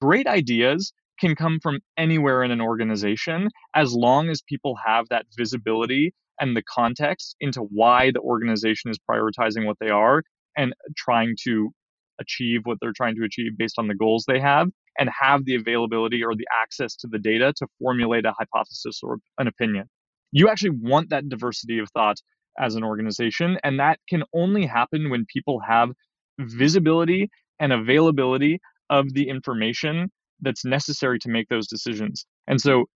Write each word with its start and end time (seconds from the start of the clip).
great 0.00 0.26
ideas 0.26 0.92
can 1.20 1.34
come 1.34 1.58
from 1.62 1.80
anywhere 1.98 2.42
in 2.42 2.50
an 2.50 2.60
organization 2.60 3.48
as 3.74 3.92
long 3.92 4.30
as 4.30 4.42
people 4.48 4.76
have 4.84 5.06
that 5.10 5.26
visibility 5.36 6.14
and 6.40 6.56
the 6.56 6.62
context 6.62 7.36
into 7.40 7.60
why 7.60 8.10
the 8.10 8.20
organization 8.20 8.90
is 8.90 8.98
prioritizing 8.98 9.66
what 9.66 9.76
they 9.80 9.90
are 9.90 10.22
and 10.56 10.72
trying 10.96 11.36
to 11.44 11.70
achieve 12.20 12.60
what 12.64 12.78
they're 12.80 12.92
trying 12.96 13.14
to 13.14 13.24
achieve 13.24 13.52
based 13.58 13.78
on 13.78 13.88
the 13.88 13.94
goals 13.94 14.24
they 14.26 14.40
have 14.40 14.68
and 14.98 15.08
have 15.18 15.44
the 15.44 15.54
availability 15.54 16.22
or 16.24 16.34
the 16.34 16.46
access 16.62 16.96
to 16.96 17.06
the 17.10 17.18
data 17.18 17.52
to 17.56 17.66
formulate 17.78 18.24
a 18.24 18.32
hypothesis 18.38 19.00
or 19.02 19.18
an 19.38 19.46
opinion. 19.46 19.88
You 20.32 20.48
actually 20.48 20.76
want 20.82 21.10
that 21.10 21.28
diversity 21.28 21.78
of 21.78 21.88
thought 21.90 22.16
as 22.58 22.74
an 22.74 22.84
organization, 22.84 23.58
and 23.64 23.80
that 23.80 23.98
can 24.08 24.22
only 24.34 24.66
happen 24.66 25.10
when 25.10 25.24
people 25.32 25.60
have 25.66 25.90
visibility 26.38 27.30
and 27.58 27.72
availability 27.72 28.60
of 28.90 29.14
the 29.14 29.28
information 29.28 30.10
that's 30.40 30.64
necessary 30.64 31.18
to 31.20 31.28
make 31.28 31.48
those 31.48 31.66
decisions. 31.66 32.26
And 32.46 32.60
so 32.60 32.86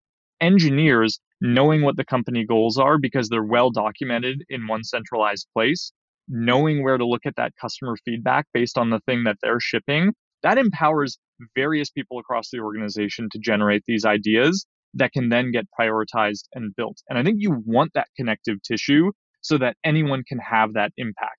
engineers 0.41 1.21
knowing 1.41 1.83
what 1.83 1.97
the 1.97 2.05
company 2.05 2.45
goals 2.45 2.79
are 2.79 2.99
because 2.99 3.29
they're 3.29 3.45
well 3.45 3.71
documented 3.71 4.45
in 4.49 4.67
one 4.67 4.85
centralized 4.85 5.47
place, 5.53 5.93
knowing 6.29 6.83
where 6.83 6.99
to 6.99 7.07
look 7.07 7.27
at 7.27 7.37
that 7.37 7.53
customer 7.61 7.97
feedback 8.05 8.47
based 8.53 8.79
on 8.79 8.91
the 8.91 9.01
thing 9.01 9.25
that 9.25 9.37
they're 9.43 9.61
shipping, 9.61 10.13
that 10.43 10.59
empowers 10.59 11.19
various 11.55 11.91
people 11.91 12.19
across 12.19 12.51
the 12.51 12.61
organization 12.61 13.29
to 13.33 13.39
generate 13.39 13.83
these 13.87 14.05
ideas 14.05 14.67
that 14.95 15.13
can 15.13 15.29
then 15.29 15.51
get 15.51 15.67
prioritized 15.79 16.45
and 16.55 16.75
built. 16.77 16.99
And 17.09 17.19
I 17.19 17.23
think 17.23 17.37
you 17.41 17.63
want 17.67 17.93
that 17.95 18.09
connective 18.17 18.63
tissue 18.63 19.11
so 19.41 19.59
that 19.59 19.77
anyone 19.85 20.23
can 20.27 20.39
have 20.39 20.75
that 20.75 20.93
impact. 20.97 21.39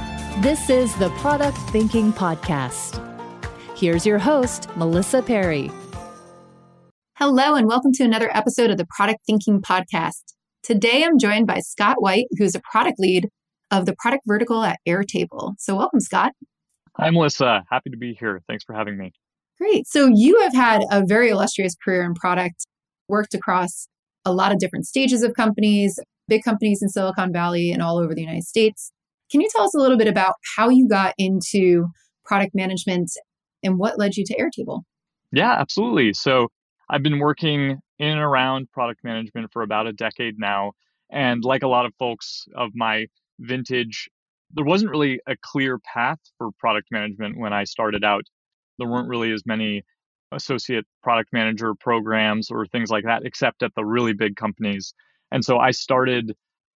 This 0.39 0.71
is 0.71 0.95
the 0.95 1.09
Product 1.17 1.57
Thinking 1.69 2.11
Podcast. 2.11 2.97
Here's 3.77 4.07
your 4.07 4.17
host, 4.17 4.67
Melissa 4.75 5.21
Perri. 5.21 5.69
Hello, 7.15 7.53
and 7.53 7.67
welcome 7.67 7.91
to 7.91 8.03
another 8.03 8.35
episode 8.35 8.71
of 8.71 8.77
the 8.77 8.87
Product 8.95 9.19
Thinking 9.27 9.61
Podcast. 9.61 10.23
Today 10.63 11.03
I'm 11.03 11.19
joined 11.19 11.45
by 11.45 11.59
Scott 11.59 12.01
White, 12.01 12.25
who's 12.39 12.55
a 12.55 12.61
product 12.71 12.97
lead 12.97 13.27
of 13.69 13.85
the 13.85 13.93
product 13.99 14.23
vertical 14.25 14.63
at 14.63 14.79
Airtable. 14.87 15.53
So, 15.59 15.75
welcome, 15.75 15.99
Scott. 15.99 16.31
Hi, 16.97 17.11
Melissa. 17.11 17.63
Happy 17.69 17.91
to 17.91 17.97
be 17.97 18.15
here. 18.19 18.41
Thanks 18.47 18.63
for 18.63 18.73
having 18.73 18.97
me. 18.97 19.11
Great. 19.59 19.85
So, 19.85 20.09
you 20.11 20.39
have 20.39 20.55
had 20.55 20.81
a 20.89 21.05
very 21.05 21.29
illustrious 21.29 21.75
career 21.75 22.03
in 22.03 22.15
product, 22.15 22.65
worked 23.07 23.35
across 23.35 23.87
a 24.25 24.33
lot 24.33 24.51
of 24.51 24.59
different 24.59 24.87
stages 24.87 25.23
of 25.23 25.33
companies, 25.35 25.99
big 26.27 26.41
companies 26.43 26.81
in 26.81 26.89
Silicon 26.89 27.31
Valley 27.31 27.71
and 27.71 27.83
all 27.83 27.99
over 27.99 28.15
the 28.15 28.21
United 28.21 28.45
States. 28.45 28.91
Can 29.31 29.41
you 29.41 29.47
tell 29.55 29.63
us 29.63 29.73
a 29.73 29.79
little 29.79 29.97
bit 29.97 30.07
about 30.07 30.35
how 30.57 30.69
you 30.69 30.87
got 30.87 31.13
into 31.17 31.87
product 32.25 32.53
management 32.53 33.11
and 33.63 33.77
what 33.77 33.97
led 33.97 34.15
you 34.15 34.25
to 34.25 34.37
Airtable? 34.37 34.81
Yeah, 35.31 35.53
absolutely. 35.53 36.13
So 36.13 36.49
I've 36.89 37.03
been 37.03 37.19
working 37.19 37.79
in 37.99 38.07
and 38.07 38.19
around 38.19 38.69
product 38.71 39.03
management 39.03 39.49
for 39.53 39.61
about 39.61 39.87
a 39.87 39.93
decade 39.93 40.35
now. 40.37 40.73
And 41.09 41.43
like 41.43 41.63
a 41.63 41.67
lot 41.67 41.85
of 41.85 41.93
folks 41.97 42.45
of 42.55 42.71
my 42.73 43.07
vintage, 43.39 44.09
there 44.53 44.65
wasn't 44.65 44.91
really 44.91 45.19
a 45.27 45.35
clear 45.41 45.79
path 45.79 46.19
for 46.37 46.49
product 46.59 46.87
management 46.91 47.37
when 47.37 47.53
I 47.53 47.63
started 47.63 48.03
out. 48.03 48.23
There 48.77 48.87
weren't 48.87 49.07
really 49.07 49.31
as 49.31 49.43
many 49.45 49.83
associate 50.33 50.85
product 51.03 51.29
manager 51.31 51.73
programs 51.79 52.49
or 52.49 52.65
things 52.65 52.89
like 52.89 53.03
that, 53.05 53.25
except 53.25 53.63
at 53.63 53.71
the 53.75 53.85
really 53.85 54.13
big 54.13 54.35
companies. 54.35 54.93
And 55.31 55.43
so 55.43 55.57
I 55.57 55.71
started 55.71 56.35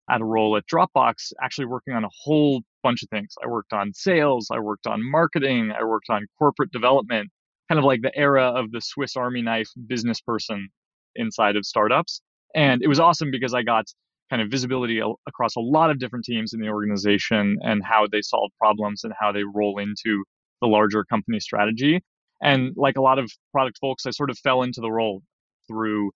at 0.09 0.21
a 0.21 0.25
role 0.25 0.55
at 0.55 0.63
Dropbox, 0.67 1.33
actually 1.41 1.65
working 1.65 1.93
on 1.93 2.03
a 2.03 2.09
whole 2.23 2.61
bunch 2.83 3.01
of 3.03 3.09
things. 3.09 3.33
I 3.43 3.47
worked 3.47 3.73
on 3.73 3.93
sales, 3.93 4.47
I 4.51 4.59
worked 4.59 4.87
on 4.87 4.99
marketing, 5.09 5.71
I 5.71 5.83
worked 5.83 6.09
on 6.09 6.25
corporate 6.37 6.71
development, 6.71 7.29
kind 7.69 7.79
of 7.79 7.85
like 7.85 8.01
the 8.01 8.15
era 8.15 8.45
of 8.45 8.71
the 8.71 8.81
Swiss 8.81 9.15
Army 9.15 9.41
knife 9.41 9.69
business 9.87 10.21
person 10.21 10.69
inside 11.15 11.55
of 11.55 11.65
startups. 11.65 12.21
And 12.53 12.83
it 12.83 12.87
was 12.87 12.99
awesome 12.99 13.31
because 13.31 13.53
I 13.53 13.63
got 13.63 13.85
kind 14.29 14.41
of 14.41 14.49
visibility 14.49 15.01
across 15.27 15.55
a 15.55 15.61
lot 15.61 15.91
of 15.91 15.99
different 15.99 16.25
teams 16.25 16.53
in 16.53 16.61
the 16.61 16.69
organization 16.69 17.57
and 17.61 17.83
how 17.83 18.07
they 18.11 18.21
solve 18.21 18.51
problems 18.59 19.03
and 19.03 19.13
how 19.19 19.31
they 19.31 19.43
roll 19.43 19.79
into 19.79 20.23
the 20.61 20.67
larger 20.67 21.03
company 21.03 21.39
strategy. 21.39 22.01
And 22.41 22.73
like 22.75 22.97
a 22.97 23.01
lot 23.01 23.19
of 23.19 23.31
product 23.51 23.77
folks, 23.79 24.05
I 24.05 24.11
sort 24.11 24.29
of 24.29 24.37
fell 24.39 24.63
into 24.63 24.81
the 24.81 24.91
role 24.91 25.21
through 25.67 26.11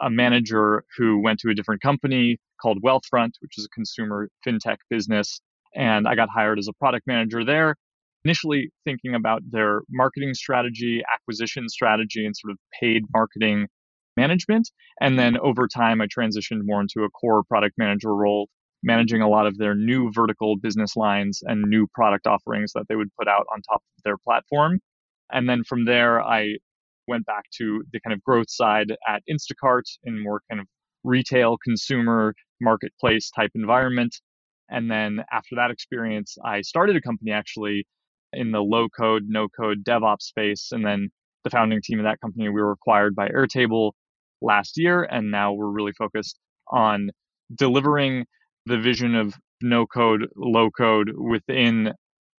a 0.00 0.10
manager 0.10 0.84
who 0.96 1.22
went 1.22 1.38
to 1.40 1.50
a 1.50 1.54
different 1.54 1.82
company 1.82 2.38
called 2.60 2.82
Wealthfront, 2.82 3.32
which 3.40 3.58
is 3.58 3.64
a 3.64 3.68
consumer 3.74 4.28
fintech 4.46 4.76
business. 4.88 5.40
And 5.74 6.06
I 6.08 6.14
got 6.14 6.28
hired 6.28 6.58
as 6.58 6.68
a 6.68 6.72
product 6.72 7.06
manager 7.06 7.44
there, 7.44 7.76
initially 8.24 8.70
thinking 8.84 9.14
about 9.14 9.42
their 9.48 9.82
marketing 9.90 10.34
strategy, 10.34 11.02
acquisition 11.12 11.68
strategy, 11.68 12.26
and 12.26 12.36
sort 12.36 12.52
of 12.52 12.58
paid 12.80 13.04
marketing 13.12 13.68
management. 14.16 14.70
And 15.00 15.18
then 15.18 15.38
over 15.38 15.68
time, 15.68 16.00
I 16.00 16.06
transitioned 16.06 16.62
more 16.64 16.80
into 16.80 17.04
a 17.04 17.10
core 17.10 17.42
product 17.44 17.76
manager 17.78 18.14
role, 18.14 18.48
managing 18.82 19.22
a 19.22 19.28
lot 19.28 19.46
of 19.46 19.56
their 19.58 19.74
new 19.74 20.10
vertical 20.12 20.56
business 20.56 20.96
lines 20.96 21.40
and 21.44 21.62
new 21.62 21.86
product 21.94 22.26
offerings 22.26 22.72
that 22.74 22.86
they 22.88 22.96
would 22.96 23.14
put 23.18 23.28
out 23.28 23.46
on 23.52 23.62
top 23.62 23.82
of 23.96 24.02
their 24.04 24.16
platform. 24.18 24.80
And 25.32 25.48
then 25.48 25.62
from 25.64 25.84
there, 25.84 26.20
I 26.20 26.56
went 27.10 27.26
back 27.26 27.44
to 27.58 27.82
the 27.92 28.00
kind 28.00 28.14
of 28.14 28.22
growth 28.22 28.48
side 28.48 28.96
at 29.06 29.22
Instacart 29.30 29.82
in 30.04 30.22
more 30.22 30.40
kind 30.48 30.60
of 30.60 30.66
retail 31.04 31.58
consumer 31.62 32.34
marketplace 32.60 33.30
type 33.30 33.50
environment. 33.54 34.14
And 34.70 34.90
then 34.90 35.24
after 35.32 35.56
that 35.56 35.70
experience, 35.70 36.38
I 36.44 36.62
started 36.62 36.96
a 36.96 37.00
company 37.00 37.32
actually 37.32 37.86
in 38.32 38.52
the 38.52 38.60
low 38.60 38.88
code, 38.88 39.24
no 39.26 39.48
code 39.48 39.84
DevOps 39.84 40.22
space. 40.22 40.68
And 40.70 40.84
then 40.86 41.10
the 41.44 41.50
founding 41.50 41.80
team 41.82 41.98
of 41.98 42.04
that 42.04 42.20
company, 42.20 42.48
we 42.48 42.62
were 42.62 42.72
acquired 42.72 43.16
by 43.16 43.28
Airtable 43.28 43.92
last 44.40 44.74
year. 44.76 45.02
And 45.02 45.30
now 45.30 45.52
we're 45.52 45.70
really 45.70 45.92
focused 45.92 46.38
on 46.68 47.10
delivering 47.54 48.26
the 48.66 48.78
vision 48.78 49.16
of 49.16 49.34
no 49.60 49.86
code, 49.86 50.28
low 50.36 50.70
code 50.70 51.10
within 51.16 51.92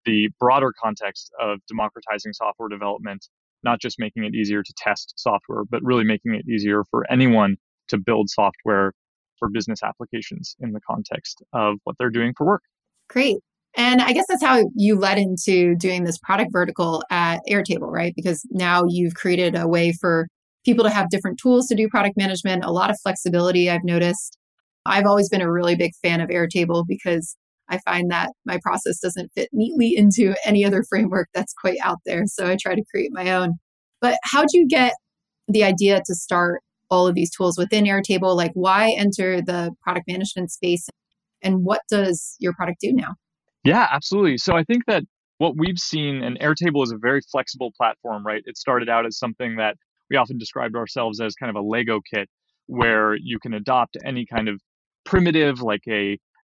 the 0.06 0.30
broader 0.40 0.74
context 0.82 1.32
of 1.40 1.60
democratizing 1.68 2.34
software 2.34 2.70
development 2.70 3.28
not 3.64 3.80
just 3.80 4.00
making 4.00 4.24
it 4.24 4.34
easier 4.34 4.64
to 4.64 4.74
test 4.78 5.14
software, 5.18 5.64
but 5.70 5.82
really 5.84 6.04
making 6.04 6.36
it 6.36 6.48
easier 6.48 6.84
for 6.90 7.10
anyone 7.12 7.58
to 7.90 7.98
build 7.98 8.30
software 8.30 8.94
for 9.38 9.50
business 9.50 9.82
applications 9.84 10.56
in 10.60 10.72
the 10.72 10.82
context 10.82 11.42
of 11.54 11.76
what 11.84 11.96
they're 11.98 12.10
doing 12.10 12.34
for 12.38 12.46
work. 12.46 12.62
Great. 13.10 13.38
And 13.76 14.02
I 14.02 14.12
guess 14.12 14.26
that's 14.28 14.44
how 14.44 14.70
you 14.76 14.98
led 14.98 15.18
into 15.18 15.76
doing 15.76 16.04
this 16.04 16.18
product 16.18 16.52
vertical 16.52 17.04
at 17.10 17.40
Airtable, 17.50 17.90
right? 17.92 18.14
Because 18.16 18.46
now 18.52 18.84
you've 18.88 19.16
created 19.16 19.56
a 19.56 19.68
way 19.68 19.94
for 19.94 20.28
people 20.66 20.84
to 20.84 20.90
have 20.90 21.10
different 21.10 21.40
tools 21.40 21.68
to 21.68 21.76
do 21.76 21.88
product 21.88 22.18
management, 22.18 22.64
a 22.64 22.72
lot 22.72 22.90
of 22.90 22.98
flexibility, 23.02 23.70
I've 23.70 23.84
noticed. 23.84 24.38
I've 24.86 25.06
always 25.06 25.30
been 25.30 25.42
a 25.42 25.52
really 25.52 25.76
big 25.76 25.94
fan 26.02 26.22
of 26.22 26.30
Airtable 26.30 26.86
because 26.88 27.36
I 27.72 27.80
find 27.80 28.12
that 28.12 28.32
my 28.46 28.60
process 28.62 29.00
doesn't 29.00 29.32
fit 29.34 29.50
neatly 29.54 29.96
into 29.96 30.36
any 30.46 30.64
other 30.66 30.84
framework 30.88 31.30
that's 31.34 31.54
quite 31.54 31.78
out 31.82 32.00
there. 32.06 32.24
So 32.28 32.48
I 32.48 32.58
try 32.62 32.76
to 32.76 32.84
create 32.92 33.12
my 33.14 33.32
own. 33.32 33.54
But 34.02 34.18
how 34.24 34.42
do 34.42 34.60
you 34.60 34.68
get 34.68 34.94
the 35.48 35.64
idea 35.64 36.02
to 36.06 36.14
start 36.14 36.62
all 36.90 37.08
of 37.08 37.16
these 37.16 37.32
tools 37.32 37.58
within 37.58 37.86
Airtable? 37.86 38.36
Like, 38.36 38.52
why 38.54 38.94
enter 38.98 39.42
the 39.42 39.72
product 39.82 40.08
management 40.08 40.52
space? 40.52 40.88
And 41.42 41.64
what 41.64 41.82
does 41.90 42.36
your 42.40 42.54
product 42.54 42.82
do 42.82 42.92
now? 42.92 43.16
Yeah, 43.64 43.88
absolutely. 43.90 44.38
So 44.38 44.56
I 44.56 44.64
think 44.64 44.84
that 44.88 45.04
what 45.38 45.54
we've 45.58 45.80
seen, 45.80 46.24
and 46.24 46.38
Airtable 46.40 46.84
is 46.84 46.92
a 46.92 46.98
very 46.98 47.22
flexible 47.32 47.72
platform, 47.78 48.26
right? 48.26 48.44
It 48.46 48.58
started 48.58 48.90
out 48.90 49.06
as 49.06 49.18
something 49.18 49.56
that 49.56 49.76
we 50.10 50.18
often 50.18 50.38
described 50.38 50.76
ourselves 50.76 51.22
as 51.22 51.36
kind 51.36 51.50
of 51.50 51.56
a 51.56 51.66
Lego 51.66 52.02
kit 52.14 52.28
where 52.68 53.16
you 53.16 53.40
can 53.40 53.54
adopt 53.54 53.98
any 54.06 54.26
kind 54.26 54.50
of 54.50 54.60
primitive, 55.06 55.62
like 55.62 55.82
a 55.90 56.18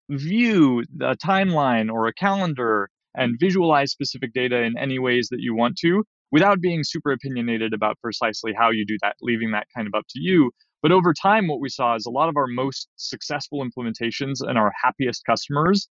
view 0.09 0.83
a 1.01 1.15
timeline 1.17 1.91
or 1.91 2.07
a 2.07 2.13
calendar 2.13 2.89
and 3.15 3.37
visualize 3.39 3.91
specific 3.91 4.33
data 4.33 4.61
in 4.63 4.77
any 4.77 4.99
ways 4.99 5.29
that 5.31 5.39
you 5.41 5.55
want 5.55 5.77
to 5.77 6.03
without 6.31 6.61
being 6.61 6.83
super 6.83 7.11
opinionated 7.11 7.73
about 7.73 7.99
precisely 8.01 8.53
how 8.57 8.71
you 8.71 8.85
do 8.85 8.97
that, 9.01 9.15
leaving 9.21 9.51
that 9.51 9.67
kind 9.75 9.87
of 9.87 9.93
up 9.97 10.05
to 10.09 10.19
you. 10.21 10.51
But 10.81 10.91
over 10.91 11.13
time, 11.13 11.47
what 11.47 11.61
we 11.61 11.69
saw 11.69 11.95
is 11.95 12.05
a 12.05 12.11
lot 12.11 12.29
of 12.29 12.37
our 12.37 12.47
most 12.47 12.89
successful 12.97 13.65
implementations 13.65 14.37
and 14.41 14.57
our 14.57 14.71
happiest 14.83 15.23
customers 15.25 15.87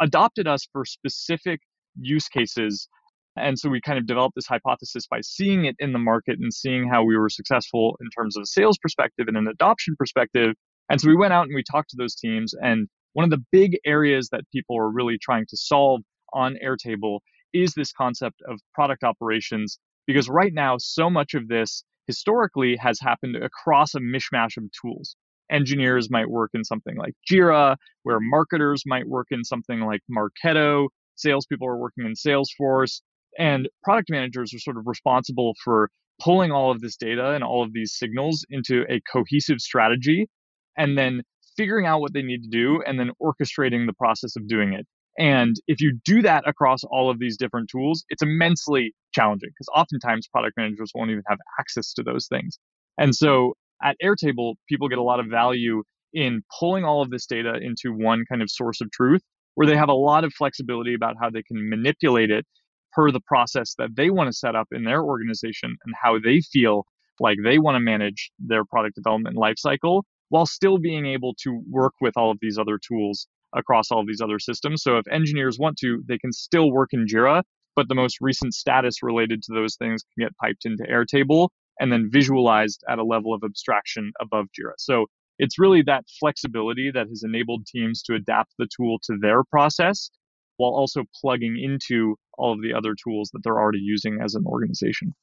adopted 0.00 0.46
us 0.48 0.68
for 0.72 0.84
specific 0.84 1.60
use 2.00 2.28
cases 2.28 2.88
And 3.36 3.58
so 3.58 3.68
we 3.70 3.80
kind 3.80 3.98
of 3.98 4.06
developed 4.06 4.36
this 4.36 4.46
hypothesis 4.46 5.06
by 5.08 5.20
seeing 5.22 5.66
it 5.66 5.76
in 5.78 5.92
the 5.92 5.98
market 6.00 6.38
and 6.40 6.52
seeing 6.52 6.88
how 6.88 7.04
we 7.04 7.18
were 7.18 7.30
successful 7.30 7.96
in 8.00 8.08
terms 8.16 8.36
of 8.36 8.42
a 8.42 8.46
sales 8.46 8.78
perspective 8.78 9.26
and 9.28 9.36
an 9.36 9.48
adoption 9.48 9.96
perspective. 9.98 10.54
And 10.90 11.00
so 11.00 11.08
we 11.08 11.16
went 11.16 11.34
out 11.34 11.46
and 11.46 11.54
we 11.54 11.64
talked 11.70 11.90
to 11.90 11.96
those 11.98 12.14
teams. 12.14 12.54
And 12.60 12.88
one 13.16 13.24
of 13.24 13.30
the 13.30 13.42
big 13.50 13.78
areas 13.86 14.28
that 14.30 14.42
people 14.52 14.76
are 14.76 14.90
really 14.90 15.16
trying 15.16 15.46
to 15.48 15.56
solve 15.56 16.02
on 16.34 16.54
Airtable 16.62 17.20
is 17.54 17.72
this 17.72 17.90
concept 17.90 18.42
of 18.46 18.60
product 18.74 19.04
operations. 19.04 19.78
Because 20.06 20.28
right 20.28 20.52
now, 20.52 20.76
so 20.78 21.08
much 21.08 21.32
of 21.32 21.48
this 21.48 21.82
historically 22.06 22.76
has 22.76 23.00
happened 23.00 23.36
across 23.36 23.94
a 23.94 24.00
mishmash 24.00 24.58
of 24.58 24.64
tools. 24.82 25.16
Engineers 25.50 26.10
might 26.10 26.28
work 26.28 26.50
in 26.52 26.62
something 26.62 26.98
like 26.98 27.14
Jira, 27.26 27.76
where 28.02 28.20
marketers 28.20 28.82
might 28.84 29.08
work 29.08 29.28
in 29.30 29.44
something 29.44 29.80
like 29.80 30.02
Marketo, 30.10 30.88
salespeople 31.14 31.66
are 31.66 31.78
working 31.78 32.04
in 32.04 32.12
Salesforce, 32.12 33.00
and 33.38 33.66
product 33.82 34.10
managers 34.10 34.52
are 34.52 34.58
sort 34.58 34.76
of 34.76 34.86
responsible 34.86 35.54
for 35.64 35.88
pulling 36.22 36.52
all 36.52 36.70
of 36.70 36.82
this 36.82 36.96
data 36.98 37.30
and 37.30 37.42
all 37.42 37.62
of 37.62 37.72
these 37.72 37.96
signals 37.96 38.44
into 38.50 38.84
a 38.90 39.00
cohesive 39.10 39.60
strategy 39.60 40.28
and 40.76 40.96
then 40.96 41.22
figuring 41.56 41.86
out 41.86 42.00
what 42.00 42.12
they 42.12 42.22
need 42.22 42.42
to 42.42 42.48
do 42.48 42.82
and 42.86 42.98
then 42.98 43.10
orchestrating 43.22 43.86
the 43.86 43.92
process 43.92 44.36
of 44.36 44.46
doing 44.48 44.72
it. 44.72 44.86
And 45.18 45.56
if 45.66 45.80
you 45.80 45.98
do 46.04 46.22
that 46.22 46.46
across 46.46 46.84
all 46.84 47.10
of 47.10 47.18
these 47.18 47.36
different 47.36 47.70
tools, 47.70 48.04
it's 48.10 48.22
immensely 48.22 48.94
challenging 49.14 49.48
because 49.50 49.68
oftentimes 49.74 50.28
product 50.28 50.56
managers 50.56 50.92
won't 50.94 51.10
even 51.10 51.22
have 51.28 51.38
access 51.58 51.94
to 51.94 52.02
those 52.02 52.26
things. 52.26 52.58
And 52.98 53.14
so 53.14 53.54
at 53.82 53.96
Airtable, 54.02 54.54
people 54.68 54.88
get 54.88 54.98
a 54.98 55.02
lot 55.02 55.20
of 55.20 55.26
value 55.26 55.82
in 56.12 56.42
pulling 56.58 56.84
all 56.84 57.02
of 57.02 57.10
this 57.10 57.26
data 57.26 57.54
into 57.60 57.92
one 57.92 58.24
kind 58.28 58.42
of 58.42 58.50
source 58.50 58.80
of 58.80 58.90
truth 58.90 59.22
where 59.54 59.66
they 59.66 59.76
have 59.76 59.88
a 59.88 59.94
lot 59.94 60.24
of 60.24 60.32
flexibility 60.34 60.94
about 60.94 61.14
how 61.20 61.30
they 61.30 61.42
can 61.42 61.68
manipulate 61.68 62.30
it 62.30 62.46
per 62.92 63.10
the 63.10 63.20
process 63.20 63.74
that 63.78 63.90
they 63.96 64.10
want 64.10 64.28
to 64.28 64.32
set 64.32 64.54
up 64.54 64.68
in 64.72 64.84
their 64.84 65.02
organization 65.02 65.76
and 65.84 65.94
how 66.00 66.18
they 66.18 66.40
feel 66.40 66.86
like 67.20 67.38
they 67.42 67.58
want 67.58 67.74
to 67.74 67.80
manage 67.80 68.30
their 68.38 68.64
product 68.64 68.94
development 68.94 69.36
lifecycle 69.36 70.02
while 70.28 70.46
still 70.46 70.78
being 70.78 71.06
able 71.06 71.34
to 71.42 71.62
work 71.68 71.94
with 72.00 72.16
all 72.16 72.30
of 72.30 72.38
these 72.40 72.58
other 72.58 72.78
tools 72.78 73.26
across 73.54 73.90
all 73.90 74.00
of 74.00 74.06
these 74.06 74.20
other 74.20 74.38
systems. 74.38 74.82
So 74.82 74.98
if 74.98 75.06
engineers 75.08 75.58
want 75.58 75.78
to, 75.78 76.02
they 76.06 76.18
can 76.18 76.32
still 76.32 76.70
work 76.70 76.90
in 76.92 77.06
Jira, 77.06 77.42
but 77.74 77.88
the 77.88 77.94
most 77.94 78.18
recent 78.20 78.54
status 78.54 79.02
related 79.02 79.42
to 79.44 79.54
those 79.54 79.76
things 79.76 80.02
can 80.02 80.26
get 80.26 80.36
piped 80.38 80.64
into 80.64 80.84
Airtable 80.84 81.48
and 81.78 81.92
then 81.92 82.08
visualized 82.10 82.82
at 82.88 82.98
a 82.98 83.04
level 83.04 83.34
of 83.34 83.42
abstraction 83.44 84.12
above 84.20 84.46
Jira. 84.46 84.72
So 84.78 85.06
it's 85.38 85.58
really 85.58 85.82
that 85.82 86.04
flexibility 86.18 86.90
that 86.92 87.08
has 87.08 87.22
enabled 87.22 87.66
teams 87.66 88.02
to 88.04 88.14
adapt 88.14 88.54
the 88.58 88.66
tool 88.74 88.98
to 89.04 89.16
their 89.20 89.44
process 89.44 90.10
while 90.56 90.72
also 90.72 91.04
plugging 91.20 91.58
into 91.62 92.16
all 92.38 92.52
of 92.52 92.62
the 92.62 92.72
other 92.72 92.94
tools 93.04 93.30
that 93.32 93.40
they're 93.44 93.58
already 93.58 93.78
using 93.78 94.18
as 94.24 94.34
an 94.34 94.44
organization. 94.46 95.14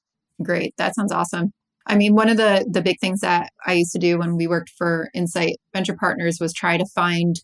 Great. 0.42 0.76
That 0.78 0.96
sounds 0.96 1.12
awesome. 1.12 1.52
I 1.85 1.95
mean, 1.95 2.15
one 2.15 2.30
of 2.30 2.38
the 2.38 2.65
the 2.69 2.81
big 2.81 3.00
things 3.00 3.21
that 3.21 3.51
I 3.65 3.74
used 3.74 3.91
to 3.94 4.00
do 4.00 4.18
when 4.18 4.38
we 4.38 4.47
worked 4.47 4.71
for 4.77 5.09
Insight 5.13 5.57
Venture 5.74 5.95
Partners 5.95 6.38
was 6.39 6.53
try 6.53 6.77
to 6.77 6.85
find 6.95 7.35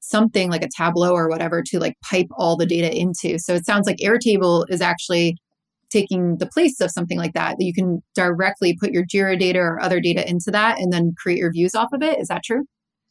something 0.00 0.50
like 0.50 0.64
a 0.64 0.68
Tableau 0.76 1.12
or 1.12 1.28
whatever 1.28 1.62
to 1.66 1.78
like 1.78 1.94
pipe 2.02 2.26
all 2.36 2.56
the 2.56 2.66
data 2.66 2.94
into. 2.94 3.38
So 3.38 3.54
it 3.54 3.64
sounds 3.64 3.86
like 3.86 3.98
Airtable 3.98 4.64
is 4.68 4.80
actually 4.80 5.36
taking 5.90 6.38
the 6.38 6.46
place 6.46 6.80
of 6.80 6.90
something 6.90 7.18
like 7.18 7.34
that 7.34 7.56
that 7.58 7.64
you 7.64 7.74
can 7.74 8.02
directly 8.14 8.76
put 8.80 8.92
your 8.92 9.04
Jira 9.04 9.38
data 9.38 9.58
or 9.58 9.80
other 9.80 10.00
data 10.00 10.28
into 10.28 10.50
that 10.50 10.78
and 10.78 10.92
then 10.92 11.14
create 11.16 11.38
your 11.38 11.52
views 11.52 11.74
off 11.74 11.92
of 11.92 12.02
it. 12.02 12.18
Is 12.18 12.28
that 12.28 12.42
true? 12.42 12.64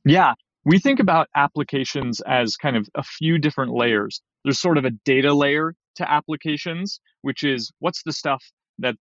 Yeah. 0.03 0.33
We 0.65 0.79
think 0.79 0.99
about 0.99 1.27
applications 1.35 2.21
as 2.21 2.55
kind 2.55 2.75
of 2.75 2.87
a 2.95 3.03
few 3.03 3.37
different 3.37 3.73
layers. 3.73 4.21
There's 4.43 4.59
sort 4.59 4.77
of 4.77 4.85
a 4.85 4.91
data 5.05 5.33
layer 5.33 5.75
to 5.95 6.11
applications, 6.11 6.99
which 7.21 7.43
is 7.43 7.71
what's 7.79 8.03
the 8.03 8.13
stuff 8.13 8.43
that 8.79 8.95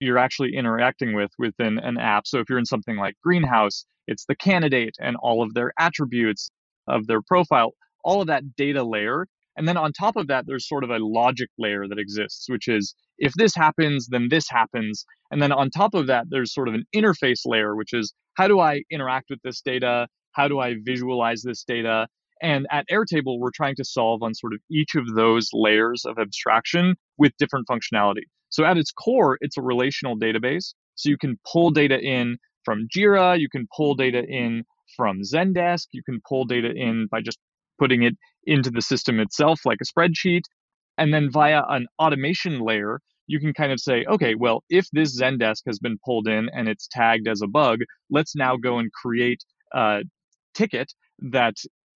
you're 0.00 0.18
actually 0.18 0.54
interacting 0.54 1.14
with 1.14 1.30
within 1.38 1.78
an 1.78 1.98
app. 1.98 2.26
So 2.26 2.38
if 2.38 2.48
you're 2.48 2.58
in 2.58 2.66
something 2.66 2.96
like 2.96 3.14
Greenhouse, 3.22 3.84
it's 4.06 4.24
the 4.26 4.36
candidate 4.36 4.94
and 5.00 5.16
all 5.16 5.42
of 5.42 5.54
their 5.54 5.72
attributes 5.78 6.50
of 6.86 7.06
their 7.06 7.22
profile, 7.22 7.72
all 8.04 8.20
of 8.20 8.28
that 8.28 8.56
data 8.56 8.82
layer. 8.82 9.26
And 9.56 9.66
then 9.66 9.76
on 9.76 9.92
top 9.92 10.16
of 10.16 10.26
that, 10.28 10.44
there's 10.46 10.68
sort 10.68 10.84
of 10.84 10.90
a 10.90 10.98
logic 10.98 11.48
layer 11.58 11.88
that 11.88 11.98
exists, 11.98 12.46
which 12.48 12.68
is 12.68 12.94
if 13.18 13.32
this 13.34 13.54
happens, 13.54 14.08
then 14.08 14.28
this 14.28 14.48
happens. 14.50 15.04
And 15.30 15.40
then 15.40 15.50
on 15.50 15.70
top 15.70 15.94
of 15.94 16.06
that, 16.08 16.26
there's 16.28 16.52
sort 16.52 16.68
of 16.68 16.74
an 16.74 16.84
interface 16.94 17.40
layer, 17.46 17.74
which 17.74 17.94
is 17.94 18.12
how 18.34 18.48
do 18.48 18.60
I 18.60 18.82
interact 18.90 19.30
with 19.30 19.40
this 19.42 19.62
data? 19.62 20.08
How 20.32 20.48
do 20.48 20.60
I 20.60 20.76
visualize 20.84 21.42
this 21.42 21.64
data? 21.64 22.06
And 22.42 22.66
at 22.70 22.84
Airtable, 22.92 23.38
we're 23.38 23.50
trying 23.54 23.76
to 23.76 23.84
solve 23.84 24.22
on 24.22 24.34
sort 24.34 24.52
of 24.52 24.60
each 24.70 24.94
of 24.94 25.14
those 25.14 25.48
layers 25.54 26.04
of 26.04 26.18
abstraction 26.18 26.96
with 27.16 27.32
different 27.38 27.66
functionality. 27.66 28.24
So 28.50 28.64
at 28.64 28.76
its 28.76 28.92
core, 28.92 29.38
it's 29.40 29.56
a 29.56 29.62
relational 29.62 30.16
database. 30.16 30.74
So 30.94 31.08
you 31.08 31.18
can 31.18 31.38
pull 31.50 31.70
data 31.70 31.98
in 32.00 32.38
from 32.64 32.88
Jira, 32.94 33.38
you 33.38 33.48
can 33.48 33.66
pull 33.76 33.94
data 33.94 34.22
in 34.26 34.64
from 34.96 35.20
Zendesk, 35.22 35.86
you 35.92 36.02
can 36.02 36.20
pull 36.28 36.44
data 36.44 36.72
in 36.74 37.06
by 37.10 37.20
just 37.20 37.38
putting 37.78 38.02
it 38.02 38.14
into 38.44 38.70
the 38.70 38.82
system 38.82 39.20
itself 39.20 39.60
like 39.64 39.78
a 39.80 39.84
spreadsheet. 39.84 40.42
And 40.98 41.12
then 41.12 41.30
via 41.30 41.62
an 41.68 41.86
automation 41.98 42.60
layer, 42.60 43.00
you 43.26 43.40
can 43.40 43.52
kind 43.52 43.72
of 43.72 43.80
say, 43.80 44.04
okay, 44.08 44.34
well, 44.34 44.62
if 44.70 44.86
this 44.92 45.20
Zendesk 45.20 45.62
has 45.66 45.78
been 45.78 45.98
pulled 46.04 46.28
in 46.28 46.48
and 46.54 46.68
it's 46.68 46.88
tagged 46.90 47.28
as 47.28 47.42
a 47.42 47.46
bug, 47.46 47.80
let's 48.10 48.34
now 48.34 48.56
go 48.56 48.78
and 48.78 48.90
create 48.92 49.42
a 49.74 50.02
ticket 50.54 50.92
that 51.32 51.54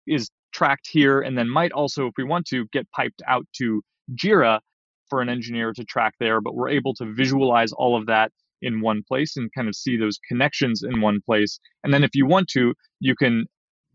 is 0.07 0.31
tracked 0.55 0.89
here 0.91 1.21
and 1.21 1.37
then 1.37 1.49
might 1.49 1.73
also, 1.73 2.07
if 2.07 2.15
we 2.17 2.25
want 2.25 2.47
to, 2.47 2.67
get 2.73 2.91
piped 2.93 3.23
out 3.29 3.45
to 3.57 3.83
Jira 4.15 4.61
for 5.09 5.21
an 5.21 5.29
engineer 5.29 5.73
to 5.75 5.85
track 5.85 6.15
there. 6.21 6.41
But 6.41 6.55
we're 6.55 6.71
able 6.71 6.95
to 6.95 7.13
visualize 7.15 7.73
all 7.73 7.97
of 7.97 8.07
that 8.07 8.33
in 8.63 8.81
one 8.81 9.03
place 9.07 9.37
and 9.37 9.51
kind 9.55 9.69
of 9.69 9.75
see 9.75 9.97
those 9.97 10.19
connections 10.29 10.83
in 10.83 11.01
one 11.01 11.21
place. 11.25 11.59
And 11.85 11.93
then 11.93 12.05
if 12.05 12.11
you 12.15 12.27
want 12.27 12.49
to, 12.49 12.75
you 13.01 13.15
can 13.15 13.47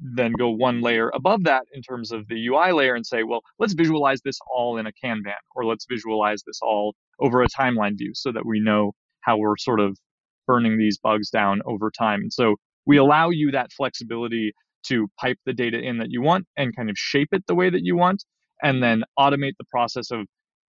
then 0.02 0.34
go 0.38 0.50
one 0.50 0.82
layer 0.82 1.12
above 1.14 1.44
that 1.44 1.64
in 1.74 1.82
terms 1.82 2.12
of 2.12 2.28
the 2.28 2.48
UI 2.48 2.72
layer 2.72 2.96
and 2.96 3.06
say, 3.06 3.24
well, 3.24 3.42
let's 3.60 3.74
visualize 3.74 4.22
this 4.24 4.40
all 4.52 4.78
in 4.78 4.88
a 4.88 4.92
Kanban 5.04 5.34
or 5.56 5.66
let's 5.66 5.86
visualize 5.90 6.42
this 6.46 6.60
all 6.62 6.96
over 7.20 7.44
a 7.44 7.48
timeline 7.48 7.98
view 7.98 8.12
so 8.14 8.32
that 8.32 8.46
we 8.46 8.60
know 8.60 8.94
how 9.22 9.38
we're 9.38 9.58
sort 9.58 9.80
of 9.80 9.98
burning 10.48 10.78
these 10.78 10.98
bugs 10.98 11.30
down 11.30 11.62
over 11.66 11.92
time. 11.92 12.22
And 12.22 12.34
so 12.34 12.56
we 12.86 12.98
allow 12.98 13.30
you 13.30 13.52
that 13.52 13.72
flexibility 13.72 14.54
to 14.88 15.08
pipe 15.20 15.38
the 15.46 15.54
data 15.54 15.80
in 15.80 16.00
that 16.00 16.08
you 16.10 16.22
want 16.22 16.48
and 16.58 16.76
kind 16.76 16.90
of 16.90 16.98
shape 16.98 17.30
it 17.32 17.44
the 17.48 17.54
way 17.54 17.70
that 17.70 17.84
you 17.84 17.96
want 17.96 18.24
and 18.64 18.82
then 18.82 19.04
automate 19.20 19.54
the 19.60 19.66
process 19.70 20.10
of 20.12 20.26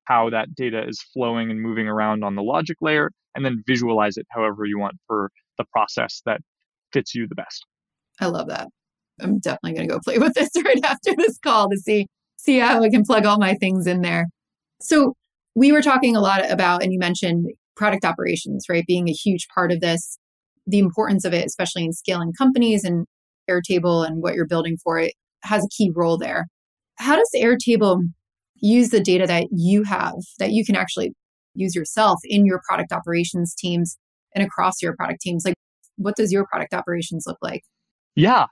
how 0.06 0.30
that 0.30 0.54
data 0.56 0.84
is 0.88 1.04
flowing 1.14 1.52
and 1.52 1.62
moving 1.62 1.88
around 1.88 2.24
on 2.24 2.36
the 2.36 2.44
logic 2.44 2.78
layer 2.82 3.12
and 3.36 3.46
then 3.46 3.64
visualize 3.66 4.18
it 4.18 4.26
however 4.30 4.66
you 4.66 4.80
want 4.80 4.96
for 5.08 5.30
the 5.58 5.66
process 5.72 6.22
that 6.26 6.42
fits 6.92 7.16
you 7.16 7.28
the 7.28 7.36
best. 7.36 7.66
I 8.20 8.28
love 8.28 8.48
that. 8.50 8.68
I'm 9.22 9.40
definitely 9.40 9.74
going 9.74 9.88
to 9.88 9.94
go 9.94 10.00
play 10.04 10.18
with 10.20 10.34
this 10.34 10.50
right 10.64 10.84
after 10.84 11.12
this 11.18 11.38
call 11.40 11.70
to 11.70 11.78
see 11.78 12.08
see 12.38 12.58
how 12.58 12.82
I 12.82 12.90
can 12.90 13.04
plug 13.04 13.26
all 13.26 13.38
my 13.38 13.54
things 13.56 13.86
in 13.86 14.02
there. 14.02 14.26
So 14.82 15.14
we 15.54 15.72
were 15.72 15.82
talking 15.82 16.16
a 16.16 16.22
lot 16.22 16.50
about, 16.50 16.82
and 16.82 16.92
you 16.92 16.98
mentioned 16.98 17.46
product 17.76 18.04
operations, 18.04 18.66
right, 18.68 18.84
being 18.88 19.08
a 19.08 19.14
huge 19.14 19.48
part 19.54 19.72
of 19.72 19.80
this. 19.80 20.18
The 20.66 20.80
importance 20.80 21.24
of 21.24 21.34
it, 21.34 21.46
especially 21.46 21.84
in 21.84 21.94
scaling 21.94 22.34
companies 22.38 22.84
and 22.84 23.06
Airtable 23.50 24.06
and 24.06 24.22
what 24.22 24.34
you're 24.34 24.48
building 24.48 24.78
for 24.84 24.98
it, 24.98 25.14
has 25.44 25.64
a 25.64 25.70
key 25.76 25.92
role 25.94 26.18
there. 26.18 26.48
How 26.98 27.16
does 27.16 27.30
Airtable 27.36 28.02
use 28.62 28.90
the 28.90 29.02
data 29.02 29.28
that 29.28 29.48
you 29.52 29.84
have 29.84 30.16
that 30.40 30.52
you 30.52 30.66
can 30.66 30.76
actually 30.76 31.14
use 31.54 31.76
yourself 31.76 32.20
in 32.24 32.46
your 32.46 32.62
product 32.68 32.92
operations 32.92 33.54
teams 33.54 33.98
and 34.34 34.46
across 34.46 34.82
your 34.82 34.96
product 34.96 35.22
teams? 35.22 35.44
Like, 35.46 35.56
what 35.98 36.16
does 36.16 36.32
your 36.32 36.46
product 36.46 36.74
operations 36.74 37.26
look 37.28 37.38
like? 37.42 37.64
Yeah, 38.16 38.46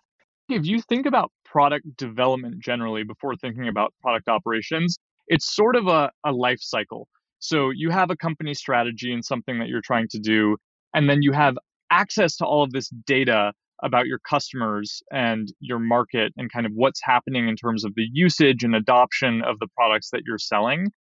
if 0.49 0.65
you 0.65 0.81
think 0.81 1.05
about 1.05 1.31
product 1.45 1.85
development 1.97 2.59
generally 2.59 3.03
before 3.03 3.35
thinking 3.35 3.67
about 3.67 3.93
product 4.01 4.27
operations, 4.27 4.97
it's 5.27 5.55
sort 5.55 5.75
of 5.75 5.87
a, 5.87 6.11
a 6.25 6.31
life 6.31 6.59
cycle. 6.59 7.07
So 7.39 7.69
you 7.69 7.89
have 7.89 8.09
a 8.09 8.17
company 8.17 8.53
strategy 8.53 9.13
and 9.13 9.23
something 9.23 9.59
that 9.59 9.69
you're 9.69 9.81
trying 9.81 10.07
to 10.09 10.19
do, 10.19 10.57
and 10.93 11.09
then 11.09 11.21
you 11.21 11.31
have 11.31 11.57
access 11.91 12.35
to 12.37 12.45
all 12.45 12.63
of 12.63 12.71
this 12.71 12.89
data 13.05 13.53
about 13.83 14.07
your 14.07 14.19
customers 14.19 15.01
and 15.11 15.53
your 15.59 15.79
market 15.79 16.33
and 16.37 16.51
kind 16.51 16.65
of 16.65 16.71
what's 16.75 17.01
happening 17.03 17.47
in 17.47 17.55
terms 17.55 17.85
of 17.85 17.93
the 17.95 18.07
usage 18.11 18.63
and 18.63 18.75
adoption 18.75 19.41
of 19.41 19.57
the 19.59 19.67
products 19.75 20.09
that 20.11 20.21
you're 20.25 20.37
selling. 20.37 20.91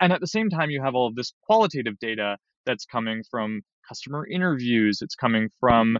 And 0.00 0.12
at 0.12 0.20
the 0.20 0.26
same 0.26 0.48
time, 0.48 0.70
you 0.70 0.82
have 0.82 0.94
all 0.94 1.08
of 1.08 1.16
this 1.16 1.32
qualitative 1.44 1.98
data 1.98 2.36
that's 2.66 2.84
coming 2.84 3.22
from 3.30 3.62
customer 3.88 4.26
interviews, 4.26 5.00
it's 5.02 5.14
coming 5.14 5.48
from 5.58 5.96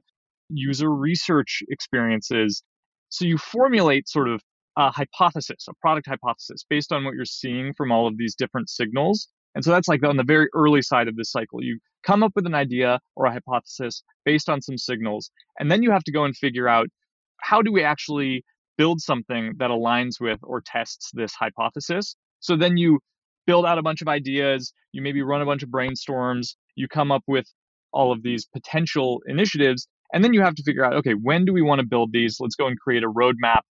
user 0.50 0.94
research 0.94 1.62
experiences, 1.68 2.62
so 3.08 3.24
you 3.24 3.38
formulate 3.38 4.08
sort 4.08 4.28
of 4.28 4.40
a 4.76 4.90
hypothesis, 4.90 5.66
a 5.68 5.74
product 5.80 6.06
hypothesis 6.06 6.64
based 6.68 6.92
on 6.92 7.04
what 7.04 7.14
you're 7.14 7.24
seeing 7.24 7.72
from 7.74 7.90
all 7.90 8.06
of 8.06 8.16
these 8.16 8.34
different 8.34 8.68
signals. 8.68 9.28
And 9.54 9.64
so 9.64 9.70
that's 9.70 9.88
like 9.88 10.04
on 10.04 10.16
the 10.16 10.24
very 10.24 10.48
early 10.54 10.82
side 10.82 11.08
of 11.08 11.16
this 11.16 11.30
cycle. 11.30 11.62
You 11.62 11.78
come 12.04 12.22
up 12.22 12.32
with 12.36 12.46
an 12.46 12.54
idea 12.54 13.00
or 13.16 13.26
a 13.26 13.32
hypothesis 13.32 14.02
based 14.24 14.48
on 14.48 14.60
some 14.60 14.78
signals, 14.78 15.30
and 15.58 15.70
then 15.70 15.82
you 15.82 15.90
have 15.90 16.04
to 16.04 16.12
go 16.12 16.24
and 16.24 16.36
figure 16.36 16.68
out 16.68 16.88
how 17.40 17.62
do 17.62 17.72
we 17.72 17.82
actually 17.82 18.44
build 18.76 19.00
something 19.00 19.54
that 19.58 19.70
aligns 19.70 20.20
with 20.20 20.38
or 20.42 20.60
tests 20.60 21.10
this 21.12 21.34
hypothesis. 21.34 22.14
So 22.40 22.56
then 22.56 22.76
you 22.76 23.00
build 23.46 23.66
out 23.66 23.78
a 23.78 23.82
bunch 23.82 24.02
of 24.02 24.08
ideas, 24.08 24.72
you 24.92 25.02
maybe 25.02 25.22
run 25.22 25.42
a 25.42 25.46
bunch 25.46 25.62
of 25.62 25.70
brainstorms, 25.70 26.54
you 26.76 26.86
come 26.86 27.10
up 27.10 27.22
with 27.26 27.46
all 27.92 28.12
of 28.12 28.22
these 28.22 28.46
potential 28.46 29.20
initiatives, 29.26 29.88
and 30.12 30.22
then 30.22 30.32
you 30.32 30.42
have 30.42 30.54
to 30.54 30.62
figure 30.62 30.84
out 30.84 30.94
okay, 30.94 31.12
when 31.12 31.44
do 31.44 31.52
we 31.52 31.62
want 31.62 31.80
to 31.80 31.86
build 31.86 32.12
these? 32.12 32.36
Let's 32.40 32.54
go 32.54 32.66
and 32.66 32.78
create 32.78 33.02
a 33.02 33.10
roadmap 33.10 33.62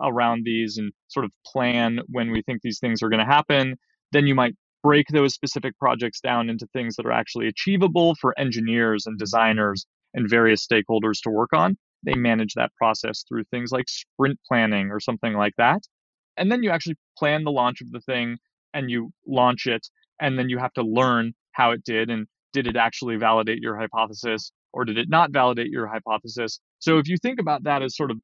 around 0.00 0.44
these 0.44 0.78
and 0.78 0.92
sort 1.08 1.24
of 1.24 1.30
plan 1.46 2.00
when 2.08 2.30
we 2.30 2.42
think 2.42 2.62
these 2.62 2.78
things 2.78 3.02
are 3.02 3.08
going 3.08 3.24
to 3.24 3.26
happen. 3.26 3.76
Then 4.12 4.26
you 4.26 4.34
might 4.34 4.54
break 4.84 5.08
those 5.08 5.34
specific 5.34 5.76
projects 5.78 6.20
down 6.20 6.50
into 6.50 6.68
things 6.74 6.94
that 6.94 7.06
are 7.06 7.12
actually 7.12 7.48
achievable 7.48 8.14
for 8.20 8.38
engineers 8.38 9.06
and 9.06 9.18
designers 9.18 9.86
and 10.12 10.28
various 10.28 10.64
stakeholders 10.64 11.20
to 11.22 11.30
work 11.30 11.54
on. 11.54 11.76
They 12.04 12.14
manage 12.14 12.52
that 12.54 12.70
process 12.76 13.24
through 13.26 13.44
things 13.44 13.72
like 13.72 13.86
sprint 13.88 14.38
planning 14.46 14.90
or 14.90 15.00
something 15.00 15.32
like 15.32 15.54
that. 15.56 15.80
And 16.36 16.52
then 16.52 16.62
you 16.62 16.70
actually 16.70 16.96
plan 17.18 17.44
the 17.44 17.50
launch 17.50 17.80
of 17.80 17.90
the 17.92 18.00
thing 18.00 18.36
and 18.74 18.90
you 18.90 19.10
launch 19.26 19.66
it. 19.66 19.88
And 20.20 20.38
then 20.38 20.50
you 20.50 20.58
have 20.58 20.74
to 20.74 20.82
learn 20.82 21.32
how 21.52 21.70
it 21.70 21.82
did 21.82 22.10
and 22.10 22.26
did 22.52 22.66
it 22.66 22.76
actually 22.76 23.16
validate 23.16 23.60
your 23.60 23.76
hypothesis 23.78 24.52
or 24.74 24.84
did 24.84 24.98
it 24.98 25.08
not 25.08 25.32
validate 25.32 25.68
your 25.68 25.86
hypothesis? 25.86 26.60
So 26.80 26.98
if 26.98 27.08
you 27.08 27.16
think 27.16 27.40
about 27.40 27.64
that 27.64 27.82
as 27.82 27.96
sort 27.96 28.10
of 28.10 28.18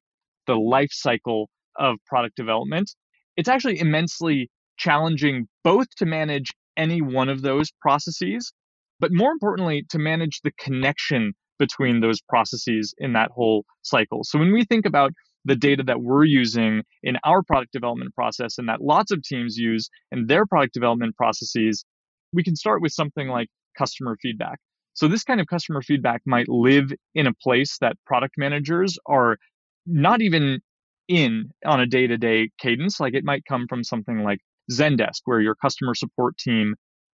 the 0.45 0.55
life 0.55 0.91
cycle 0.91 1.49
of 1.79 1.95
product 2.05 2.35
development, 2.35 2.91
it's 3.35 3.49
actually 3.49 3.79
immensely 3.79 4.49
challenging 4.81 5.47
both 5.63 5.87
to 5.97 6.05
manage 6.05 6.51
any 6.75 7.01
one 7.01 7.29
of 7.29 7.43
those 7.43 7.69
processes, 7.81 8.51
but 8.99 9.11
more 9.13 9.31
importantly, 9.31 9.85
to 9.89 9.99
manage 9.99 10.41
the 10.43 10.51
connection 10.59 11.33
between 11.59 12.01
those 12.01 12.19
processes 12.27 12.93
in 12.97 13.13
that 13.13 13.29
whole 13.31 13.63
cycle. 13.83 14.23
So 14.23 14.39
when 14.39 14.51
we 14.51 14.65
think 14.65 14.85
about 14.87 15.11
the 15.45 15.55
data 15.55 15.83
that 15.83 16.01
we're 16.01 16.23
using 16.23 16.81
in 17.03 17.17
our 17.23 17.43
product 17.43 17.71
development 17.71 18.13
process 18.15 18.57
and 18.57 18.67
that 18.69 18.81
lots 18.81 19.11
of 19.11 19.21
teams 19.23 19.57
use 19.57 19.89
in 20.11 20.25
their 20.25 20.45
product 20.45 20.73
development 20.73 21.15
processes, 21.15 21.85
we 22.33 22.43
can 22.43 22.55
start 22.55 22.81
with 22.81 22.91
something 22.91 23.27
like 23.27 23.47
customer 23.77 24.17
feedback. 24.21 24.57
So 24.93 25.07
this 25.07 25.23
kind 25.23 25.39
of 25.39 25.47
customer 25.47 25.81
feedback 25.81 26.21
might 26.25 26.49
live 26.49 26.91
in 27.13 27.27
a 27.27 27.33
place 27.33 27.77
that 27.81 27.95
product 28.05 28.33
managers 28.37 28.97
are 29.05 29.37
not 29.85 30.21
even 30.21 30.59
in 31.07 31.51
on 31.65 31.79
a 31.79 31.85
day-to-day 31.85 32.49
cadence. 32.59 32.99
Like 32.99 33.13
it 33.13 33.23
might 33.23 33.43
come 33.47 33.65
from 33.67 33.83
something 33.83 34.23
like 34.23 34.39
Zendesk, 34.71 35.21
where 35.25 35.41
your 35.41 35.55
customer 35.55 35.95
support 35.95 36.37
team 36.37 36.75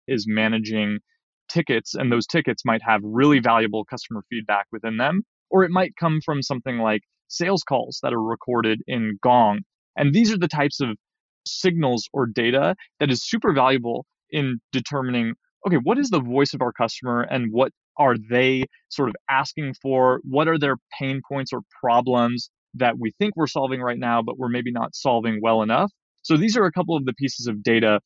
is 0.08 0.26
managing 0.28 1.00
tickets, 1.50 1.94
and 1.94 2.12
those 2.12 2.28
tickets 2.28 2.64
might 2.66 2.82
have 2.84 3.02
really 3.04 3.40
valuable 3.40 3.86
customer 3.86 4.24
feedback 4.30 4.66
within 4.72 4.98
them. 4.98 5.24
Or 5.50 5.64
it 5.64 5.72
might 5.72 5.96
come 6.00 6.20
from 6.26 6.42
something 6.42 6.80
like 6.80 7.02
sales 7.28 7.64
calls 7.64 8.00
that 8.04 8.14
are 8.14 8.22
recorded 8.22 8.82
in 8.88 9.18
Gong. 9.22 9.62
And 9.96 10.14
these 10.14 10.32
are 10.32 10.38
the 10.38 10.48
types 10.48 10.82
of 10.82 10.90
signals 11.46 12.08
or 12.14 12.26
data 12.26 12.76
that 13.00 13.12
is 13.12 13.24
super 13.24 13.54
valuable 13.54 14.06
in 14.32 14.60
determining 14.72 15.34
okay, 15.66 15.78
what 15.78 15.98
is 15.98 16.10
the 16.10 16.20
voice 16.20 16.54
of 16.54 16.62
our 16.62 16.74
customer 16.74 17.22
and 17.22 17.52
what 17.52 17.72
are 17.98 18.16
they 18.30 18.66
sort 18.90 19.10
of 19.10 19.16
asking 19.30 19.74
for? 19.82 20.20
What 20.24 20.48
are 20.48 20.58
their 20.58 20.76
pain 21.00 21.22
points 21.28 21.54
or 21.54 21.62
problems 21.80 22.50
that 22.74 22.98
we 23.00 23.14
think 23.18 23.36
we're 23.36 23.48
solving 23.48 23.82
right 23.82 24.00
now, 24.00 24.22
but 24.22 24.38
we're 24.38 24.50
maybe 24.50 24.72
not 24.72 24.96
solving 24.96 25.40
well 25.42 25.62
enough? 25.62 25.92
So 26.24 26.38
these 26.38 26.58
are 26.58 26.66
a 26.66 26.72
couple 26.72 26.96
of 26.96 27.06
the 27.06 27.14
pieces 27.14 27.48
of 27.48 27.64
data 27.64 28.00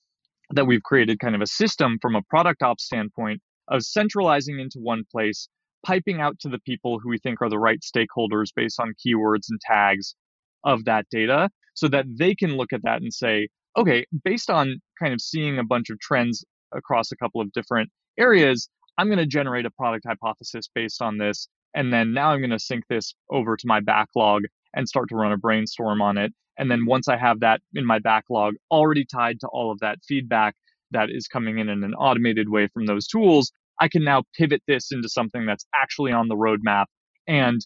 that 0.51 0.65
we've 0.65 0.83
created 0.83 1.19
kind 1.19 1.35
of 1.35 1.41
a 1.41 1.47
system 1.47 1.97
from 2.01 2.15
a 2.15 2.21
product 2.23 2.63
ops 2.63 2.83
standpoint 2.83 3.41
of 3.69 3.83
centralizing 3.83 4.59
into 4.59 4.79
one 4.79 5.03
place, 5.11 5.49
piping 5.85 6.21
out 6.21 6.39
to 6.39 6.49
the 6.49 6.59
people 6.59 6.99
who 6.99 7.09
we 7.09 7.17
think 7.19 7.41
are 7.41 7.49
the 7.49 7.59
right 7.59 7.79
stakeholders 7.81 8.47
based 8.55 8.79
on 8.79 8.93
keywords 9.05 9.47
and 9.49 9.59
tags 9.61 10.15
of 10.63 10.85
that 10.85 11.05
data 11.11 11.49
so 11.73 11.87
that 11.87 12.05
they 12.17 12.33
can 12.33 12.57
look 12.57 12.73
at 12.73 12.83
that 12.83 13.01
and 13.01 13.13
say, 13.13 13.47
okay, 13.77 14.05
based 14.23 14.49
on 14.49 14.81
kind 14.99 15.13
of 15.13 15.21
seeing 15.21 15.59
a 15.59 15.63
bunch 15.63 15.89
of 15.89 15.99
trends 15.99 16.43
across 16.73 17.11
a 17.11 17.15
couple 17.17 17.39
of 17.39 17.51
different 17.51 17.89
areas, 18.17 18.67
I'm 18.97 19.07
going 19.07 19.19
to 19.19 19.27
generate 19.27 19.65
a 19.65 19.71
product 19.71 20.05
hypothesis 20.07 20.67
based 20.73 21.01
on 21.01 21.17
this. 21.17 21.47
And 21.75 21.93
then 21.93 22.13
now 22.13 22.31
I'm 22.31 22.39
going 22.39 22.49
to 22.49 22.59
sync 22.59 22.85
this 22.89 23.13
over 23.29 23.55
to 23.55 23.67
my 23.67 23.79
backlog 23.79 24.43
and 24.77 24.87
start 24.87 25.09
to 25.09 25.15
run 25.15 25.33
a 25.33 25.37
brainstorm 25.37 26.01
on 26.01 26.17
it. 26.17 26.31
And 26.57 26.71
then 26.71 26.85
once 26.85 27.07
I 27.07 27.17
have 27.17 27.41
that 27.41 27.61
in 27.75 27.85
my 27.85 27.99
backlog 27.99 28.55
already 28.71 29.05
tied 29.05 29.39
to 29.41 29.47
all 29.47 29.71
of 29.71 29.79
that 29.79 29.99
feedback 30.07 30.55
that 30.91 31.09
is 31.09 31.27
coming 31.27 31.59
in 31.59 31.67
in 31.69 31.83
an 31.83 31.93
automated 31.95 32.49
way 32.49 32.67
from 32.67 32.85
those 32.85 33.07
tools, 33.07 33.51
I 33.81 33.89
can 33.89 34.03
now 34.03 34.23
pivot 34.37 34.61
this 34.67 34.91
into 34.91 35.09
something 35.09 35.45
that's 35.45 35.65
actually 35.75 36.13
on 36.13 36.29
the 36.29 36.35
roadmap. 36.35 36.85
And 37.27 37.59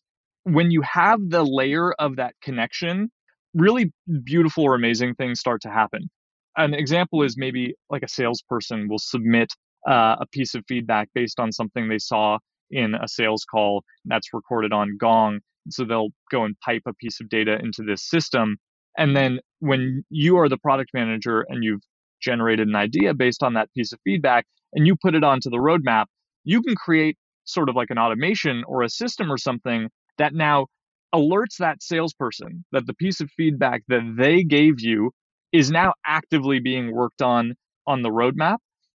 when 0.44 0.72
you 0.72 0.82
have 0.82 1.20
the 1.30 1.44
layer 1.44 1.94
of 1.94 2.16
that 2.16 2.34
connection, 2.42 3.12
really 3.54 3.94
beautiful 4.24 4.64
or 4.64 4.74
amazing 4.74 5.16
things 5.16 5.40
start 5.40 5.62
to 5.62 5.70
happen 5.70 6.10
an 6.58 6.74
example 6.74 7.24
is 7.24 7.38
maybe 7.38 7.76
like 7.90 8.04
a 8.04 8.08
salesperson 8.08 8.88
will 8.90 9.00
submit 9.00 9.54
uh, 9.88 10.18
a 10.20 10.26
piece 10.32 10.54
of 10.54 10.64
feedback 10.68 11.10
based 11.14 11.40
on 11.40 11.52
something 11.52 11.88
they 11.88 11.98
saw 12.00 12.38
in 12.70 12.96
a 12.96 13.08
sales 13.08 13.46
call 13.50 13.84
that's 14.06 14.34
recorded 14.34 14.74
on 14.74 14.98
Gong. 14.98 15.40
So 15.70 15.86
they'll 15.86 16.10
go 16.32 16.44
and 16.44 16.56
pipe 16.60 16.84
a 16.88 16.94
piece 16.94 17.20
of 17.22 17.30
data 17.30 17.58
into 17.62 17.84
this 17.84 18.08
system. 18.10 18.58
And 18.98 19.16
then 19.16 19.40
when 19.60 20.04
you 20.10 20.38
are 20.38 20.50
the 20.50 20.58
product 20.58 20.92
manager 20.94 21.46
and 21.50 21.64
you've 21.64 21.82
generated 22.22 22.68
an 22.68 22.76
idea 22.76 23.14
based 23.14 23.44
on 23.44 23.54
that 23.54 23.70
piece 23.74 23.92
of 23.94 24.00
feedback 24.04 24.46
and 24.74 24.88
you 24.88 24.96
put 25.02 25.16
it 25.16 25.24
onto 25.24 25.50
the 25.50 25.58
roadmap, 25.58 26.06
you 26.44 26.62
can 26.62 26.76
create 26.76 27.18
sort 27.46 27.70
of 27.70 27.76
like 27.76 27.90
an 27.90 27.98
automation 27.98 28.64
or 28.68 28.84
a 28.84 28.90
system 28.90 29.32
or 29.32 29.38
something 29.38 29.90
that 30.18 30.34
now 30.34 30.68
alerts 31.14 31.58
that 31.60 31.82
salesperson 31.84 32.64
that 32.72 32.86
the 32.88 32.94
piece 32.94 33.20
of 33.20 33.30
feedback 33.36 33.82
that 33.88 34.16
they 34.18 34.44
gave 34.44 34.80
you 34.80 35.12
is 35.52 35.70
now 35.70 35.94
actively 36.06 36.60
being 36.60 36.94
worked 36.94 37.22
on 37.22 37.54
on 37.88 38.02
the 38.02 38.10
roadmap. 38.10 38.58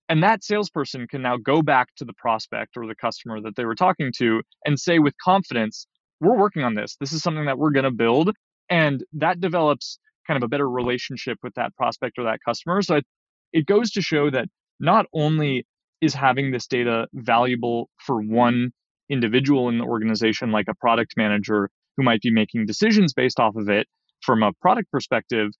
And 0.09 0.23
that 0.23 0.45
salesperson 0.45 1.07
can 1.09 1.23
now 1.23 1.39
go 1.39 1.63
back 1.63 1.89
to 1.97 2.05
the 2.05 2.13
prospect 2.15 2.77
or 2.77 2.87
the 2.87 2.95
customer 2.95 3.41
that 3.41 3.57
they 3.57 3.65
were 3.65 3.75
talking 3.75 4.13
to 4.19 4.43
and 4.67 4.79
say 4.79 4.99
with 4.99 5.15
confidence, 5.25 5.87
we're 6.23 6.39
working 6.39 6.63
on 6.63 6.75
this. 6.75 6.97
This 7.01 7.13
is 7.13 7.23
something 7.23 7.47
that 7.47 7.59
we're 7.59 7.73
going 7.73 7.85
to 7.85 7.91
build. 7.91 8.31
And 8.71 9.05
that 9.15 9.41
develops 9.41 9.99
kind 10.27 10.37
of 10.37 10.45
a 10.45 10.49
better 10.49 10.69
relationship 10.69 11.37
with 11.43 11.53
that 11.55 11.75
prospect 11.77 12.19
or 12.19 12.25
that 12.25 12.39
customer. 12.47 12.81
So 12.81 12.97
it, 12.97 13.05
it 13.53 13.67
goes 13.67 13.91
to 13.93 14.03
show 14.03 14.31
that 14.31 14.47
not 14.79 15.07
only 15.13 15.67
is 16.01 16.15
having 16.15 16.53
this 16.53 16.67
data 16.67 17.09
valuable 17.13 17.91
for 17.99 18.21
one 18.21 18.71
individual 19.11 19.69
in 19.69 19.79
the 19.79 19.85
organization, 19.85 20.53
like 20.53 20.67
a 20.69 20.75
product 20.75 21.15
manager 21.17 21.69
who 21.97 22.05
might 22.05 22.21
be 22.21 22.31
making 22.31 22.67
decisions 22.67 23.13
based 23.13 23.41
off 23.41 23.57
of 23.57 23.69
it 23.69 23.87
from 24.23 24.43
a 24.43 24.53
product 24.61 24.91
perspective, 24.93 25.51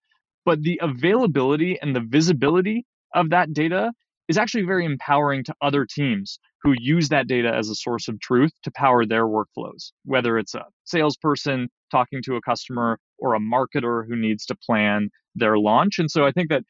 but 0.45 0.63
the 0.63 0.79
availability 0.81 1.79
and 1.83 1.95
the 1.95 2.01
visibility 2.01 2.87
of 3.15 3.31
that 3.31 3.53
data 3.53 3.93
is 4.29 4.39
actually 4.39 4.65
very 4.65 4.85
empowering 4.85 5.45
to 5.45 5.55
other 5.61 5.87
teams 5.87 6.39
who 6.63 6.75
use 6.79 7.09
that 7.09 7.27
data 7.27 7.53
as 7.53 7.69
a 7.69 7.75
source 7.75 8.09
of 8.09 8.21
truth 8.21 8.53
to 8.63 8.71
power 8.71 9.05
their 9.05 9.27
workflows, 9.27 9.91
whether 10.05 10.39
it's 10.39 10.55
a 10.55 10.65
salesperson 10.85 11.69
talking 11.91 12.23
to 12.25 12.37
a 12.37 12.41
customer 12.41 12.99
or 13.19 13.35
a 13.35 13.41
marketer 13.41 14.07
who 14.07 14.17
needs 14.17 14.47
to 14.47 14.55
plan 14.55 15.09
their 15.35 15.59
launch. 15.59 15.99
And 15.99 16.11
so 16.11 16.25
I 16.25 16.31
think 16.31 16.51
that 16.51 16.63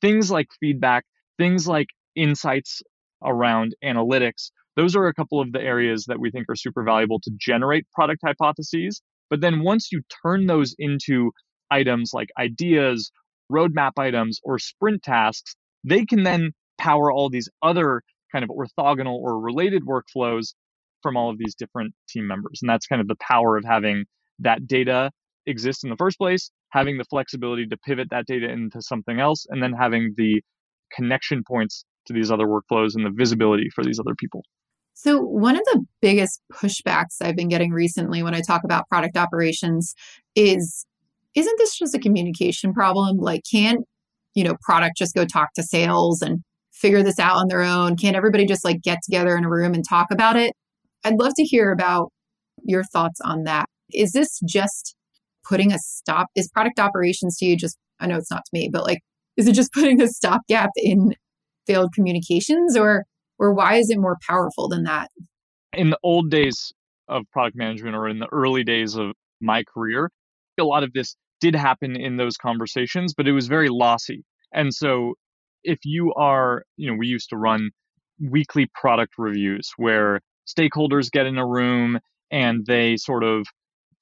things 0.00 0.30
like 0.30 0.48
feedback, 0.60 1.04
things 1.38 1.66
like 1.66 1.88
insights 2.14 2.80
around 3.24 3.74
analytics, 3.84 4.50
those 4.76 4.94
are 4.94 5.08
a 5.08 5.14
couple 5.14 5.40
of 5.40 5.52
the 5.52 5.60
areas 5.60 6.04
that 6.06 6.20
we 6.20 6.30
think 6.30 6.46
are 6.48 6.56
super 6.56 6.84
valuable 6.84 7.20
to 7.20 7.30
generate 7.38 7.90
product 7.92 8.20
hypotheses. 8.24 9.02
But 9.28 9.40
then 9.40 9.62
once 9.62 9.90
you 9.92 10.02
turn 10.22 10.46
those 10.46 10.74
into 10.78 11.32
items 11.70 12.12
like 12.14 12.28
ideas 12.38 13.10
roadmap 13.50 13.92
items 13.98 14.38
or 14.44 14.58
sprint 14.58 15.02
tasks, 15.02 15.56
they 15.84 16.04
can 16.04 16.22
then 16.22 16.52
power 16.80 17.12
all 17.12 17.28
these 17.28 17.48
other 17.62 18.02
kind 18.32 18.44
of 18.44 18.50
orthogonal 18.50 19.14
or 19.14 19.38
related 19.38 19.82
workflows 19.84 20.54
from 21.02 21.16
all 21.16 21.30
of 21.30 21.38
these 21.38 21.54
different 21.54 21.94
team 22.08 22.26
members. 22.26 22.60
And 22.62 22.68
that's 22.68 22.86
kind 22.86 23.00
of 23.00 23.08
the 23.08 23.16
power 23.16 23.56
of 23.56 23.64
having 23.64 24.04
that 24.38 24.66
data 24.66 25.10
exist 25.46 25.84
in 25.84 25.90
the 25.90 25.96
first 25.96 26.18
place, 26.18 26.50
having 26.70 26.98
the 26.98 27.04
flexibility 27.04 27.66
to 27.66 27.76
pivot 27.76 28.08
that 28.10 28.26
data 28.26 28.48
into 28.48 28.80
something 28.82 29.20
else, 29.20 29.46
and 29.48 29.62
then 29.62 29.72
having 29.72 30.14
the 30.16 30.42
connection 30.94 31.42
points 31.46 31.84
to 32.06 32.12
these 32.12 32.30
other 32.30 32.46
workflows 32.46 32.94
and 32.94 33.04
the 33.04 33.12
visibility 33.14 33.68
for 33.74 33.84
these 33.84 33.98
other 33.98 34.14
people. 34.18 34.42
So, 34.94 35.20
one 35.20 35.56
of 35.56 35.62
the 35.72 35.84
biggest 36.02 36.42
pushbacks 36.52 37.16
I've 37.22 37.36
been 37.36 37.48
getting 37.48 37.72
recently 37.72 38.22
when 38.22 38.34
I 38.34 38.42
talk 38.42 38.62
about 38.64 38.88
product 38.88 39.16
operations 39.16 39.94
is 40.34 40.84
isn't 41.34 41.58
this 41.58 41.78
just 41.78 41.94
a 41.94 41.98
communication 41.98 42.72
problem? 42.74 43.18
Like, 43.18 43.42
can't, 43.50 43.86
you 44.34 44.44
know, 44.44 44.56
product 44.62 44.98
just 44.98 45.14
go 45.14 45.24
talk 45.24 45.52
to 45.54 45.62
sales 45.62 46.22
and 46.22 46.42
figure 46.80 47.02
this 47.02 47.18
out 47.18 47.36
on 47.36 47.48
their 47.48 47.62
own? 47.62 47.96
Can't 47.96 48.16
everybody 48.16 48.46
just 48.46 48.64
like 48.64 48.82
get 48.82 48.98
together 49.04 49.36
in 49.36 49.44
a 49.44 49.50
room 49.50 49.74
and 49.74 49.84
talk 49.86 50.08
about 50.10 50.36
it? 50.36 50.54
I'd 51.04 51.18
love 51.18 51.32
to 51.36 51.44
hear 51.44 51.72
about 51.72 52.10
your 52.62 52.84
thoughts 52.84 53.20
on 53.22 53.44
that. 53.44 53.66
Is 53.92 54.12
this 54.12 54.40
just 54.46 54.94
putting 55.48 55.72
a 55.72 55.78
stop? 55.78 56.28
Is 56.34 56.48
product 56.48 56.78
operations 56.78 57.36
to 57.38 57.46
you 57.46 57.56
just, 57.56 57.78
I 58.00 58.06
know 58.06 58.16
it's 58.16 58.30
not 58.30 58.44
to 58.44 58.50
me, 58.52 58.70
but 58.72 58.84
like, 58.84 59.00
is 59.36 59.48
it 59.48 59.52
just 59.52 59.72
putting 59.74 60.00
a 60.00 60.08
stopgap 60.08 60.70
in 60.76 61.14
failed 61.66 61.92
communications 61.94 62.76
or, 62.76 63.04
or 63.38 63.54
why 63.54 63.76
is 63.76 63.90
it 63.90 63.98
more 63.98 64.16
powerful 64.26 64.68
than 64.68 64.84
that? 64.84 65.08
In 65.72 65.90
the 65.90 65.98
old 66.02 66.30
days 66.30 66.72
of 67.08 67.24
product 67.32 67.56
management 67.56 67.94
or 67.94 68.08
in 68.08 68.18
the 68.18 68.28
early 68.32 68.64
days 68.64 68.96
of 68.96 69.12
my 69.40 69.64
career, 69.64 70.10
a 70.58 70.64
lot 70.64 70.82
of 70.82 70.92
this 70.92 71.16
did 71.40 71.54
happen 71.54 71.96
in 71.96 72.16
those 72.16 72.36
conversations, 72.36 73.14
but 73.14 73.26
it 73.26 73.32
was 73.32 73.46
very 73.46 73.68
lossy. 73.70 74.22
And 74.52 74.74
so 74.74 75.14
if 75.64 75.78
you 75.84 76.12
are, 76.14 76.64
you 76.76 76.90
know, 76.90 76.96
we 76.96 77.06
used 77.06 77.30
to 77.30 77.36
run 77.36 77.70
weekly 78.20 78.68
product 78.74 79.14
reviews 79.18 79.72
where 79.76 80.20
stakeholders 80.46 81.10
get 81.10 81.26
in 81.26 81.38
a 81.38 81.46
room 81.46 81.98
and 82.30 82.64
they 82.66 82.96
sort 82.96 83.24
of 83.24 83.46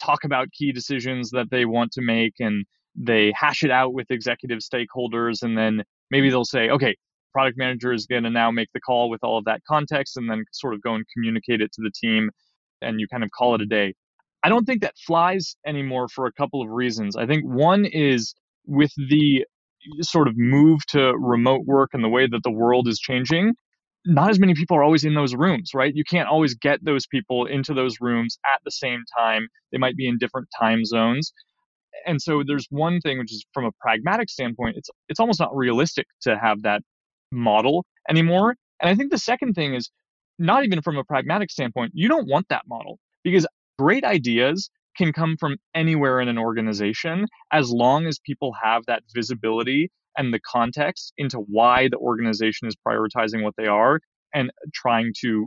talk 0.01 0.25
about 0.25 0.49
key 0.53 0.73
decisions 0.73 1.31
that 1.31 1.51
they 1.51 1.65
want 1.65 1.93
to 1.93 2.03
make 2.03 2.35
and 2.39 2.65
they 2.95 3.33
hash 3.35 3.63
it 3.63 3.71
out 3.71 3.93
with 3.93 4.11
executive 4.11 4.59
stakeholders 4.59 5.43
and 5.43 5.57
then 5.57 5.83
maybe 6.11 6.31
they'll 6.31 6.45
say 6.45 6.69
okay 6.69 6.97
product 7.33 7.59
manager 7.59 7.93
is 7.93 8.07
going 8.07 8.25
to 8.25 8.31
now 8.31 8.51
make 8.51 8.69
the 8.75 8.81
call 8.81 9.11
with 9.11 9.23
all 9.23 9.39
of 9.39 9.45
that 9.45 9.61
context 9.69 10.17
and 10.17 10.31
then 10.31 10.45
sort 10.53 10.75
of 10.75 10.83
go 10.83 10.95
and 10.95 11.05
communicate 11.15 11.61
it 11.61 11.73
to 11.73 11.83
the 11.83 11.91
team 11.91 12.31
and 12.83 13.01
you 13.01 13.07
kind 13.09 13.25
of 13.25 13.31
call 13.31 13.55
it 13.55 13.61
a 13.61 13.67
day. 13.67 13.95
I 14.43 14.49
don't 14.49 14.65
think 14.65 14.83
that 14.83 14.95
flies 15.07 15.57
anymore 15.67 16.09
for 16.09 16.27
a 16.27 16.33
couple 16.33 16.63
of 16.63 16.69
reasons. 16.69 17.17
I 17.17 17.27
think 17.27 17.45
one 17.45 17.85
is 17.85 18.35
with 18.67 18.93
the 19.09 19.45
sort 20.01 20.29
of 20.29 20.35
move 20.37 20.85
to 20.87 21.13
remote 21.19 21.65
work 21.67 21.91
and 21.93 22.03
the 22.03 22.09
way 22.09 22.27
that 22.27 22.43
the 22.43 22.51
world 22.51 22.89
is 22.89 22.99
changing 22.99 23.55
not 24.09 24.31
as 24.31 24.39
many 24.39 24.55
people 24.55 24.77
are 24.77 24.83
always 24.83 25.05
in 25.05 25.15
those 25.15 25.35
rooms, 25.35 25.73
right? 25.75 25.95
You 25.95 26.05
can't 26.05 26.29
always 26.29 26.55
get 26.55 26.83
those 26.85 27.07
people 27.07 27.45
into 27.45 27.75
those 27.75 27.97
rooms 28.01 28.39
at 28.47 28.61
the 28.65 28.71
same 28.71 29.05
time. 29.17 29.49
They 29.71 29.79
might 29.79 29.97
be 29.97 30.09
in 30.09 30.19
different 30.19 30.49
time 30.59 30.85
zones. 30.85 31.33
And 32.07 32.21
so 32.23 32.43
there's 32.47 32.67
one 32.71 33.01
thing 33.01 33.19
which 33.19 33.33
is 33.33 33.45
from 33.53 33.67
a 33.67 33.73
pragmatic 33.81 34.31
standpoint, 34.31 34.77
it's 34.77 34.89
it's 35.09 35.21
almost 35.21 35.41
not 35.41 35.55
realistic 35.55 36.07
to 36.23 36.39
have 36.39 36.63
that 36.63 36.83
model 37.33 37.85
anymore. 38.09 38.55
And 38.81 38.89
I 38.89 38.95
think 38.95 39.11
the 39.11 39.19
second 39.19 39.55
thing 39.55 39.75
is 39.75 39.91
not 40.39 40.65
even 40.65 40.81
from 40.81 40.97
a 40.97 41.05
pragmatic 41.05 41.51
standpoint, 41.51 41.93
you 41.95 42.09
don't 42.09 42.29
want 42.29 42.47
that 42.49 42.63
model 42.69 42.99
because 43.25 43.47
great 43.79 44.05
ideas 44.05 44.71
can 44.99 45.13
come 45.13 45.37
from 45.39 45.57
anywhere 45.75 46.21
in 46.21 46.29
an 46.29 46.39
organization 46.39 47.27
as 47.53 47.71
long 47.71 48.07
as 48.07 48.19
people 48.19 48.53
have 48.63 48.85
that 48.87 49.03
visibility 49.15 49.91
and 50.17 50.35
the 50.35 50.41
context 50.41 51.13
into 51.17 51.39
why 51.39 51.89
the 51.89 51.97
organization 51.97 52.67
is 52.67 52.75
prioritizing 52.87 53.43
what 53.43 53.55
they 53.57 53.67
are 53.67 54.01
and 54.35 54.51
trying 54.75 55.13
to 55.21 55.47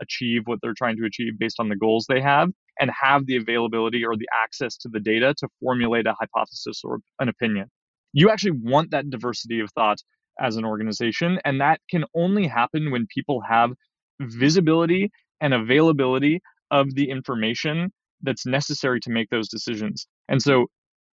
achieve 0.00 0.42
what 0.46 0.60
they're 0.62 0.74
trying 0.76 0.96
to 0.96 1.04
achieve 1.04 1.38
based 1.38 1.58
on 1.58 1.68
the 1.68 1.76
goals 1.76 2.06
they 2.08 2.20
have 2.20 2.48
and 2.80 2.90
have 2.90 3.26
the 3.26 3.36
availability 3.36 4.04
or 4.04 4.16
the 4.16 4.28
access 4.42 4.76
to 4.76 4.88
the 4.88 5.00
data 5.00 5.34
to 5.36 5.48
formulate 5.60 6.06
a 6.06 6.14
hypothesis 6.18 6.80
or 6.84 6.98
an 7.18 7.28
opinion. 7.28 7.68
You 8.12 8.30
actually 8.30 8.58
want 8.62 8.90
that 8.92 9.10
diversity 9.10 9.60
of 9.60 9.70
thought 9.72 9.98
as 10.40 10.56
an 10.56 10.64
organization, 10.64 11.38
and 11.44 11.60
that 11.60 11.80
can 11.90 12.04
only 12.14 12.46
happen 12.46 12.90
when 12.90 13.06
people 13.14 13.42
have 13.48 13.72
visibility 14.20 15.10
and 15.40 15.52
availability 15.52 16.40
of 16.70 16.94
the 16.94 17.10
information 17.10 17.92
that's 18.22 18.46
necessary 18.46 19.00
to 19.00 19.10
make 19.10 19.30
those 19.30 19.48
decisions. 19.48 20.06
And 20.28 20.40
so 20.40 20.66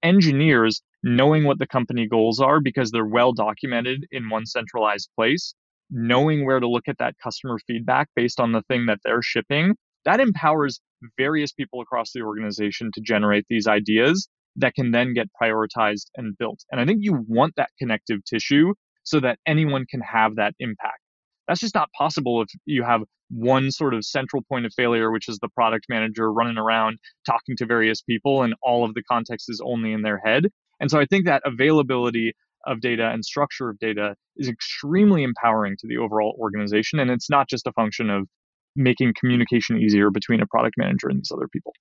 engineers 0.04 0.82
knowing 1.04 1.44
what 1.44 1.60
the 1.60 1.68
company 1.68 2.08
goals 2.08 2.40
are 2.40 2.60
because 2.60 2.92
they're 2.92 3.06
well 3.06 3.34
documented 3.34 4.06
in 4.12 4.30
one 4.30 4.46
centralized 4.46 5.10
place, 5.16 5.54
knowing 5.90 6.46
where 6.46 6.60
to 6.60 6.68
look 6.68 6.88
at 6.88 6.98
that 7.00 7.16
customer 7.24 7.58
feedback 7.68 8.10
based 8.16 8.40
on 8.40 8.52
the 8.52 8.62
thing 8.64 8.86
that 8.88 9.00
they're 9.04 9.22
shipping, 9.22 9.76
that 10.06 10.20
empowers 10.20 10.80
various 11.18 11.52
people 11.52 11.82
across 11.82 12.12
the 12.14 12.22
organization 12.22 12.92
to 12.94 13.02
generate 13.02 13.46
these 13.50 13.68
ideas 13.68 14.28
that 14.56 14.74
can 14.74 14.92
then 14.92 15.14
get 15.14 15.28
prioritized 15.40 16.08
and 16.16 16.38
built. 16.38 16.60
And 16.72 16.82
I 16.82 16.86
think 16.86 17.00
you 17.02 17.24
want 17.28 17.54
that 17.58 17.70
connective 17.80 18.24
tissue 18.26 18.74
so 19.04 19.20
that 19.20 19.40
anyone 19.46 19.86
can 19.90 20.02
have 20.02 20.36
that 20.36 20.54
impact. 20.60 21.00
That's 21.48 21.62
just 21.62 21.76
not 21.76 21.90
possible 21.98 22.42
if 22.42 22.50
you 22.66 22.84
have 22.84 23.02
one 23.30 23.72
sort 23.72 23.94
of 23.94 24.06
central 24.06 24.42
point 24.50 24.66
of 24.66 24.74
failure, 24.74 25.12
which 25.12 25.28
is 25.28 25.38
the 25.40 25.50
product 25.50 25.86
manager 25.90 26.32
running 26.32 26.58
around 26.58 26.98
talking 27.26 27.56
to 27.58 27.66
various 27.66 28.02
people 28.02 28.44
and 28.44 28.56
all 28.64 28.86
of 28.86 28.94
the 28.94 29.04
context 29.04 29.48
is 29.50 29.62
only 29.66 29.92
in 29.92 30.02
their 30.02 30.22
head. 30.24 30.46
And 30.80 30.90
so 30.90 31.00
I 31.00 31.06
think 31.06 31.26
that 31.26 31.42
availability 31.46 32.34
of 32.66 32.82
data 32.82 33.10
and 33.10 33.24
structure 33.24 33.70
of 33.70 33.80
data 33.80 34.16
is 34.38 34.48
extremely 34.48 35.24
empowering 35.24 35.76
to 35.80 35.88
the 35.88 35.98
overall 35.98 36.38
organization. 36.40 37.00
And 37.00 37.10
it's 37.10 37.30
not 37.30 37.50
just 37.50 37.68
a 37.68 37.72
function 37.74 38.10
of 38.10 38.28
making 38.76 39.14
communication 39.20 39.78
easier 39.78 40.10
between 40.12 40.42
a 40.42 40.48
product 40.48 40.76
manager 40.78 41.08
and 41.10 41.20
these 41.20 41.32
other 41.34 41.48
people. 41.52 41.74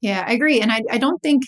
Yeah, 0.00 0.24
I 0.26 0.32
agree. 0.32 0.60
And 0.60 0.70
I, 0.70 0.82
I 0.90 0.98
don't 0.98 1.22
think 1.22 1.44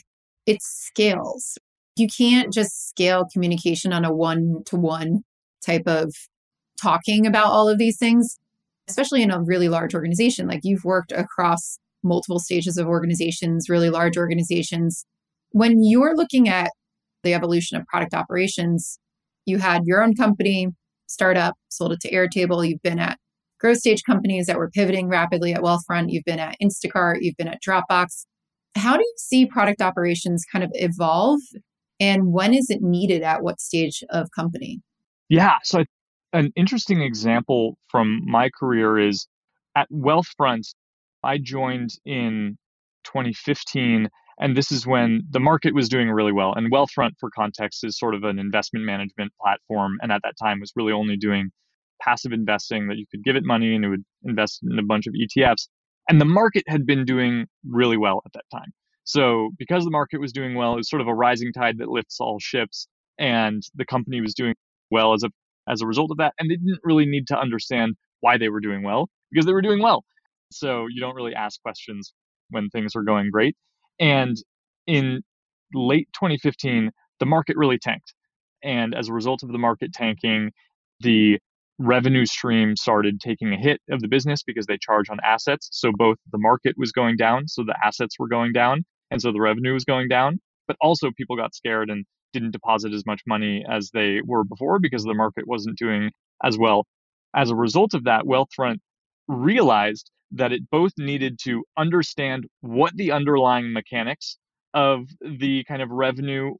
it 0.46 0.58
scales. 0.62 1.58
You 1.96 2.08
can't 2.08 2.52
just 2.52 2.88
scale 2.88 3.26
communication 3.32 3.92
on 3.92 4.04
a 4.04 4.12
one 4.12 4.62
to 4.66 4.76
one 4.76 5.24
type 5.64 5.86
of 5.86 6.12
talking 6.80 7.26
about 7.26 7.46
all 7.46 7.68
of 7.68 7.78
these 7.78 7.96
things, 7.98 8.38
especially 8.88 9.22
in 9.22 9.30
a 9.30 9.42
really 9.42 9.68
large 9.68 9.94
organization. 9.94 10.46
Like 10.46 10.60
you've 10.62 10.84
worked 10.84 11.12
across 11.12 11.78
multiple 12.02 12.38
stages 12.38 12.76
of 12.76 12.86
organizations, 12.86 13.68
really 13.68 13.90
large 13.90 14.16
organizations. 14.16 15.06
When 15.50 15.82
you're 15.82 16.16
looking 16.16 16.48
at 16.48 16.70
the 17.22 17.34
evolution 17.34 17.78
of 17.78 17.86
product 17.86 18.14
operations, 18.14 18.98
you 19.46 19.58
had 19.58 19.82
your 19.84 20.02
own 20.02 20.14
company, 20.14 20.68
startup, 21.06 21.54
sold 21.68 21.92
it 21.92 22.00
to 22.00 22.12
Airtable. 22.12 22.66
You've 22.66 22.82
been 22.82 22.98
at 22.98 23.18
growth 23.60 23.78
stage 23.78 24.02
companies 24.04 24.46
that 24.46 24.58
were 24.58 24.70
pivoting 24.70 25.08
rapidly 25.08 25.54
at 25.54 25.62
Wealthfront. 25.62 26.06
You've 26.08 26.24
been 26.24 26.38
at 26.38 26.56
Instacart. 26.62 27.18
You've 27.20 27.36
been 27.36 27.48
at 27.48 27.62
Dropbox. 27.62 28.26
How 28.76 28.96
do 28.96 29.02
you 29.02 29.14
see 29.16 29.46
product 29.46 29.80
operations 29.80 30.44
kind 30.50 30.64
of 30.64 30.70
evolve? 30.74 31.40
And 32.00 32.32
when 32.32 32.52
is 32.52 32.70
it 32.70 32.82
needed 32.82 33.22
at 33.22 33.42
what 33.42 33.60
stage 33.60 34.02
of 34.10 34.28
company? 34.34 34.80
Yeah. 35.28 35.56
So, 35.62 35.84
an 36.34 36.52
interesting 36.56 37.00
example 37.00 37.78
from 37.88 38.20
my 38.26 38.50
career 38.50 38.98
is 38.98 39.26
at 39.76 39.88
Wealthfront, 39.90 40.74
I 41.22 41.38
joined 41.38 41.90
in 42.04 42.58
2015 43.04 44.08
and 44.40 44.56
this 44.56 44.72
is 44.72 44.84
when 44.84 45.22
the 45.30 45.38
market 45.38 45.74
was 45.74 45.88
doing 45.88 46.10
really 46.10 46.32
well. 46.32 46.52
And 46.54 46.72
Wealthfront, 46.72 47.12
for 47.20 47.30
context, 47.30 47.84
is 47.84 47.96
sort 47.96 48.16
of 48.16 48.24
an 48.24 48.40
investment 48.40 48.84
management 48.84 49.32
platform. 49.40 49.92
And 50.02 50.10
at 50.10 50.22
that 50.24 50.34
time 50.42 50.58
was 50.58 50.72
really 50.74 50.92
only 50.92 51.16
doing 51.16 51.50
passive 52.02 52.32
investing 52.32 52.88
that 52.88 52.98
you 52.98 53.06
could 53.08 53.22
give 53.22 53.36
it 53.36 53.44
money 53.44 53.76
and 53.76 53.84
it 53.84 53.88
would 53.88 54.04
invest 54.24 54.60
in 54.68 54.76
a 54.76 54.82
bunch 54.82 55.06
of 55.06 55.14
ETFs. 55.14 55.68
And 56.08 56.20
the 56.20 56.24
market 56.24 56.64
had 56.66 56.84
been 56.84 57.04
doing 57.04 57.46
really 57.64 57.96
well 57.96 58.22
at 58.26 58.32
that 58.32 58.44
time. 58.50 58.72
So 59.04 59.50
because 59.56 59.84
the 59.84 59.90
market 59.90 60.20
was 60.20 60.32
doing 60.32 60.56
well, 60.56 60.72
it 60.72 60.78
was 60.78 60.90
sort 60.90 61.00
of 61.00 61.08
a 61.08 61.14
rising 61.14 61.52
tide 61.52 61.78
that 61.78 61.88
lifts 61.88 62.18
all 62.18 62.38
ships. 62.40 62.88
And 63.18 63.62
the 63.76 63.86
company 63.86 64.20
was 64.20 64.34
doing 64.34 64.54
well 64.90 65.14
as 65.14 65.22
a 65.22 65.30
as 65.68 65.80
a 65.80 65.86
result 65.86 66.10
of 66.10 66.18
that. 66.18 66.34
And 66.38 66.50
they 66.50 66.56
didn't 66.56 66.80
really 66.84 67.06
need 67.06 67.26
to 67.28 67.38
understand 67.38 67.94
why 68.20 68.38
they 68.38 68.48
were 68.48 68.60
doing 68.60 68.82
well 68.82 69.08
because 69.30 69.46
they 69.46 69.52
were 69.52 69.62
doing 69.62 69.82
well. 69.82 70.04
So 70.50 70.86
you 70.86 71.00
don't 71.00 71.14
really 71.14 71.34
ask 71.34 71.60
questions 71.62 72.12
when 72.50 72.68
things 72.70 72.94
are 72.94 73.02
going 73.02 73.30
great. 73.30 73.56
And 73.98 74.36
in 74.86 75.22
late 75.72 76.08
2015, 76.14 76.90
the 77.20 77.26
market 77.26 77.56
really 77.56 77.78
tanked. 77.78 78.14
And 78.62 78.94
as 78.94 79.08
a 79.08 79.12
result 79.12 79.42
of 79.42 79.50
the 79.50 79.58
market 79.58 79.92
tanking, 79.92 80.52
the 81.00 81.38
revenue 81.78 82.24
stream 82.24 82.76
started 82.76 83.20
taking 83.20 83.52
a 83.52 83.56
hit 83.56 83.80
of 83.90 84.00
the 84.00 84.08
business 84.08 84.42
because 84.42 84.66
they 84.66 84.78
charge 84.80 85.10
on 85.10 85.18
assets. 85.24 85.68
So 85.72 85.90
both 85.92 86.18
the 86.32 86.38
market 86.38 86.74
was 86.78 86.92
going 86.92 87.16
down, 87.16 87.48
so 87.48 87.62
the 87.64 87.76
assets 87.84 88.16
were 88.18 88.28
going 88.28 88.52
down, 88.52 88.84
and 89.10 89.20
so 89.20 89.32
the 89.32 89.40
revenue 89.40 89.72
was 89.72 89.84
going 89.84 90.08
down. 90.08 90.40
But 90.66 90.76
also 90.80 91.10
people 91.16 91.36
got 91.36 91.54
scared 91.54 91.90
and 91.90 92.06
didn't 92.34 92.50
deposit 92.50 92.92
as 92.92 93.06
much 93.06 93.22
money 93.26 93.64
as 93.70 93.90
they 93.94 94.20
were 94.26 94.44
before 94.44 94.78
because 94.78 95.04
the 95.04 95.14
market 95.14 95.46
wasn't 95.46 95.78
doing 95.78 96.10
as 96.42 96.58
well. 96.58 96.84
As 97.34 97.50
a 97.50 97.56
result 97.56 97.94
of 97.94 98.04
that, 98.04 98.24
Wealthfront 98.24 98.78
realized 99.26 100.10
that 100.32 100.52
it 100.52 100.68
both 100.70 100.92
needed 100.98 101.38
to 101.44 101.64
understand 101.78 102.46
what 102.60 102.94
the 102.96 103.12
underlying 103.12 103.72
mechanics 103.72 104.36
of 104.74 105.06
the 105.20 105.64
kind 105.64 105.80
of 105.80 105.90
revenue 105.90 106.54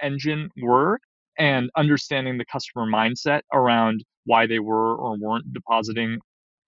engine 0.00 0.48
were 0.62 0.98
and 1.38 1.68
understanding 1.76 2.38
the 2.38 2.44
customer 2.44 2.86
mindset 2.86 3.42
around 3.52 4.04
why 4.24 4.46
they 4.46 4.60
were 4.60 4.96
or 4.96 5.18
weren't 5.18 5.52
depositing 5.52 6.18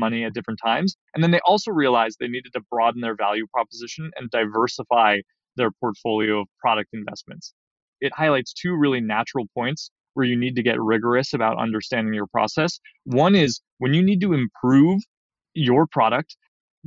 money 0.00 0.24
at 0.24 0.34
different 0.34 0.60
times. 0.64 0.96
And 1.14 1.22
then 1.22 1.30
they 1.30 1.40
also 1.44 1.70
realized 1.70 2.18
they 2.20 2.28
needed 2.28 2.52
to 2.54 2.60
broaden 2.70 3.00
their 3.00 3.16
value 3.16 3.46
proposition 3.52 4.10
and 4.16 4.30
diversify 4.30 5.18
their 5.56 5.70
portfolio 5.80 6.40
of 6.40 6.48
product 6.60 6.90
investments. 6.92 7.52
It 8.00 8.12
highlights 8.14 8.52
two 8.52 8.74
really 8.76 9.00
natural 9.00 9.46
points 9.54 9.90
where 10.14 10.26
you 10.26 10.36
need 10.36 10.56
to 10.56 10.62
get 10.62 10.80
rigorous 10.80 11.32
about 11.32 11.58
understanding 11.58 12.14
your 12.14 12.26
process. 12.26 12.80
One 13.04 13.34
is 13.34 13.60
when 13.78 13.94
you 13.94 14.02
need 14.02 14.20
to 14.22 14.32
improve 14.32 15.00
your 15.54 15.86
product 15.86 16.36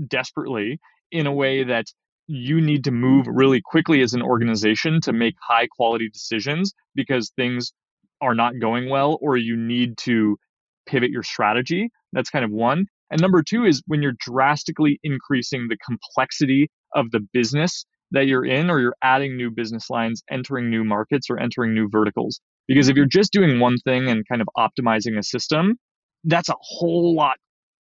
desperately 0.08 0.80
in 1.12 1.28
a 1.28 1.34
way 1.34 1.64
that 1.64 1.86
you 2.28 2.62
need 2.62 2.84
to 2.86 2.92
move 2.92 3.26
really 3.28 3.62
quickly 3.64 4.02
as 4.02 4.14
an 4.14 4.22
organization 4.22 5.02
to 5.02 5.12
make 5.12 5.36
high 5.42 5.68
quality 5.68 6.10
decisions 6.10 6.74
because 6.96 7.32
things 7.36 7.74
are 8.22 8.36
not 8.36 8.60
going 8.60 8.90
well 8.90 9.18
or 9.22 9.36
you 9.36 9.58
need 9.58 9.98
to 9.98 10.38
pivot 10.86 11.10
your 11.10 11.24
strategy. 11.24 11.90
That's 12.14 12.30
kind 12.30 12.46
of 12.46 12.52
one. 12.52 12.86
And 13.10 13.20
number 13.20 13.44
two 13.44 13.66
is 13.66 13.84
when 13.88 14.02
you're 14.02 14.16
drastically 14.20 15.00
increasing 15.04 15.68
the 15.68 15.78
complexity 15.86 16.70
of 16.96 17.12
the 17.12 17.20
business 17.34 17.86
that 18.12 18.28
you're 18.28 18.46
in 18.46 18.70
or 18.70 18.80
you're 18.80 18.96
adding 19.02 19.38
new 19.38 19.50
business 19.50 19.90
lines, 19.90 20.24
entering 20.30 20.70
new 20.70 20.84
markets 20.84 21.30
or 21.30 21.40
entering 21.40 21.74
new 21.74 21.90
verticals. 21.90 22.40
Because 22.68 22.90
if 22.90 22.96
you're 22.96 23.06
just 23.06 23.32
doing 23.32 23.60
one 23.60 23.78
thing 23.80 24.10
and 24.10 24.28
kind 24.28 24.42
of 24.42 24.48
optimizing 24.58 25.18
a 25.18 25.24
system, 25.24 25.78
that's 26.24 26.50
a 26.50 26.56
whole 26.60 27.16
lot 27.16 27.38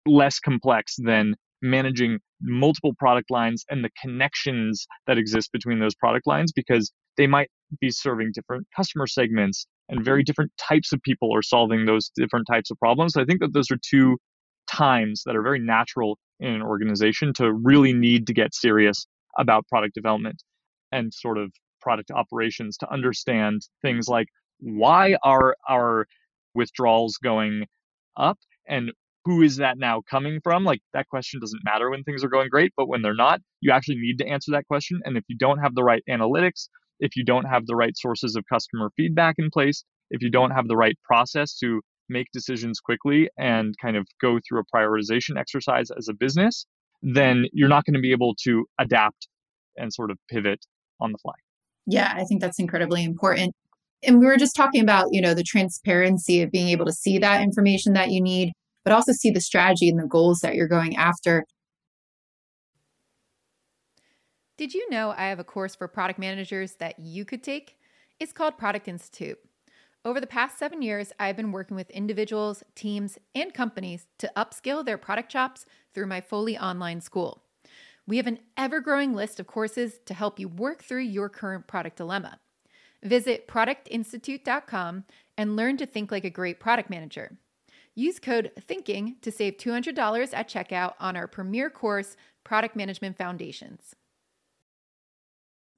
less 0.07 0.39
complex 0.39 0.97
than 0.99 1.35
managing 1.63 2.19
multiple 2.41 2.93
product 2.99 3.31
lines 3.31 3.65
and 3.69 3.85
the 3.85 3.91
connections 4.01 4.87
that 5.07 5.19
exist 5.19 5.51
between 5.53 5.79
those 5.79 5.95
product 5.95 6.27
lines 6.27 6.53
because 6.53 6.91
they 7.17 7.27
might 7.27 7.51
be 7.81 7.91
serving 7.91 8.31
different 8.35 8.67
customer 8.75 9.07
segments 9.07 9.67
and 9.91 10.03
very 10.05 10.23
different 10.23 10.51
types 10.57 10.93
of 10.93 11.03
people 11.03 11.35
are 11.35 11.43
solving 11.43 11.85
those 11.85 12.11
different 12.17 12.47
types 12.51 12.71
of 12.71 12.79
problems. 12.79 13.13
So 13.13 13.21
I 13.21 13.25
think 13.25 13.41
that 13.41 13.53
those 13.53 13.71
are 13.71 13.79
two 13.89 14.17
times 14.67 15.23
that 15.27 15.37
are 15.37 15.43
very 15.43 15.59
natural 15.59 16.17
in 16.39 16.55
an 16.55 16.63
organization 16.63 17.35
to 17.35 17.53
really 17.53 17.93
need 17.93 18.27
to 18.29 18.33
get 18.33 18.55
serious 18.55 19.07
about 19.41 19.67
product 19.69 19.95
development 19.95 20.43
and 20.93 21.13
sort 21.13 21.39
of 21.39 21.51
product 21.81 22.11
operations 22.11 22.77
to 22.77 22.93
understand 22.93 23.63
things 23.83 24.07
like 24.07 24.29
why 24.61 25.17
are 25.25 25.57
our 25.69 26.07
withdrawals 26.55 27.17
going 27.17 27.65
up 28.17 28.39
and 28.69 28.93
who 29.25 29.43
is 29.43 29.57
that 29.57 29.79
now 29.79 30.03
coming 30.11 30.41
from? 30.43 30.65
Like 30.65 30.81
that 30.93 31.09
question 31.09 31.41
doesn't 31.41 31.65
matter 31.65 31.91
when 31.91 32.03
things 32.05 32.25
are 32.25 32.29
going 32.29 32.49
great, 32.51 32.73
but 32.77 32.89
when 32.89 33.03
they're 33.03 33.15
not, 33.15 33.41
you 33.61 33.71
actually 33.71 33.97
need 33.97 34.19
to 34.19 34.27
answer 34.27 34.51
that 34.53 34.67
question. 34.67 35.01
And 35.05 35.17
if 35.17 35.25
you 35.29 35.37
don't 35.37 35.59
have 35.59 35.75
the 35.75 35.85
right 35.85 36.03
analytics, 36.09 36.69
if 37.01 37.17
you 37.17 37.25
don't 37.25 37.45
have 37.45 37.67
the 37.67 37.77
right 37.77 37.97
sources 37.97 38.37
of 38.37 38.45
customer 38.51 38.91
feedback 38.97 39.37
in 39.39 39.51
place, 39.51 39.85
if 40.11 40.23
you 40.23 40.31
don't 40.31 40.51
have 40.51 40.69
the 40.69 40.77
right 40.77 40.97
process 41.05 41.57
to 41.59 41.81
make 42.09 42.27
decisions 42.33 42.81
quickly 42.81 43.29
and 43.39 43.75
kind 43.81 43.97
of 43.97 44.07
go 44.21 44.39
through 44.47 44.61
a 44.61 44.77
prioritization 44.77 45.39
exercise 45.39 45.91
as 45.97 46.09
a 46.09 46.15
business, 46.15 46.67
then 47.03 47.47
you're 47.53 47.69
not 47.69 47.85
going 47.85 47.95
to 47.95 48.01
be 48.01 48.13
able 48.13 48.35
to 48.43 48.67
adapt 48.79 49.29
and 49.81 49.93
sort 49.93 50.11
of 50.11 50.19
pivot 50.29 50.65
on 51.01 51.13
the 51.13 51.19
fly. 51.19 51.35
Yeah, 51.87 52.13
I 52.17 52.25
think 52.25 52.41
that's 52.41 52.59
incredibly 52.59 53.05
important. 53.05 53.55
And 54.03 54.19
we 54.19 54.27
were 54.27 54.37
just 54.37 54.57
talking 54.57 54.83
about, 54.83 55.09
you 55.11 55.21
know, 55.21 55.35
the 55.35 55.43
transparency 55.43 56.43
of 56.43 56.51
being 56.51 56.69
able 56.69 56.87
to 56.87 56.93
see 56.93 57.19
that 57.19 57.43
information 57.43 57.93
that 57.95 58.11
you 58.11 58.21
need 58.21 58.53
but 58.85 58.93
also 58.93 59.13
see 59.13 59.31
the 59.31 59.41
strategy 59.41 59.89
and 59.89 59.99
the 59.99 60.07
goals 60.07 60.41
that 60.41 60.55
you're 60.55 60.69
going 60.69 60.97
after. 60.97 61.45
Did 64.57 64.75
you 64.75 64.89
know 64.91 65.15
I 65.17 65.29
have 65.29 65.39
a 65.39 65.45
course 65.45 65.75
for 65.75 65.89
product 65.89 66.19
managers 66.19 66.75
that 66.75 66.99
you 66.99 67.25
could 67.25 67.43
take? 67.43 67.79
It's 68.19 68.33
called 68.33 68.59
Product 68.59 68.89
Institute. 68.89 69.39
Over 70.05 70.21
the 70.21 70.27
past 70.27 70.59
seven 70.59 70.83
years, 70.83 71.13
I've 71.19 71.37
been 71.37 71.53
working 71.53 71.77
with 71.77 71.91
individuals, 71.91 72.63
teams, 72.75 73.19
and 73.35 73.53
companies 73.53 74.07
to 74.19 74.33
upskill 74.37 74.85
their 74.85 74.99
product 74.99 75.31
chops 75.31 75.67
through 75.95 76.07
my 76.07 76.21
fully 76.21 76.59
online 76.59 77.01
school. 77.01 77.43
We 78.11 78.17
have 78.17 78.27
an 78.27 78.41
ever 78.57 78.81
growing 78.81 79.15
list 79.15 79.39
of 79.39 79.47
courses 79.47 80.01
to 80.07 80.15
help 80.15 80.41
you 80.41 80.49
work 80.49 80.83
through 80.83 81.03
your 81.03 81.29
current 81.29 81.69
product 81.69 81.97
dilemma. 81.97 82.41
Visit 83.05 83.47
productinstitute.com 83.47 85.05
and 85.39 85.55
learn 85.55 85.77
to 85.77 85.87
think 85.87 86.11
like 86.11 86.25
a 86.25 86.31
great 86.31 86.59
product 86.59 86.91
manager. 86.91 87.39
Use 87.95 88.19
code 88.19 88.51
THINKING 88.67 89.19
to 89.23 89.31
save 89.31 89.59
$200 89.59 90.31
at 90.35 90.49
checkout 90.49 90.95
on 90.99 91.17
our 91.17 91.29
premier 91.29 91.71
course, 91.71 92.17
Product 92.43 92.75
Management 92.75 93.17
Foundations. 93.17 93.95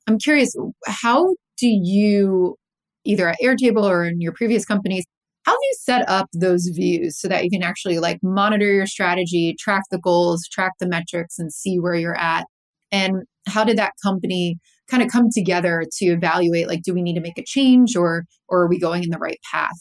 I'm 0.07 0.19
curious, 0.19 0.57
how 0.87 1.35
do 1.59 1.69
you, 1.69 2.57
either 3.05 3.29
at 3.29 3.41
Airtable 3.45 3.85
or 3.85 4.07
in 4.07 4.23
your 4.23 4.33
previous 4.33 4.65
companies, 4.65 5.05
how 5.45 5.53
do 5.53 5.59
you 5.63 5.75
set 5.81 6.09
up 6.09 6.29
those 6.33 6.67
views 6.67 7.19
so 7.19 7.29
that 7.29 7.45
you 7.45 7.51
can 7.51 7.63
actually 7.63 7.99
like 7.99 8.19
monitor 8.23 8.73
your 8.73 8.87
strategy, 8.87 9.57
track 9.59 9.83
the 9.91 9.99
goals, 9.99 10.47
track 10.49 10.73
the 10.79 10.87
metrics, 10.87 11.39
and 11.39 11.53
see 11.53 11.79
where 11.79 11.95
you're 11.95 12.19
at? 12.19 12.47
And 12.91 13.25
how 13.49 13.65
did 13.65 13.77
that 13.79 13.93
company 14.03 14.59
kind 14.89 15.03
of 15.03 15.11
come 15.11 15.29
together 15.35 15.85
to 15.99 16.07
evaluate 16.07 16.69
like 16.69 16.83
do 16.83 16.95
we 16.95 17.03
need 17.03 17.15
to 17.15 17.21
make 17.21 17.39
a 17.39 17.45
change 17.45 17.97
or 17.97 18.25
or 18.49 18.63
are 18.63 18.69
we 18.69 18.79
going 18.79 19.03
in 19.03 19.11
the 19.11 19.19
right 19.19 19.41
path? 19.51 19.77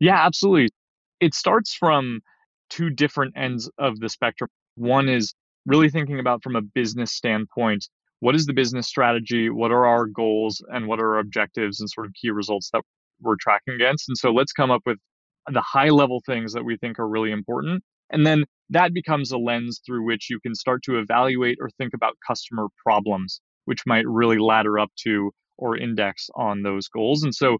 Yeah, 0.00 0.24
absolutely 0.24 0.68
it 1.20 1.34
starts 1.34 1.74
from 1.74 2.20
two 2.70 2.90
different 2.90 3.34
ends 3.36 3.70
of 3.78 4.00
the 4.00 4.08
spectrum. 4.08 4.50
One 4.76 5.08
is 5.08 5.34
really 5.66 5.88
thinking 5.88 6.20
about 6.20 6.42
from 6.42 6.56
a 6.56 6.62
business 6.62 7.12
standpoint 7.12 7.88
what 8.20 8.34
is 8.34 8.46
the 8.46 8.54
business 8.54 8.86
strategy, 8.86 9.50
what 9.50 9.70
are 9.70 9.84
our 9.84 10.06
goals, 10.06 10.64
and 10.68 10.86
what 10.86 10.98
are 10.98 11.14
our 11.14 11.18
objectives 11.18 11.80
and 11.80 11.90
sort 11.90 12.06
of 12.06 12.12
key 12.14 12.30
results 12.30 12.70
that 12.72 12.82
we're 13.20 13.36
tracking 13.40 13.74
against. 13.74 14.08
And 14.08 14.16
so 14.16 14.30
let's 14.30 14.52
come 14.52 14.70
up 14.70 14.82
with 14.86 14.98
the 15.52 15.60
high 15.60 15.90
level 15.90 16.22
things 16.26 16.52
that 16.52 16.64
we 16.64 16.76
think 16.76 16.98
are 16.98 17.08
really 17.08 17.30
important. 17.30 17.82
And 18.10 18.26
then 18.26 18.44
that 18.70 18.92
becomes 18.94 19.30
a 19.30 19.38
lens 19.38 19.80
through 19.84 20.04
which 20.06 20.28
you 20.30 20.38
can 20.40 20.54
start 20.54 20.82
to 20.84 20.98
evaluate 20.98 21.58
or 21.60 21.70
think 21.78 21.92
about 21.94 22.14
customer 22.26 22.66
problems, 22.84 23.40
which 23.64 23.80
might 23.86 24.06
really 24.06 24.38
ladder 24.38 24.78
up 24.78 24.90
to 25.04 25.30
or 25.58 25.76
index 25.76 26.28
on 26.34 26.62
those 26.62 26.88
goals. 26.88 27.22
And 27.22 27.34
so 27.34 27.58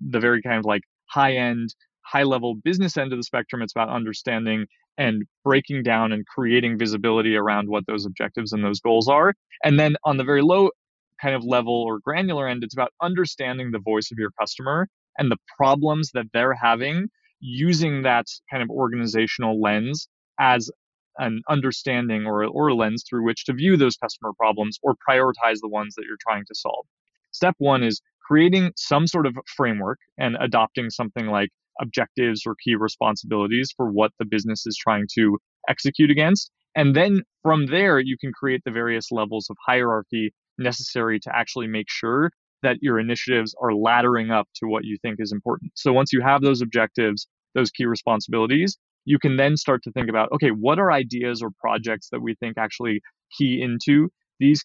the 0.00 0.20
very 0.20 0.42
kind 0.42 0.58
of 0.58 0.64
like 0.64 0.82
high 1.08 1.34
end 1.34 1.70
high 2.06 2.22
level 2.22 2.54
business 2.54 2.96
end 2.96 3.12
of 3.12 3.18
the 3.18 3.24
spectrum, 3.24 3.62
it's 3.62 3.72
about 3.72 3.88
understanding 3.88 4.66
and 4.96 5.24
breaking 5.44 5.82
down 5.82 6.12
and 6.12 6.24
creating 6.26 6.78
visibility 6.78 7.36
around 7.36 7.68
what 7.68 7.84
those 7.86 8.06
objectives 8.06 8.52
and 8.52 8.64
those 8.64 8.80
goals 8.80 9.08
are. 9.08 9.34
And 9.64 9.78
then 9.78 9.96
on 10.04 10.16
the 10.16 10.24
very 10.24 10.42
low 10.42 10.70
kind 11.20 11.34
of 11.34 11.44
level 11.44 11.74
or 11.74 12.00
granular 12.00 12.48
end, 12.48 12.64
it's 12.64 12.74
about 12.74 12.92
understanding 13.02 13.70
the 13.70 13.78
voice 13.78 14.10
of 14.10 14.18
your 14.18 14.30
customer 14.38 14.88
and 15.18 15.30
the 15.30 15.38
problems 15.56 16.10
that 16.14 16.26
they're 16.32 16.54
having 16.54 17.08
using 17.40 18.02
that 18.02 18.26
kind 18.50 18.62
of 18.62 18.70
organizational 18.70 19.60
lens 19.60 20.08
as 20.38 20.70
an 21.18 21.40
understanding 21.48 22.26
or, 22.26 22.44
or 22.44 22.68
a 22.68 22.74
lens 22.74 23.04
through 23.08 23.24
which 23.24 23.44
to 23.44 23.52
view 23.52 23.76
those 23.76 23.96
customer 23.96 24.32
problems 24.38 24.78
or 24.82 24.94
prioritize 25.08 25.58
the 25.60 25.68
ones 25.68 25.94
that 25.94 26.04
you're 26.06 26.18
trying 26.28 26.44
to 26.46 26.54
solve. 26.54 26.84
Step 27.30 27.54
one 27.58 27.82
is 27.82 28.00
creating 28.26 28.72
some 28.76 29.06
sort 29.06 29.26
of 29.26 29.36
framework 29.56 29.98
and 30.18 30.36
adopting 30.40 30.90
something 30.90 31.26
like 31.26 31.50
objectives 31.80 32.42
or 32.46 32.54
key 32.64 32.74
responsibilities 32.74 33.72
for 33.76 33.90
what 33.90 34.10
the 34.18 34.24
business 34.24 34.66
is 34.66 34.76
trying 34.76 35.06
to 35.14 35.38
execute 35.68 36.10
against. 36.10 36.50
And 36.74 36.94
then 36.94 37.22
from 37.42 37.66
there, 37.66 37.98
you 37.98 38.16
can 38.20 38.32
create 38.32 38.62
the 38.64 38.70
various 38.70 39.10
levels 39.10 39.48
of 39.50 39.56
hierarchy 39.66 40.32
necessary 40.58 41.20
to 41.20 41.30
actually 41.34 41.66
make 41.66 41.86
sure 41.88 42.30
that 42.62 42.78
your 42.80 42.98
initiatives 42.98 43.54
are 43.62 43.70
laddering 43.70 44.32
up 44.32 44.48
to 44.56 44.66
what 44.66 44.84
you 44.84 44.96
think 45.02 45.16
is 45.18 45.32
important. 45.32 45.72
So 45.74 45.92
once 45.92 46.12
you 46.12 46.20
have 46.22 46.42
those 46.42 46.62
objectives, 46.62 47.26
those 47.54 47.70
key 47.70 47.86
responsibilities, 47.86 48.78
you 49.04 49.18
can 49.18 49.36
then 49.36 49.56
start 49.56 49.82
to 49.84 49.92
think 49.92 50.08
about 50.08 50.30
okay, 50.32 50.50
what 50.50 50.78
are 50.78 50.90
ideas 50.90 51.42
or 51.42 51.50
projects 51.60 52.08
that 52.10 52.20
we 52.20 52.34
think 52.34 52.58
actually 52.58 53.00
key 53.38 53.62
into 53.62 54.08
these 54.40 54.64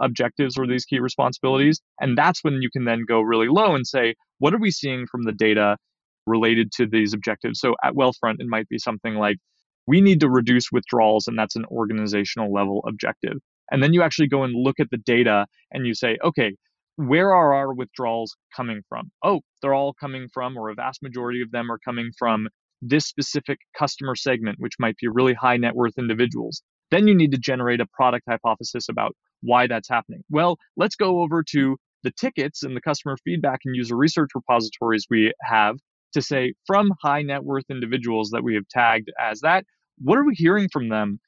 objectives 0.00 0.56
or 0.58 0.66
these 0.66 0.84
key 0.84 1.00
responsibilities? 1.00 1.80
And 2.00 2.16
that's 2.16 2.44
when 2.44 2.62
you 2.62 2.70
can 2.70 2.84
then 2.84 3.04
go 3.06 3.20
really 3.20 3.48
low 3.48 3.74
and 3.74 3.86
say, 3.86 4.14
what 4.38 4.54
are 4.54 4.60
we 4.60 4.70
seeing 4.70 5.06
from 5.10 5.22
the 5.24 5.32
data 5.32 5.76
related 6.26 6.72
to 6.72 6.86
these 6.86 7.12
objectives. 7.12 7.60
So 7.60 7.74
at 7.84 7.94
Wealthfront, 7.94 8.36
it 8.38 8.46
might 8.46 8.68
be 8.68 8.78
something 8.78 9.14
like 9.14 9.36
we 9.86 10.00
need 10.00 10.20
to 10.20 10.28
reduce 10.30 10.70
withdrawals, 10.70 11.26
and 11.26 11.38
that's 11.38 11.56
an 11.56 11.64
organizational 11.66 12.52
level 12.52 12.82
objective. 12.86 13.38
And 13.70 13.82
then 13.82 13.92
you 13.92 14.02
actually 14.02 14.28
go 14.28 14.42
and 14.42 14.54
look 14.54 14.80
at 14.80 14.90
the 14.90 14.98
data 14.98 15.46
and 15.70 15.86
you 15.86 15.94
say, 15.94 16.18
okay, 16.24 16.52
where 16.96 17.32
are 17.32 17.54
our 17.54 17.72
withdrawals 17.72 18.36
coming 18.54 18.82
from? 18.88 19.10
Oh, 19.24 19.40
they're 19.62 19.74
all 19.74 19.94
coming 19.94 20.28
from, 20.32 20.56
or 20.56 20.68
a 20.70 20.74
vast 20.74 21.02
majority 21.02 21.40
of 21.42 21.50
them 21.50 21.70
are 21.70 21.78
coming 21.78 22.10
from 22.18 22.48
this 22.82 23.06
specific 23.06 23.58
customer 23.78 24.14
segment, 24.14 24.56
which 24.58 24.74
might 24.78 24.96
be 24.96 25.08
really 25.08 25.34
high 25.34 25.56
net 25.56 25.74
worth 25.74 25.98
individuals. 25.98 26.62
Then 26.90 27.06
you 27.06 27.14
need 27.14 27.30
to 27.32 27.38
generate 27.38 27.80
a 27.80 27.86
product 27.86 28.24
hypothesis 28.28 28.88
about 28.88 29.14
why 29.42 29.66
that's 29.66 29.88
happening. 29.88 30.22
Well, 30.30 30.58
let's 30.76 30.96
go 30.96 31.20
over 31.20 31.42
to 31.50 31.76
the 32.02 32.10
tickets 32.10 32.62
and 32.62 32.76
the 32.76 32.80
customer 32.80 33.16
feedback 33.24 33.60
and 33.64 33.76
user 33.76 33.96
research 33.96 34.30
repositories 34.34 35.06
we 35.10 35.32
have 35.42 35.76
to 36.12 36.22
say 36.22 36.54
from 36.66 36.90
high 37.02 37.22
net 37.22 37.44
worth 37.44 37.64
individuals 37.70 38.30
that 38.30 38.42
we 38.42 38.54
have 38.54 38.66
tagged 38.68 39.10
as 39.20 39.40
that, 39.40 39.64
what 39.98 40.18
are 40.18 40.24
we 40.24 40.34
hearing 40.34 40.68
from 40.72 40.88
them 40.88 41.20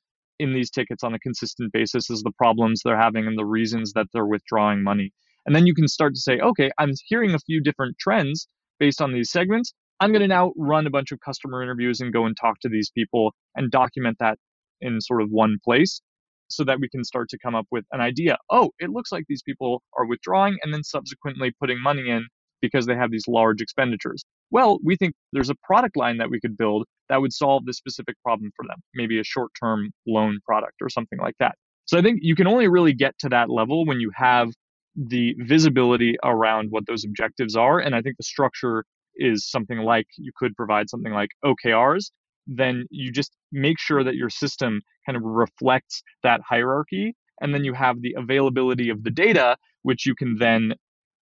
in 0.42 0.52
these 0.52 0.70
tickets 0.70 1.02
on 1.02 1.14
a 1.14 1.18
consistent 1.18 1.72
basis 1.72 2.10
is 2.10 2.22
the 2.22 2.32
problems 2.36 2.82
they're 2.84 2.98
having 2.98 3.26
and 3.26 3.38
the 3.38 3.44
reasons 3.44 3.92
that 3.92 4.06
they're 4.12 4.26
withdrawing 4.26 4.82
money? 4.82 5.12
And 5.46 5.54
then 5.54 5.66
you 5.66 5.74
can 5.74 5.88
start 5.88 6.14
to 6.14 6.20
say, 6.20 6.38
okay, 6.38 6.70
I'm 6.78 6.92
hearing 7.06 7.34
a 7.34 7.38
few 7.38 7.60
different 7.62 7.96
trends 7.98 8.48
based 8.78 9.00
on 9.00 9.12
these 9.12 9.30
segments. 9.30 9.72
I'm 10.00 10.10
going 10.10 10.22
to 10.22 10.28
now 10.28 10.52
run 10.56 10.86
a 10.86 10.90
bunch 10.90 11.12
of 11.12 11.20
customer 11.20 11.62
interviews 11.62 12.00
and 12.00 12.12
go 12.12 12.26
and 12.26 12.36
talk 12.36 12.58
to 12.60 12.68
these 12.68 12.90
people 12.90 13.32
and 13.54 13.70
document 13.70 14.16
that 14.20 14.38
in 14.80 15.00
sort 15.00 15.22
of 15.22 15.30
one 15.30 15.58
place 15.64 16.00
so 16.48 16.64
that 16.64 16.80
we 16.80 16.88
can 16.88 17.04
start 17.04 17.28
to 17.30 17.38
come 17.38 17.54
up 17.54 17.66
with 17.70 17.84
an 17.92 18.00
idea. 18.00 18.36
Oh, 18.50 18.70
it 18.78 18.90
looks 18.90 19.12
like 19.12 19.24
these 19.28 19.42
people 19.42 19.82
are 19.96 20.04
withdrawing 20.04 20.58
and 20.62 20.72
then 20.72 20.82
subsequently 20.82 21.52
putting 21.58 21.80
money 21.80 22.08
in 22.08 22.26
because 22.62 22.86
they 22.86 22.94
have 22.94 23.10
these 23.10 23.28
large 23.28 23.60
expenditures. 23.60 24.24
Well, 24.50 24.78
we 24.82 24.96
think 24.96 25.14
there's 25.32 25.50
a 25.50 25.54
product 25.62 25.96
line 25.96 26.16
that 26.18 26.30
we 26.30 26.40
could 26.40 26.56
build 26.56 26.86
that 27.10 27.20
would 27.20 27.32
solve 27.32 27.66
this 27.66 27.76
specific 27.76 28.16
problem 28.24 28.50
for 28.56 28.66
them, 28.66 28.78
maybe 28.94 29.20
a 29.20 29.24
short 29.24 29.50
term 29.62 29.90
loan 30.06 30.38
product 30.46 30.76
or 30.80 30.88
something 30.88 31.18
like 31.18 31.34
that. 31.40 31.56
So 31.84 31.98
I 31.98 32.02
think 32.02 32.20
you 32.22 32.34
can 32.34 32.46
only 32.46 32.68
really 32.68 32.94
get 32.94 33.18
to 33.18 33.28
that 33.30 33.50
level 33.50 33.84
when 33.84 34.00
you 34.00 34.10
have 34.14 34.48
the 34.96 35.34
visibility 35.40 36.16
around 36.24 36.70
what 36.70 36.86
those 36.86 37.04
objectives 37.04 37.56
are. 37.56 37.80
And 37.80 37.94
I 37.94 38.00
think 38.00 38.16
the 38.16 38.24
structure 38.24 38.84
is 39.16 39.50
something 39.50 39.78
like 39.78 40.06
you 40.16 40.32
could 40.36 40.56
provide 40.56 40.88
something 40.88 41.12
like 41.12 41.30
OKRs. 41.44 42.10
Then 42.46 42.86
you 42.90 43.12
just 43.12 43.32
make 43.50 43.78
sure 43.78 44.04
that 44.04 44.14
your 44.14 44.30
system 44.30 44.80
kind 45.06 45.16
of 45.16 45.22
reflects 45.22 46.02
that 46.22 46.40
hierarchy. 46.48 47.14
And 47.40 47.52
then 47.54 47.64
you 47.64 47.72
have 47.72 48.00
the 48.00 48.14
availability 48.16 48.88
of 48.88 49.02
the 49.02 49.10
data, 49.10 49.56
which 49.82 50.06
you 50.06 50.14
can 50.14 50.36
then 50.38 50.74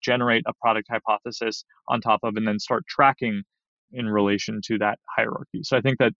generate 0.02 0.44
a 0.46 0.52
product 0.60 0.88
hypothesis 0.90 1.64
on 1.88 2.00
top 2.00 2.20
of 2.22 2.36
and 2.36 2.46
then 2.46 2.58
start 2.58 2.84
tracking 2.88 3.42
in 3.92 4.08
relation 4.08 4.60
to 4.64 4.78
that 4.78 4.98
hierarchy. 5.16 5.62
So 5.62 5.76
I 5.76 5.80
think 5.80 5.98
that 5.98 6.12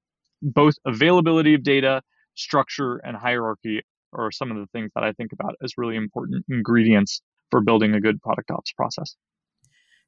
both 0.43 0.75
availability 0.87 1.55
of 1.55 1.63
data, 1.63 2.03
structure, 2.35 3.01
and 3.05 3.17
hierarchy 3.17 3.81
are 4.13 4.31
some 4.31 4.51
of 4.51 4.57
the 4.57 4.67
things 4.73 4.91
that 4.95 5.05
I 5.05 5.13
think 5.13 5.33
about 5.33 5.55
as 5.63 5.73
really 5.77 5.97
important 5.97 6.45
ingredients 6.49 7.21
for 7.51 7.61
building 7.61 7.95
a 7.95 8.01
good 8.01 8.21
product 8.23 8.51
ops 8.51 8.73
process. 8.73 9.17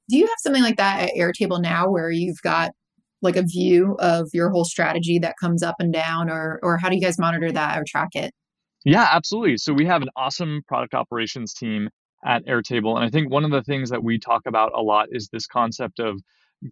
Do 0.09 0.16
you 0.16 0.26
have 0.26 0.37
something 0.38 0.62
like 0.62 0.76
that 0.76 1.11
at 1.11 1.11
Airtable 1.16 1.61
now 1.61 1.88
where 1.88 2.11
you've 2.11 2.40
got 2.42 2.72
like 3.22 3.37
a 3.37 3.42
view 3.42 3.96
of 3.98 4.28
your 4.33 4.50
whole 4.50 4.64
strategy 4.64 5.18
that 5.18 5.35
comes 5.40 5.62
up 5.62 5.76
and 5.78 5.92
down 5.92 6.30
or 6.30 6.59
or 6.62 6.78
how 6.78 6.88
do 6.88 6.96
you 6.96 7.02
guys 7.02 7.18
monitor 7.18 7.52
that 7.52 7.78
or 7.78 7.85
track 7.87 8.11
it? 8.14 8.33
Yeah, 8.85 9.09
absolutely. 9.12 9.59
So 9.59 9.74
we 9.74 9.85
have 9.87 10.02
an 10.02 10.09
awesome 10.16 10.62
product 10.66 10.94
operations 10.94 11.52
team 11.52 11.90
at 12.24 12.44
Airtable 12.46 12.96
and 12.96 13.04
I 13.04 13.09
think 13.09 13.30
one 13.30 13.44
of 13.44 13.50
the 13.50 13.62
things 13.62 13.90
that 13.90 14.02
we 14.02 14.18
talk 14.18 14.42
about 14.46 14.72
a 14.74 14.83
lot 14.83 15.09
is 15.11 15.28
this 15.33 15.46
concept 15.46 16.00
of 16.00 16.20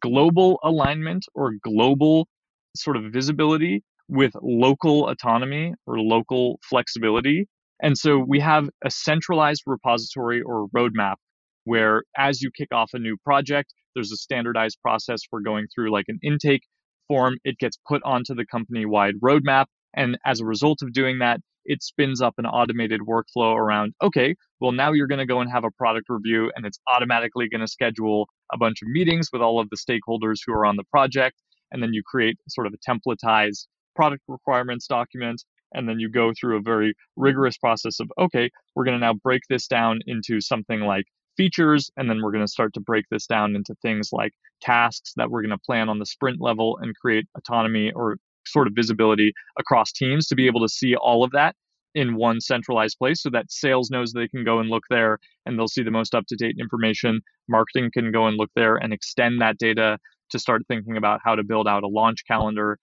global 0.01 0.59
alignment 0.63 1.25
or 1.35 1.55
global 1.63 2.29
sort 2.77 2.97
of 2.97 3.05
visibility 3.13 3.83
with 4.09 4.33
local 4.43 5.09
autonomy 5.09 5.75
or 5.87 5.99
local 6.01 6.59
flexibility. 6.63 7.47
And 7.81 7.97
so 7.97 8.19
we 8.19 8.41
have 8.41 8.69
a 8.85 8.91
centralized 8.91 9.63
repository 9.67 10.43
or 10.43 10.69
roadmap 10.75 11.17
where 11.65 12.03
as 12.17 12.41
you 12.41 12.51
kick 12.57 12.69
off 12.73 12.91
a 12.95 12.99
new 12.99 13.17
project, 13.25 13.73
there's 13.95 14.13
a 14.13 14.17
standardized 14.17 14.79
process 14.83 15.21
for 15.29 15.41
going 15.41 15.67
through 15.75 15.93
like 15.93 16.07
an 16.09 16.19
intake 16.23 16.63
form. 17.09 17.37
It 17.45 17.59
gets 17.59 17.79
put 17.87 18.03
onto 18.05 18.35
the 18.35 18.47
company 18.47 18.87
wide 18.87 19.15
roadmap. 19.23 19.67
And 19.95 20.19
as 20.25 20.41
a 20.41 20.47
result 20.47 20.83
of 20.83 20.93
doing 20.93 21.19
that, 21.19 21.41
it 21.69 21.83
spins 21.83 22.21
up 22.23 22.35
an 22.39 22.47
automated 22.47 23.03
workflow 23.03 23.55
around, 23.55 23.93
okay, 24.03 24.35
well, 24.59 24.73
now 24.73 24.93
you're 24.93 25.07
going 25.07 25.19
to 25.19 25.27
go 25.27 25.41
and 25.41 25.51
have 25.51 25.65
a 25.65 25.71
product 25.71 26.07
review, 26.09 26.51
and 26.57 26.65
it's 26.65 26.81
automatically 26.89 27.49
going 27.49 27.61
to 27.61 27.69
schedule 27.69 28.27
a 28.53 28.57
bunch 28.57 28.81
of 28.83 28.89
meetings 28.89 29.29
with 29.33 29.43
all 29.43 29.61
of 29.61 29.69
the 29.71 29.77
stakeholders 29.77 30.39
who 30.45 30.55
are 30.55 30.65
on 30.65 30.77
the 30.77 30.85
project. 30.85 31.37
And 31.71 31.83
then 31.83 31.93
you 31.93 32.03
create 32.03 32.39
sort 32.49 32.67
of 32.67 32.73
a 32.73 32.91
templatized 32.91 33.67
product 33.95 34.23
requirements 34.29 34.87
document. 34.87 35.45
And 35.75 35.87
then 35.87 36.01
you 36.01 36.09
go 36.11 36.33
through 36.33 36.57
a 36.57 36.63
very 36.63 36.95
rigorous 37.17 37.59
process 37.59 38.01
of, 38.01 38.11
okay, 38.19 38.51
we're 38.75 38.85
going 38.85 38.99
to 38.99 39.07
now 39.07 39.13
break 39.13 39.43
this 39.51 39.67
down 39.67 40.01
into 40.07 40.41
something 40.41 40.81
like 40.81 41.05
features. 41.37 41.91
And 41.99 42.09
then 42.09 42.23
we're 42.23 42.33
going 42.33 42.47
to 42.47 42.51
start 42.51 42.73
to 42.75 42.81
break 42.81 43.05
this 43.11 43.27
down 43.27 43.55
into 43.55 43.75
things 43.83 44.09
like 44.11 44.33
tasks 44.63 45.13
that 45.17 45.31
we're 45.31 45.43
going 45.43 45.51
to 45.51 45.59
plan 45.59 45.91
on 45.91 45.99
the 45.99 46.07
sprint 46.07 46.41
level 46.41 46.79
and 46.81 46.97
create 46.97 47.27
autonomy 47.37 47.93
or 47.95 48.17
sort 48.51 48.67
of 48.67 48.73
visibility 48.75 49.33
across 49.59 49.93
teams 49.93 50.27
to 50.29 50.35
be 50.35 50.47
able 50.47 50.61
to 50.61 50.69
see 50.69 50.95
all 50.97 51.25
of 51.25 51.31
that 51.33 51.55
in 51.95 52.17
one 52.17 52.41
centralized 52.41 52.97
place 52.99 53.23
so 53.23 53.31
that 53.31 53.51
sales 53.51 53.91
knows 53.91 54.13
they 54.13 54.29
can 54.29 54.45
go 54.45 54.61
and 54.61 54.69
look 54.69 54.85
there 54.91 55.19
and 55.47 55.59
they'll 55.59 55.69
see 55.69 55.83
the 55.83 55.91
most 55.91 56.15
up 56.15 56.25
to 56.29 56.37
date 56.37 56.57
information. 56.61 57.21
Marketing 57.49 57.91
can 57.93 58.13
go 58.13 58.27
and 58.27 58.37
look 58.37 58.51
there 58.55 58.77
and 58.77 58.93
extend 58.93 59.41
that 59.41 59.59
data 59.59 59.99
to 60.31 60.39
start 60.39 60.63
thinking 60.69 60.97
about 60.97 61.21
how 61.25 61.35
to 61.35 61.43
build 61.43 61.67
out 61.67 61.83
a 61.83 61.89
launch 61.89 62.19
calendar 62.27 62.73
or 62.73 62.79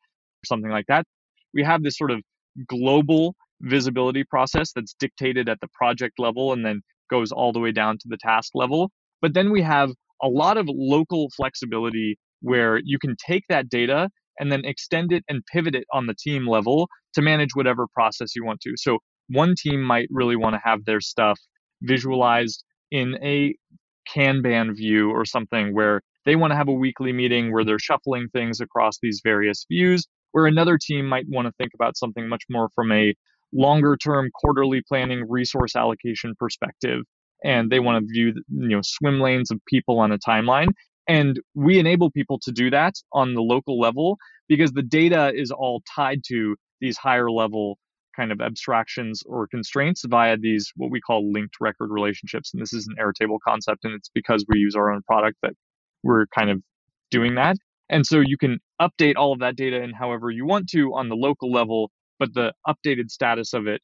something 0.46 0.72
like 0.72 0.86
that. 0.88 1.06
We 1.54 1.64
have 1.64 1.84
this 1.84 1.98
sort 1.98 2.12
of 2.12 2.22
global 2.68 3.36
visibility 3.62 4.24
process 4.24 4.72
that's 4.74 4.96
dictated 5.00 5.48
at 5.48 5.60
the 5.62 5.68
project 5.74 6.20
level 6.20 6.52
and 6.52 6.66
then 6.66 6.82
goes 7.10 7.32
all 7.32 7.54
the 7.54 7.60
way 7.60 7.72
down 7.72 7.98
to 8.00 8.08
the 8.08 8.18
task 8.18 8.52
level. 8.56 8.92
But 9.22 9.34
then 9.34 9.52
we 9.52 9.62
have 9.62 9.92
a 10.22 10.28
lot 10.28 10.58
of 10.58 10.66
local 10.68 11.30
flexibility 11.36 12.18
where 12.42 12.80
you 12.84 13.00
can 13.00 13.16
take 13.16 13.44
that 13.50 13.70
data 13.70 14.10
and 14.40 14.52
then 14.52 14.66
extend 14.66 15.12
it 15.12 15.24
and 15.28 15.44
pivot 15.52 15.76
it 15.76 15.86
on 15.94 16.08
the 16.08 16.16
team 16.16 16.48
level 16.48 16.88
to 17.14 17.22
manage 17.22 17.50
whatever 17.54 17.88
process 17.94 18.36
you 18.36 18.46
want 18.46 18.62
to. 18.62 18.74
So 18.78 19.00
one 19.30 19.56
team 19.58 19.82
might 19.82 20.08
really 20.12 20.36
want 20.36 20.56
to 20.56 20.62
have 20.64 20.86
their 20.86 21.02
stuff 21.02 21.40
visualized 21.82 22.64
in 22.92 23.16
a 23.24 23.56
Kanban 24.14 24.76
view 24.76 25.10
or 25.12 25.26
something 25.26 25.74
where 25.74 26.02
they 26.26 26.36
want 26.36 26.52
to 26.52 26.58
have 26.58 26.68
a 26.68 26.74
weekly 26.74 27.14
meeting 27.14 27.52
where 27.52 27.64
they're 27.64 27.80
shuffling 27.80 28.28
things 28.34 28.60
across 28.62 28.98
these 29.02 29.22
various 29.24 29.66
views, 29.70 30.06
where 30.32 30.48
another 30.48 30.78
team 30.78 31.06
might 31.06 31.26
want 31.28 31.48
to 31.48 31.54
think 31.58 31.72
about 31.74 31.98
something 31.98 32.28
much 32.28 32.44
more 32.50 32.70
from 32.76 32.92
a 32.92 33.14
longer 33.54 33.96
term 33.96 34.30
quarterly 34.34 34.82
planning 34.88 35.26
resource 35.30 35.76
allocation 35.76 36.34
perspective 36.38 37.02
and 37.44 37.70
they 37.70 37.80
want 37.80 38.02
to 38.02 38.12
view 38.12 38.34
you 38.50 38.76
know 38.76 38.82
swim 38.84 39.20
lanes 39.20 39.52
of 39.52 39.60
people 39.68 40.00
on 40.00 40.12
a 40.12 40.18
timeline 40.18 40.68
and 41.08 41.40
we 41.54 41.80
enable 41.80 42.12
people 42.12 42.40
to 42.44 42.52
do 42.52 42.70
that 42.70 42.96
on 43.14 43.34
the 43.34 43.42
local 43.42 43.80
level 43.80 44.18
because 44.48 44.72
the 44.72 44.82
data 44.82 45.32
is 45.36 45.52
all 45.52 45.82
tied 45.96 46.22
to 46.28 46.56
these 46.82 46.98
higher 46.98 47.32
level 47.32 47.78
kind 48.16 48.32
of 48.32 48.40
abstractions 48.42 49.22
or 49.26 49.48
constraints 49.48 50.04
via 50.08 50.38
these 50.38 50.72
what 50.76 50.90
we 50.90 51.02
call 51.02 51.32
linked 51.32 51.56
record 51.60 51.90
relationships 51.92 52.54
and 52.54 52.62
this 52.62 52.74
is 52.74 52.88
an 52.88 52.96
airtable 53.04 53.38
concept 53.46 53.84
and 53.84 53.94
it's 53.94 54.10
because 54.14 54.46
we 54.48 54.60
use 54.60 54.76
our 54.76 54.92
own 54.92 55.02
product 55.04 55.38
that 55.42 55.54
we're 56.04 56.26
kind 56.28 56.50
of 56.50 56.62
doing 57.12 57.36
that 57.36 57.58
and 57.90 58.06
so 58.06 58.20
you 58.20 58.38
can 58.38 58.58
update 58.82 59.16
all 59.18 59.34
of 59.34 59.40
that 59.40 59.56
data 59.56 59.82
in 59.82 59.92
however 59.92 60.30
you 60.30 60.46
want 60.46 60.68
to 60.70 60.94
on 60.94 61.10
the 61.10 61.16
local 61.16 61.52
level 61.52 61.92
but 62.20 62.34
the 62.34 62.54
updated 62.68 63.10
status 63.10 63.54
of 63.54 63.68
it 63.68 63.82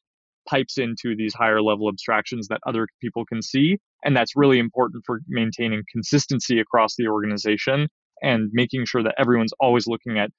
pipes 0.48 0.78
into 0.78 1.14
these 1.16 1.34
higher 1.34 1.62
level 1.62 1.88
abstractions 1.88 2.48
that 2.48 2.60
other 2.66 2.86
people 3.00 3.24
can 3.24 3.42
see. 3.42 3.78
And 4.04 4.16
that's 4.16 4.36
really 4.36 4.58
important 4.58 5.04
for 5.06 5.20
maintaining 5.28 5.82
consistency 5.90 6.58
across 6.58 6.94
the 6.96 7.06
organization 7.06 7.88
and 8.22 8.50
making 8.52 8.84
sure 8.86 9.02
that 9.02 9.14
everyone's 9.18 9.52
always 9.60 9.86
looking 9.86 10.18
at 10.18 10.30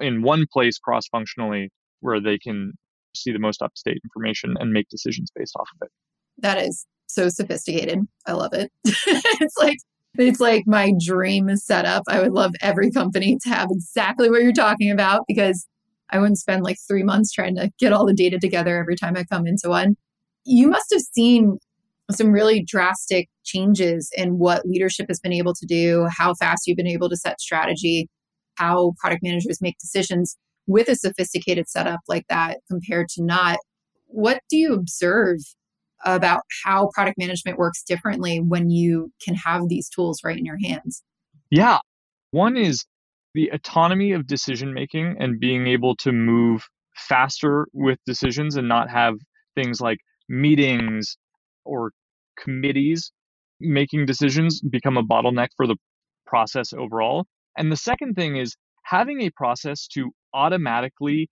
in 0.00 0.22
one 0.22 0.46
place 0.52 0.78
cross 0.78 1.06
functionally 1.08 1.70
where 2.00 2.20
they 2.20 2.38
can 2.38 2.72
see 3.14 3.32
the 3.32 3.38
most 3.38 3.62
up 3.62 3.72
to 3.74 3.82
date 3.84 4.00
information 4.04 4.54
and 4.58 4.72
make 4.72 4.88
decisions 4.88 5.30
based 5.34 5.54
off 5.58 5.68
of 5.74 5.86
it. 5.86 5.92
That 6.38 6.58
is 6.58 6.86
so 7.06 7.28
sophisticated. 7.28 7.98
I 8.26 8.32
love 8.32 8.52
it. 8.52 8.70
it's 8.84 9.56
like 9.58 9.78
it's 10.18 10.40
like 10.40 10.64
my 10.66 10.92
dream 11.04 11.54
setup. 11.56 12.02
I 12.08 12.20
would 12.20 12.32
love 12.32 12.52
every 12.60 12.90
company 12.90 13.38
to 13.42 13.48
have 13.48 13.68
exactly 13.70 14.30
what 14.30 14.42
you're 14.42 14.52
talking 14.52 14.90
about 14.90 15.22
because 15.28 15.66
I 16.10 16.18
wouldn't 16.18 16.38
spend 16.38 16.64
like 16.64 16.78
three 16.88 17.04
months 17.04 17.32
trying 17.32 17.54
to 17.56 17.70
get 17.78 17.92
all 17.92 18.06
the 18.06 18.14
data 18.14 18.38
together 18.38 18.76
every 18.76 18.96
time 18.96 19.16
I 19.16 19.24
come 19.24 19.46
into 19.46 19.68
one. 19.68 19.96
You 20.44 20.68
must 20.68 20.92
have 20.92 21.02
seen 21.02 21.58
some 22.14 22.32
really 22.32 22.62
drastic 22.62 23.28
changes 23.44 24.10
in 24.16 24.38
what 24.38 24.66
leadership 24.66 25.06
has 25.08 25.20
been 25.20 25.32
able 25.32 25.54
to 25.54 25.66
do, 25.66 26.06
how 26.16 26.34
fast 26.34 26.62
you've 26.66 26.76
been 26.76 26.86
able 26.86 27.08
to 27.08 27.16
set 27.16 27.40
strategy, 27.40 28.08
how 28.56 28.92
product 28.98 29.22
managers 29.22 29.60
make 29.60 29.78
decisions 29.78 30.36
with 30.66 30.88
a 30.88 30.94
sophisticated 30.94 31.68
setup 31.68 32.00
like 32.08 32.24
that 32.28 32.58
compared 32.70 33.08
to 33.08 33.24
not. 33.24 33.58
What 34.06 34.40
do 34.48 34.56
you 34.56 34.74
observe 34.74 35.38
about 36.04 36.42
how 36.64 36.90
product 36.94 37.18
management 37.18 37.58
works 37.58 37.82
differently 37.82 38.40
when 38.40 38.70
you 38.70 39.12
can 39.22 39.34
have 39.34 39.68
these 39.68 39.88
tools 39.88 40.20
right 40.24 40.38
in 40.38 40.44
your 40.44 40.58
hands? 40.62 41.02
Yeah. 41.50 41.78
One 42.30 42.56
is 42.56 42.84
the 43.34 43.48
autonomy 43.48 44.12
of 44.12 44.26
decision 44.26 44.72
making 44.72 45.16
and 45.18 45.38
being 45.38 45.66
able 45.66 45.96
to 45.96 46.12
move 46.12 46.66
faster 46.96 47.66
with 47.72 47.98
decisions 48.06 48.56
and 48.56 48.68
not 48.68 48.90
have 48.90 49.14
things 49.54 49.80
like 49.80 49.98
meetings 50.28 51.16
or 51.64 51.92
committees 52.42 53.12
making 53.60 54.06
decisions 54.06 54.60
become 54.60 54.96
a 54.96 55.02
bottleneck 55.02 55.48
for 55.56 55.66
the 55.66 55.76
process 56.26 56.72
overall. 56.72 57.26
And 57.56 57.70
the 57.70 57.76
second 57.76 58.14
thing 58.14 58.36
is 58.36 58.56
having 58.84 59.20
a 59.20 59.30
process 59.30 59.86
to 59.88 60.10
automatically 60.32 61.28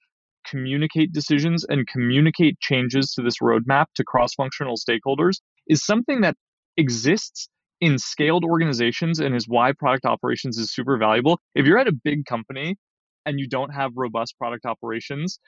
communicate 0.46 1.12
decisions 1.12 1.64
and 1.68 1.86
communicate 1.86 2.58
changes 2.60 3.12
to 3.12 3.22
this 3.22 3.38
roadmap 3.42 3.86
to 3.94 4.04
cross 4.04 4.34
functional 4.34 4.76
stakeholders 4.76 5.40
is 5.66 5.84
something 5.84 6.20
that 6.22 6.36
exists 6.76 7.48
in 7.80 7.98
scaled 7.98 8.44
organizations 8.44 9.20
and 9.20 9.34
is 9.34 9.46
why 9.46 9.72
product 9.72 10.04
operations 10.04 10.58
is 10.58 10.72
super 10.72 10.98
valuable. 10.98 11.38
If 11.54 11.66
you're 11.66 11.78
at 11.78 11.88
a 11.88 11.92
big 11.92 12.24
company 12.24 12.76
and 13.26 13.38
you 13.38 13.48
don't 13.48 13.70
have 13.70 13.92
robust 13.94 14.36
product 14.38 14.64
operations, 14.64 15.38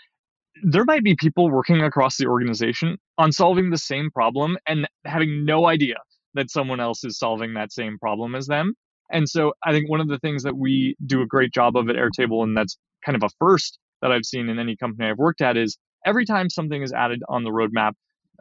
there 0.63 0.85
might 0.85 1.05
be 1.05 1.15
people 1.15 1.51
working 1.51 1.81
across 1.83 2.17
the 2.17 2.27
organization 2.27 2.99
on 3.19 3.33
solving 3.33 3.71
the 3.71 3.79
same 3.79 4.11
problem 4.11 4.57
and 4.67 4.89
having 5.05 5.45
no 5.45 5.67
idea 5.67 5.97
that 6.35 6.51
someone 6.51 6.81
else 6.81 7.05
is 7.05 7.19
solving 7.19 7.55
that 7.55 7.73
same 7.73 7.99
problem 7.99 8.35
as 8.35 8.47
them. 8.47 8.75
And 9.11 9.29
so 9.29 9.53
I 9.65 9.73
think 9.73 9.89
one 9.89 10.01
of 10.01 10.09
the 10.09 10.19
things 10.19 10.43
that 10.45 10.57
we 10.57 10.97
do 11.05 11.23
a 11.23 11.27
great 11.27 11.53
job 11.53 11.77
of 11.77 11.89
at 11.89 11.97
Airtable, 11.97 12.45
and 12.45 12.57
that's 12.57 12.77
kind 13.05 13.17
of 13.17 13.23
a 13.23 13.35
first 13.39 13.79
that 14.03 14.13
I've 14.13 14.25
seen 14.25 14.49
in 14.49 14.59
any 14.59 14.77
company 14.77 15.09
I've 15.09 15.19
worked 15.19 15.41
at, 15.41 15.57
is 15.57 15.77
every 16.07 16.25
time 16.25 16.49
something 16.49 16.83
is 16.83 16.93
added 16.93 17.23
on 17.29 17.43
the 17.43 17.51
roadmap, 17.51 17.93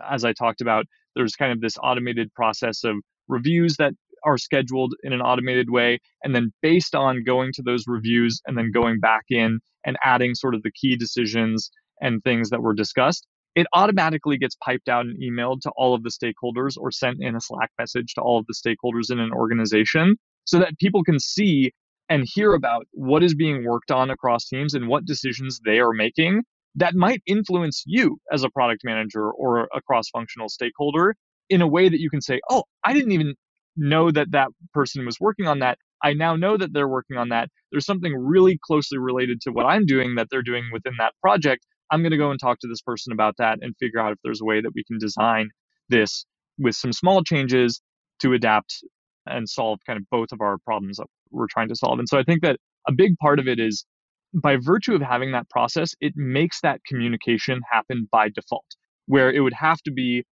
as 0.09 0.23
I 0.23 0.33
talked 0.33 0.61
about, 0.61 0.85
there's 1.15 1.35
kind 1.35 1.51
of 1.51 1.61
this 1.61 1.77
automated 1.81 2.33
process 2.33 2.83
of 2.83 2.97
reviews 3.27 3.77
that 3.77 3.93
are 4.23 4.37
scheduled 4.37 4.93
in 5.03 5.13
an 5.13 5.21
automated 5.21 5.69
way. 5.69 5.99
And 6.23 6.35
then 6.35 6.51
based 6.61 6.93
on 6.93 7.23
going 7.23 7.51
to 7.53 7.61
those 7.61 7.85
reviews 7.87 8.41
and 8.45 8.57
then 8.57 8.71
going 8.71 8.99
back 8.99 9.25
in 9.29 9.59
and 9.85 9.97
adding 10.03 10.35
sort 10.35 10.55
of 10.55 10.63
the 10.63 10.71
key 10.71 10.95
decisions 10.95 11.71
and 12.01 12.23
things 12.23 12.49
that 12.49 12.61
were 12.61 12.73
discussed, 12.73 13.27
it 13.55 13.67
automatically 13.73 14.37
gets 14.37 14.55
piped 14.63 14.89
out 14.89 15.05
and 15.05 15.17
emailed 15.21 15.61
to 15.61 15.71
all 15.75 15.93
of 15.93 16.03
the 16.03 16.09
stakeholders 16.09 16.77
or 16.77 16.91
sent 16.91 17.17
in 17.19 17.35
a 17.35 17.41
Slack 17.41 17.71
message 17.79 18.13
to 18.13 18.21
all 18.21 18.39
of 18.39 18.45
the 18.47 18.53
stakeholders 18.53 19.11
in 19.11 19.19
an 19.19 19.31
organization 19.33 20.17
so 20.45 20.59
that 20.59 20.77
people 20.79 21.03
can 21.03 21.19
see 21.19 21.71
and 22.09 22.23
hear 22.25 22.53
about 22.53 22.85
what 22.91 23.23
is 23.23 23.35
being 23.35 23.65
worked 23.65 23.91
on 23.91 24.09
across 24.09 24.47
teams 24.47 24.73
and 24.73 24.87
what 24.87 25.05
decisions 25.05 25.59
they 25.65 25.79
are 25.79 25.93
making 25.93 26.43
that 26.75 26.95
might 26.95 27.21
influence 27.25 27.83
you 27.85 28.17
as 28.31 28.43
a 28.43 28.49
product 28.49 28.83
manager 28.83 29.31
or 29.31 29.67
a 29.73 29.81
cross 29.81 30.09
functional 30.09 30.49
stakeholder 30.49 31.15
in 31.49 31.61
a 31.61 31.67
way 31.67 31.89
that 31.89 31.99
you 31.99 32.09
can 32.09 32.21
say, 32.21 32.39
oh, 32.49 32.63
I 32.83 32.93
didn't 32.93 33.11
even 33.11 33.35
know 33.75 34.11
that 34.11 34.31
that 34.31 34.49
person 34.73 35.05
was 35.05 35.17
working 35.19 35.47
on 35.47 35.59
that. 35.59 35.77
I 36.03 36.13
now 36.13 36.35
know 36.35 36.57
that 36.57 36.73
they're 36.73 36.87
working 36.87 37.17
on 37.17 37.29
that. 37.29 37.49
There's 37.71 37.85
something 37.85 38.15
really 38.15 38.59
closely 38.63 38.97
related 38.97 39.41
to 39.41 39.51
what 39.51 39.65
I'm 39.65 39.85
doing 39.85 40.15
that 40.15 40.27
they're 40.29 40.41
doing 40.41 40.65
within 40.71 40.93
that 40.99 41.13
project. 41.21 41.65
I'm 41.91 42.01
going 42.01 42.11
to 42.11 42.17
go 42.17 42.31
and 42.31 42.39
talk 42.39 42.59
to 42.59 42.67
this 42.67 42.81
person 42.81 43.13
about 43.13 43.35
that 43.37 43.59
and 43.61 43.75
figure 43.79 43.99
out 43.99 44.11
if 44.11 44.19
there's 44.23 44.41
a 44.41 44.45
way 44.45 44.61
that 44.61 44.71
we 44.73 44.83
can 44.83 44.99
design 44.99 45.49
this 45.89 46.25
with 46.57 46.75
some 46.75 46.93
small 46.93 47.23
changes 47.23 47.81
to 48.19 48.33
adapt 48.33 48.83
and 49.25 49.49
solve 49.49 49.79
kind 49.85 49.97
of 49.97 50.05
both 50.09 50.31
of 50.31 50.41
our 50.41 50.57
problems 50.65 50.97
that 50.97 51.07
we're 51.31 51.47
trying 51.49 51.69
to 51.69 51.75
solve. 51.75 51.99
And 51.99 52.07
so 52.07 52.17
I 52.17 52.23
think 52.23 52.41
that 52.41 52.57
a 52.87 52.91
big 52.91 53.17
part 53.17 53.39
of 53.39 53.47
it 53.47 53.59
is 53.59 53.85
by 54.33 54.57
virtue 54.57 54.93
of 54.93 55.01
having 55.01 55.31
that 55.31 55.49
process, 55.49 55.95
it 56.01 56.13
makes 56.15 56.61
that 56.61 56.81
communication 56.87 57.61
happen 57.71 58.07
by 58.11 58.29
default, 58.29 58.65
where 59.07 59.31
it 59.31 59.39
would 59.39 59.53
have 59.53 59.77
to 59.83 59.91
be 59.91 60.23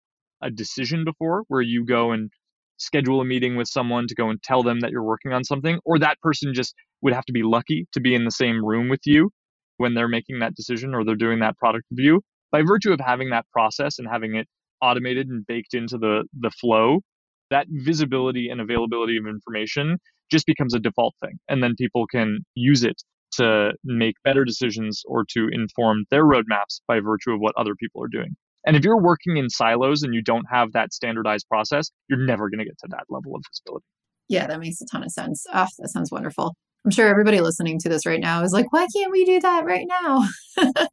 a 0.42 0.52
decision 0.52 1.04
before 1.04 1.44
where 1.48 1.62
you 1.62 1.86
go 1.86 2.12
and 2.12 2.30
schedule 2.78 3.22
a 3.22 3.26
meeting 3.26 3.56
with 3.56 3.68
someone 3.68 4.06
to 4.08 4.14
go 4.14 4.30
and 4.30 4.42
tell 4.44 4.62
them 4.62 4.82
that 4.82 4.92
you're 4.92 5.04
working 5.04 5.34
on 5.34 5.44
something, 5.44 5.80
or 5.84 5.98
that 5.98 6.20
person 6.22 6.54
just 6.54 6.76
would 7.02 7.14
have 7.14 7.26
to 7.26 7.34
be 7.34 7.42
lucky 7.42 7.88
to 7.94 8.00
be 8.00 8.14
in 8.14 8.24
the 8.24 8.32
same 8.32 8.64
room 8.64 8.88
with 8.90 9.02
you 9.06 9.32
when 9.78 9.94
they're 9.94 10.08
making 10.08 10.40
that 10.40 10.56
decision 10.56 10.94
or 10.94 11.04
they're 11.04 11.16
doing 11.16 11.40
that 11.40 11.58
product 11.58 11.86
review. 11.92 12.22
By 12.52 12.62
virtue 12.62 12.94
of 12.94 13.00
having 13.00 13.30
that 13.32 13.46
process 13.52 14.00
and 14.00 14.08
having 14.10 14.36
it 14.36 14.48
automated 14.82 15.28
and 15.28 15.46
baked 15.48 15.74
into 15.74 15.98
the 15.98 16.24
the 16.40 16.52
flow, 16.52 17.02
that 17.50 17.68
visibility 17.70 18.50
and 18.50 18.62
availability 18.62 19.18
of 19.18 19.26
information 19.28 19.98
just 20.32 20.46
becomes 20.46 20.74
a 20.74 20.80
default 20.80 21.16
thing. 21.22 21.40
And 21.48 21.64
then 21.64 21.76
people 21.78 22.06
can 22.08 22.40
use 22.56 22.84
it 22.84 23.02
to 23.34 23.74
make 23.84 24.16
better 24.24 24.46
decisions 24.46 25.04
or 25.06 25.26
to 25.32 25.48
inform 25.52 26.06
their 26.10 26.26
roadmaps 26.26 26.82
by 26.88 27.00
virtue 27.00 27.32
of 27.32 27.40
what 27.40 27.54
other 27.58 27.76
people 27.76 28.04
are 28.04 28.08
doing. 28.08 28.36
And 28.66 28.76
if 28.76 28.84
you're 28.84 29.02
working 29.02 29.38
in 29.38 29.50
silos 29.50 30.04
and 30.04 30.14
you 30.14 30.22
don't 30.22 30.46
have 30.52 30.74
that 30.74 30.94
standardized 30.94 31.48
process, 31.48 31.90
you're 32.10 32.26
never 32.26 32.50
going 32.50 32.60
to 32.60 32.66
get 32.66 32.78
to 32.80 32.88
that 32.90 33.06
level 33.10 33.36
of 33.36 33.44
visibility. 33.50 33.86
Yeah, 34.28 34.48
that 34.48 34.60
makes 34.60 34.82
a 34.82 34.86
ton 34.86 35.04
of 35.04 35.12
sense. 35.12 35.46
Oh, 35.54 35.68
that 35.80 35.90
sounds 35.90 36.12
wonderful. 36.12 36.56
I'm 36.88 36.92
sure 36.92 37.10
everybody 37.10 37.42
listening 37.42 37.80
to 37.80 37.90
this 37.90 38.06
right 38.06 38.22
now 38.22 38.44
is 38.44 38.54
like, 38.54 38.72
why 38.72 38.88
can't 38.96 39.12
we 39.12 39.26
do 39.26 39.42
that 39.42 39.66
right 39.66 39.86
now? 39.90 40.26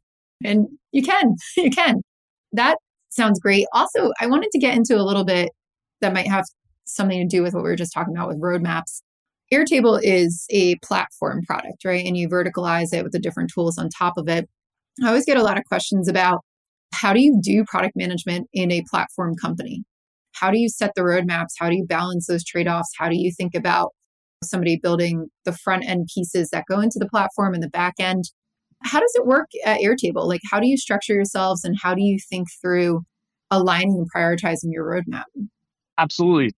and 0.43 0.67
you 0.91 1.01
can, 1.01 1.37
you 1.55 1.69
can. 1.69 2.01
That 2.51 2.79
sounds 3.07 3.39
great. 3.39 3.65
Also, 3.71 4.11
I 4.19 4.27
wanted 4.27 4.51
to 4.51 4.59
get 4.59 4.75
into 4.75 4.99
a 4.99 5.07
little 5.07 5.23
bit 5.23 5.53
that 6.01 6.13
might 6.13 6.27
have 6.27 6.43
something 6.83 7.17
to 7.17 7.33
do 7.33 7.41
with 7.41 7.53
what 7.53 7.63
we 7.63 7.69
were 7.69 7.77
just 7.77 7.93
talking 7.93 8.13
about 8.13 8.27
with 8.27 8.41
roadmaps. 8.41 9.03
Airtable 9.53 9.97
is 10.03 10.45
a 10.49 10.75
platform 10.79 11.43
product, 11.47 11.85
right? 11.85 12.05
And 12.05 12.17
you 12.17 12.27
verticalize 12.27 12.93
it 12.93 13.03
with 13.03 13.13
the 13.13 13.19
different 13.19 13.51
tools 13.53 13.77
on 13.77 13.87
top 13.87 14.17
of 14.17 14.27
it. 14.27 14.49
I 15.01 15.07
always 15.07 15.25
get 15.25 15.37
a 15.37 15.43
lot 15.43 15.57
of 15.57 15.63
questions 15.63 16.09
about 16.09 16.41
how 16.91 17.13
do 17.13 17.21
you 17.21 17.39
do 17.41 17.63
product 17.63 17.95
management 17.95 18.49
in 18.51 18.69
a 18.69 18.83
platform 18.91 19.37
company? 19.37 19.85
How 20.33 20.51
do 20.51 20.59
you 20.59 20.67
set 20.67 20.91
the 20.93 21.03
roadmaps? 21.03 21.53
How 21.57 21.69
do 21.69 21.77
you 21.77 21.85
balance 21.85 22.27
those 22.27 22.43
trade 22.43 22.67
offs? 22.67 22.91
How 22.97 23.07
do 23.07 23.15
you 23.15 23.31
think 23.31 23.55
about 23.55 23.93
somebody 24.49 24.79
building 24.81 25.27
the 25.43 25.53
front 25.53 25.85
end 25.85 26.09
pieces 26.13 26.49
that 26.51 26.65
go 26.69 26.79
into 26.79 26.99
the 26.99 27.09
platform 27.09 27.53
and 27.53 27.63
the 27.63 27.69
back 27.69 27.95
end? 27.99 28.25
How 28.83 28.99
does 28.99 29.13
it 29.15 29.25
work 29.25 29.49
at 29.65 29.79
Airtable? 29.79 30.27
Like, 30.27 30.41
how 30.51 30.59
do 30.59 30.67
you 30.67 30.77
structure 30.77 31.13
yourselves 31.13 31.63
and 31.63 31.75
how 31.81 31.93
do 31.93 32.01
you 32.01 32.17
think 32.29 32.47
through 32.61 33.01
aligning 33.51 33.97
and 33.97 34.07
prioritizing 34.13 34.71
your 34.71 34.85
roadmap? 34.85 35.23
Absolutely. 35.97 36.51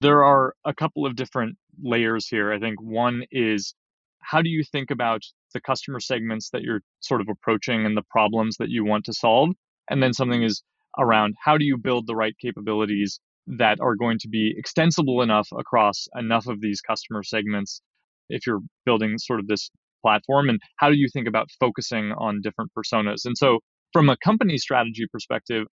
There 0.00 0.24
are 0.24 0.54
a 0.64 0.74
couple 0.74 1.06
of 1.06 1.16
different 1.16 1.56
layers 1.82 2.28
here. 2.28 2.52
I 2.52 2.58
think 2.58 2.80
one 2.80 3.24
is 3.30 3.74
how 4.20 4.40
do 4.40 4.48
you 4.48 4.62
think 4.64 4.90
about 4.90 5.22
the 5.52 5.60
customer 5.60 6.00
segments 6.00 6.50
that 6.50 6.62
you're 6.62 6.80
sort 7.00 7.20
of 7.20 7.28
approaching 7.28 7.84
and 7.84 7.96
the 7.96 8.04
problems 8.10 8.56
that 8.58 8.70
you 8.70 8.84
want 8.84 9.04
to 9.06 9.12
solve? 9.12 9.50
And 9.90 10.02
then 10.02 10.12
something 10.12 10.42
is 10.42 10.62
around 10.98 11.34
how 11.42 11.58
do 11.58 11.64
you 11.64 11.76
build 11.76 12.06
the 12.06 12.16
right 12.16 12.34
capabilities 12.40 13.20
that 13.46 13.80
are 13.80 13.94
going 13.94 14.18
to 14.20 14.28
be 14.28 14.54
extensible 14.56 15.22
enough 15.22 15.48
across 15.58 16.06
enough 16.16 16.46
of 16.46 16.60
these 16.60 16.80
customer 16.80 17.22
segments 17.22 17.82
if 18.28 18.46
you're 18.46 18.60
building 18.86 19.18
sort 19.18 19.40
of 19.40 19.46
this 19.46 19.70
platform? 20.02 20.48
And 20.48 20.60
how 20.78 20.88
do 20.88 20.96
you 20.96 21.08
think 21.12 21.28
about 21.28 21.48
focusing 21.60 22.12
on 22.12 22.40
different 22.42 22.70
personas? 22.76 23.24
And 23.24 23.36
so 23.36 23.60
from 23.94 24.10
a 24.10 24.16
company 24.18 24.58
strategy 24.58 25.06
perspective 25.10 25.66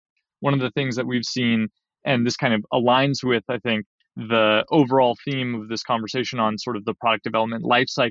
one 0.40 0.52
of 0.54 0.60
the 0.60 0.70
things 0.72 0.96
that 0.96 1.06
we've 1.06 1.24
seen 1.24 1.68
and 2.04 2.26
this 2.26 2.36
kind 2.36 2.52
of 2.52 2.64
aligns 2.72 3.24
with 3.24 3.44
i 3.48 3.58
think 3.58 3.86
the 4.16 4.64
overall 4.70 5.16
theme 5.24 5.54
of 5.54 5.68
this 5.68 5.82
conversation 5.82 6.40
on 6.40 6.58
sort 6.58 6.76
of 6.76 6.84
the 6.84 6.94
product 6.94 7.24
development 7.24 7.64
lifecycle 7.64 8.10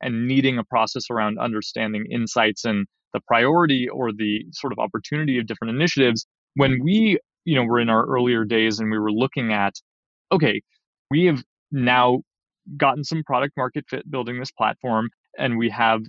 and 0.00 0.26
needing 0.26 0.58
a 0.58 0.64
process 0.64 1.04
around 1.10 1.38
understanding 1.38 2.06
insights 2.10 2.64
and 2.64 2.86
the 3.12 3.20
priority 3.28 3.88
or 3.88 4.10
the 4.10 4.44
sort 4.52 4.72
of 4.72 4.78
opportunity 4.78 5.38
of 5.38 5.46
different 5.46 5.74
initiatives 5.74 6.26
when 6.54 6.80
we 6.82 7.18
you 7.44 7.54
know 7.54 7.64
were 7.64 7.80
in 7.80 7.90
our 7.90 8.04
earlier 8.06 8.44
days 8.44 8.78
and 8.78 8.90
we 8.90 8.98
were 8.98 9.12
looking 9.12 9.52
at 9.52 9.74
okay 10.30 10.60
we 11.10 11.26
have 11.26 11.42
now 11.70 12.20
gotten 12.76 13.04
some 13.04 13.22
product 13.24 13.56
market 13.56 13.84
fit 13.88 14.08
building 14.10 14.38
this 14.38 14.50
platform 14.52 15.08
and 15.38 15.58
we 15.58 15.68
have 15.68 16.00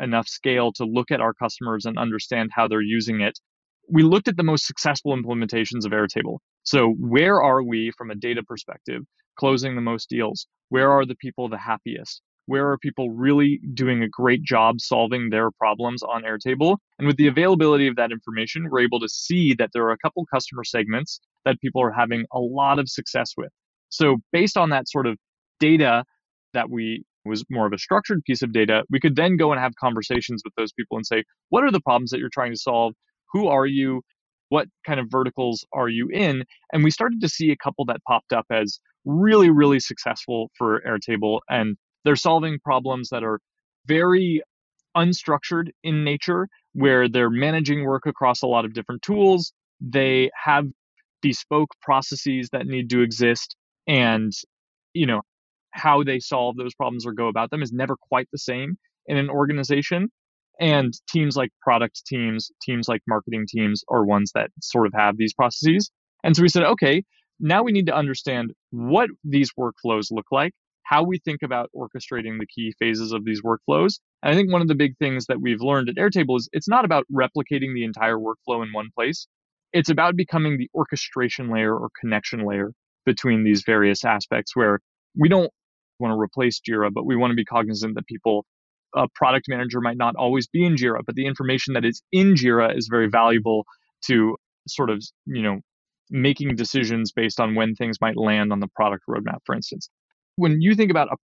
enough 0.00 0.28
scale 0.28 0.72
to 0.72 0.84
look 0.84 1.10
at 1.10 1.20
our 1.20 1.34
customers 1.34 1.84
and 1.84 1.98
understand 1.98 2.50
how 2.54 2.66
they're 2.66 2.80
using 2.80 3.20
it. 3.20 3.38
We 3.92 4.02
looked 4.02 4.28
at 4.28 4.36
the 4.36 4.42
most 4.42 4.66
successful 4.66 5.16
implementations 5.16 5.84
of 5.84 5.92
airtable. 5.92 6.38
So 6.62 6.94
where 6.98 7.42
are 7.42 7.62
we 7.62 7.92
from 7.96 8.10
a 8.10 8.14
data 8.14 8.42
perspective 8.42 9.02
closing 9.38 9.74
the 9.74 9.80
most 9.80 10.08
deals? 10.08 10.46
Where 10.68 10.90
are 10.90 11.04
the 11.04 11.16
people 11.16 11.48
the 11.48 11.58
happiest 11.58 12.22
where 12.50 12.68
are 12.68 12.78
people 12.78 13.10
really 13.10 13.60
doing 13.74 14.02
a 14.02 14.08
great 14.08 14.42
job 14.42 14.80
solving 14.80 15.30
their 15.30 15.52
problems 15.52 16.02
on 16.02 16.24
Airtable? 16.24 16.78
And 16.98 17.06
with 17.06 17.16
the 17.16 17.28
availability 17.28 17.86
of 17.86 17.94
that 17.94 18.10
information, 18.10 18.66
we're 18.68 18.80
able 18.80 18.98
to 18.98 19.08
see 19.08 19.54
that 19.54 19.70
there 19.72 19.84
are 19.84 19.92
a 19.92 19.98
couple 19.98 20.26
customer 20.34 20.64
segments 20.64 21.20
that 21.44 21.60
people 21.60 21.80
are 21.80 21.92
having 21.92 22.24
a 22.32 22.40
lot 22.40 22.80
of 22.80 22.88
success 22.88 23.34
with. 23.36 23.50
So, 23.88 24.16
based 24.32 24.56
on 24.56 24.70
that 24.70 24.88
sort 24.88 25.06
of 25.06 25.16
data 25.60 26.02
that 26.52 26.70
we 26.70 27.04
was 27.24 27.44
more 27.50 27.68
of 27.68 27.72
a 27.72 27.78
structured 27.78 28.24
piece 28.24 28.42
of 28.42 28.52
data, 28.52 28.82
we 28.90 28.98
could 28.98 29.14
then 29.14 29.36
go 29.36 29.52
and 29.52 29.60
have 29.60 29.76
conversations 29.76 30.42
with 30.44 30.52
those 30.56 30.72
people 30.72 30.96
and 30.96 31.06
say, 31.06 31.22
what 31.50 31.62
are 31.62 31.70
the 31.70 31.80
problems 31.80 32.10
that 32.10 32.18
you're 32.18 32.30
trying 32.32 32.50
to 32.50 32.58
solve? 32.58 32.94
Who 33.32 33.46
are 33.46 33.66
you? 33.66 34.02
What 34.48 34.66
kind 34.84 34.98
of 34.98 35.06
verticals 35.08 35.64
are 35.72 35.88
you 35.88 36.08
in? 36.08 36.42
And 36.72 36.82
we 36.82 36.90
started 36.90 37.20
to 37.20 37.28
see 37.28 37.52
a 37.52 37.56
couple 37.56 37.84
that 37.84 38.00
popped 38.08 38.32
up 38.32 38.46
as 38.50 38.80
really, 39.04 39.50
really 39.50 39.78
successful 39.78 40.50
for 40.58 40.82
Airtable. 40.84 41.38
And 41.48 41.76
they're 42.04 42.16
solving 42.16 42.58
problems 42.58 43.10
that 43.10 43.24
are 43.24 43.40
very 43.86 44.42
unstructured 44.96 45.68
in 45.82 46.04
nature, 46.04 46.48
where 46.72 47.08
they're 47.08 47.30
managing 47.30 47.84
work 47.84 48.06
across 48.06 48.42
a 48.42 48.46
lot 48.46 48.64
of 48.64 48.74
different 48.74 49.02
tools. 49.02 49.52
They 49.80 50.30
have 50.44 50.66
bespoke 51.22 51.70
processes 51.82 52.48
that 52.52 52.66
need 52.66 52.90
to 52.90 53.02
exist. 53.02 53.56
And, 53.86 54.32
you 54.94 55.06
know, 55.06 55.22
how 55.72 56.02
they 56.02 56.18
solve 56.18 56.56
those 56.56 56.74
problems 56.74 57.06
or 57.06 57.12
go 57.12 57.28
about 57.28 57.50
them 57.50 57.62
is 57.62 57.72
never 57.72 57.96
quite 57.96 58.28
the 58.32 58.38
same 58.38 58.76
in 59.06 59.16
an 59.16 59.30
organization. 59.30 60.08
And 60.58 60.92
teams 61.08 61.36
like 61.36 61.50
product 61.62 62.02
teams, 62.06 62.50
teams 62.62 62.88
like 62.88 63.00
marketing 63.08 63.46
teams 63.48 63.82
are 63.88 64.04
ones 64.04 64.32
that 64.34 64.50
sort 64.60 64.86
of 64.86 64.92
have 64.94 65.16
these 65.16 65.32
processes. 65.32 65.90
And 66.22 66.36
so 66.36 66.42
we 66.42 66.48
said, 66.48 66.64
okay, 66.64 67.02
now 67.38 67.62
we 67.62 67.72
need 67.72 67.86
to 67.86 67.96
understand 67.96 68.52
what 68.70 69.08
these 69.24 69.52
workflows 69.58 70.08
look 70.10 70.26
like 70.30 70.52
how 70.90 71.04
we 71.04 71.20
think 71.20 71.42
about 71.42 71.70
orchestrating 71.74 72.40
the 72.40 72.46
key 72.46 72.74
phases 72.80 73.12
of 73.12 73.24
these 73.24 73.40
workflows. 73.42 74.00
And 74.24 74.32
I 74.32 74.34
think 74.34 74.50
one 74.50 74.60
of 74.60 74.66
the 74.66 74.74
big 74.74 74.98
things 74.98 75.26
that 75.26 75.40
we've 75.40 75.60
learned 75.60 75.88
at 75.88 75.94
Airtable 75.94 76.36
is 76.36 76.48
it's 76.52 76.68
not 76.68 76.84
about 76.84 77.04
replicating 77.12 77.74
the 77.74 77.84
entire 77.84 78.16
workflow 78.16 78.64
in 78.64 78.72
one 78.72 78.88
place. 78.96 79.28
It's 79.72 79.88
about 79.88 80.16
becoming 80.16 80.58
the 80.58 80.68
orchestration 80.74 81.48
layer 81.48 81.76
or 81.76 81.90
connection 82.00 82.44
layer 82.44 82.72
between 83.06 83.44
these 83.44 83.62
various 83.64 84.04
aspects 84.04 84.56
where 84.56 84.80
we 85.16 85.28
don't 85.28 85.52
want 86.00 86.12
to 86.12 86.18
replace 86.18 86.60
Jira, 86.60 86.90
but 86.92 87.06
we 87.06 87.14
want 87.14 87.30
to 87.30 87.36
be 87.36 87.44
cognizant 87.44 87.94
that 87.94 88.08
people, 88.08 88.44
a 88.96 89.06
product 89.14 89.46
manager 89.48 89.80
might 89.80 89.96
not 89.96 90.16
always 90.16 90.48
be 90.48 90.64
in 90.66 90.74
Jira, 90.74 91.02
but 91.06 91.14
the 91.14 91.26
information 91.26 91.74
that 91.74 91.84
is 91.84 92.02
in 92.10 92.34
Jira 92.34 92.76
is 92.76 92.88
very 92.90 93.08
valuable 93.08 93.64
to 94.06 94.34
sort 94.66 94.90
of, 94.90 95.00
you 95.26 95.42
know, 95.42 95.60
making 96.10 96.56
decisions 96.56 97.12
based 97.12 97.38
on 97.38 97.54
when 97.54 97.76
things 97.76 97.98
might 98.00 98.16
land 98.16 98.52
on 98.52 98.58
the 98.58 98.66
product 98.74 99.04
roadmap, 99.08 99.38
for 99.46 99.54
instance 99.54 99.88
when 100.40 100.60
you 100.60 100.74
think 100.74 100.90
about 100.90 101.08
a, 101.08 101.16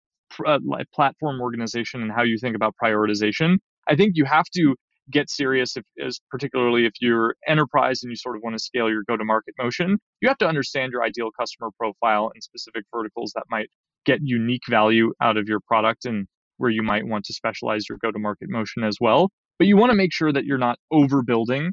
a 0.46 0.55
uh, 0.55 0.85
platform 0.92 1.40
organization 1.40 2.03
and 2.03 2.11
how 2.11 2.22
you 2.22 2.38
think 2.38 2.57
about 2.57 2.74
prioritization, 2.83 3.57
I 3.88 3.96
think 3.96 4.12
you 4.14 4.24
have 4.24 4.46
to 4.57 4.74
get 5.11 5.29
serious 5.31 5.77
if 5.77 5.85
as 6.05 6.18
particularly 6.31 6.87
if 6.87 6.92
you're 7.00 7.35
enterprise 7.46 8.03
and 8.03 8.11
you 8.11 8.16
sort 8.16 8.37
of 8.37 8.42
want 8.42 8.57
to 8.57 8.62
scale 8.62 8.88
your 8.88 9.03
go 9.07 9.18
to 9.18 9.24
market 9.24 9.55
motion 9.59 9.98
you 10.22 10.29
have 10.29 10.38
to 10.38 10.48
understand 10.48 10.92
your 10.92 11.05
ideal 11.05 11.29
customer 11.38 11.68
profile 11.79 12.31
and 12.33 12.42
specific 12.42 12.85
verticals 12.90 13.31
that 13.35 13.44
might 13.50 13.68
get 14.05 14.20
unique 14.22 14.62
value 14.68 15.12
out 15.20 15.37
of 15.37 15.46
your 15.46 15.61
product 15.66 16.05
and 16.05 16.27
where 16.59 16.70
you 16.70 16.83
might 16.83 17.07
want 17.07 17.24
to 17.24 17.33
specialize 17.33 17.88
your 17.88 17.99
go 17.99 18.11
to 18.11 18.18
market 18.18 18.49
motion 18.49 18.84
as 18.84 18.97
well. 19.01 19.30
But 19.59 19.66
you 19.66 19.76
want 19.76 19.91
to 19.91 19.97
make 19.97 20.12
sure 20.12 20.32
that 20.32 20.45
you're 20.45 20.59
not 20.59 20.78
overbuilding 20.93 21.70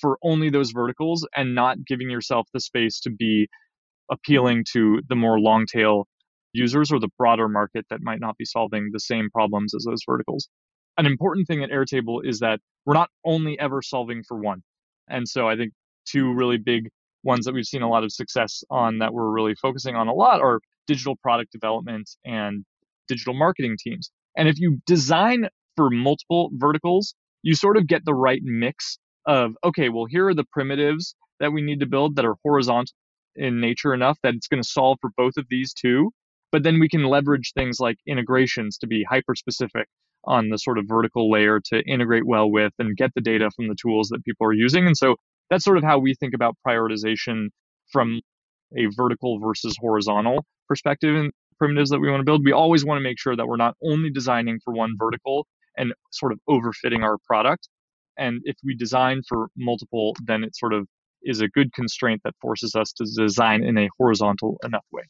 for 0.00 0.18
only 0.22 0.50
those 0.50 0.70
verticals 0.70 1.26
and 1.36 1.54
not 1.54 1.76
giving 1.86 2.10
yourself 2.10 2.48
the 2.52 2.60
space 2.60 3.00
to 3.00 3.10
be 3.10 3.48
appealing 4.10 4.64
to 4.72 5.00
the 5.08 5.16
more 5.16 5.38
long 5.38 5.66
tail 5.66 6.06
users 6.52 6.92
or 6.92 6.98
the 6.98 7.08
broader 7.18 7.48
market 7.48 7.86
that 7.90 8.00
might 8.02 8.20
not 8.20 8.36
be 8.36 8.44
solving 8.44 8.90
the 8.92 9.00
same 9.00 9.30
problems 9.30 9.74
as 9.74 9.84
those 9.84 10.02
verticals. 10.06 10.48
An 10.98 11.06
important 11.06 11.46
thing 11.46 11.62
at 11.62 11.70
Airtable 11.70 12.20
is 12.24 12.40
that 12.40 12.60
we're 12.84 12.94
not 12.94 13.08
only 13.24 13.58
ever 13.58 13.80
solving 13.82 14.22
for 14.22 14.36
one. 14.36 14.62
And 15.08 15.28
so 15.28 15.48
I 15.48 15.56
think 15.56 15.72
two 16.06 16.32
really 16.32 16.58
big 16.58 16.88
ones 17.22 17.44
that 17.44 17.54
we've 17.54 17.64
seen 17.64 17.82
a 17.82 17.88
lot 17.88 18.04
of 18.04 18.12
success 18.12 18.62
on 18.70 18.98
that 18.98 19.14
we're 19.14 19.30
really 19.30 19.54
focusing 19.54 19.94
on 19.94 20.08
a 20.08 20.12
lot 20.12 20.40
are 20.40 20.60
digital 20.86 21.16
product 21.16 21.52
development 21.52 22.10
and 22.24 22.64
digital 23.08 23.34
marketing 23.34 23.76
teams. 23.78 24.10
And 24.36 24.48
if 24.48 24.58
you 24.58 24.78
design 24.86 25.48
for 25.76 25.90
multiple 25.90 26.50
verticals, 26.54 27.14
you 27.42 27.54
sort 27.54 27.76
of 27.76 27.86
get 27.86 28.04
the 28.04 28.14
right 28.14 28.40
mix 28.42 28.98
of, 29.26 29.52
okay, 29.64 29.88
well, 29.88 30.06
here 30.06 30.28
are 30.28 30.34
the 30.34 30.44
primitives 30.52 31.14
that 31.40 31.52
we 31.52 31.62
need 31.62 31.80
to 31.80 31.86
build 31.86 32.16
that 32.16 32.24
are 32.24 32.36
horizontal 32.42 32.92
in 33.36 33.60
nature 33.60 33.94
enough 33.94 34.18
that 34.22 34.34
it's 34.34 34.48
going 34.48 34.62
to 34.62 34.68
solve 34.68 34.98
for 35.00 35.10
both 35.16 35.36
of 35.36 35.46
these 35.48 35.72
two 35.72 36.10
But 36.52 36.62
then 36.62 36.78
we 36.78 36.88
can 36.88 37.04
leverage 37.04 37.52
things 37.54 37.80
like 37.80 37.96
integrations 38.06 38.78
to 38.78 38.86
be 38.86 39.04
hyper 39.08 39.34
specific 39.34 39.88
on 40.24 40.50
the 40.50 40.58
sort 40.58 40.78
of 40.78 40.84
vertical 40.86 41.30
layer 41.30 41.60
to 41.60 41.82
integrate 41.88 42.26
well 42.26 42.50
with 42.50 42.72
and 42.78 42.96
get 42.96 43.10
the 43.14 43.20
data 43.20 43.50
from 43.56 43.68
the 43.68 43.74
tools 43.74 44.08
that 44.10 44.24
people 44.24 44.46
are 44.46 44.52
using. 44.52 44.86
And 44.86 44.96
so 44.96 45.16
that's 45.50 45.64
sort 45.64 45.78
of 45.78 45.84
how 45.84 45.98
we 45.98 46.14
think 46.14 46.34
about 46.34 46.56
prioritization 46.66 47.48
from 47.90 48.20
a 48.76 48.86
vertical 48.96 49.40
versus 49.40 49.76
horizontal 49.80 50.44
perspective 50.68 51.16
and 51.16 51.32
primitives 51.58 51.90
that 51.90 52.00
we 52.00 52.10
want 52.10 52.20
to 52.20 52.24
build. 52.24 52.44
We 52.44 52.52
always 52.52 52.84
want 52.84 52.98
to 52.98 53.02
make 53.02 53.18
sure 53.18 53.36
that 53.36 53.46
we're 53.46 53.56
not 53.56 53.74
only 53.82 54.10
designing 54.10 54.60
for 54.64 54.72
one 54.72 54.94
vertical 54.98 55.46
and 55.76 55.92
sort 56.10 56.32
of 56.32 56.38
overfitting 56.48 57.02
our 57.02 57.16
product. 57.26 57.68
And 58.16 58.40
if 58.44 58.56
we 58.64 58.76
design 58.76 59.22
for 59.28 59.48
multiple, 59.56 60.14
then 60.24 60.44
it 60.44 60.54
sort 60.56 60.74
of 60.74 60.86
is 61.22 61.40
a 61.40 61.48
good 61.48 61.72
constraint 61.72 62.20
that 62.24 62.34
forces 62.40 62.74
us 62.74 62.92
to 62.92 63.04
design 63.16 63.64
in 63.64 63.78
a 63.78 63.88
horizontal 63.98 64.58
enough 64.64 64.84
way. 64.92 65.04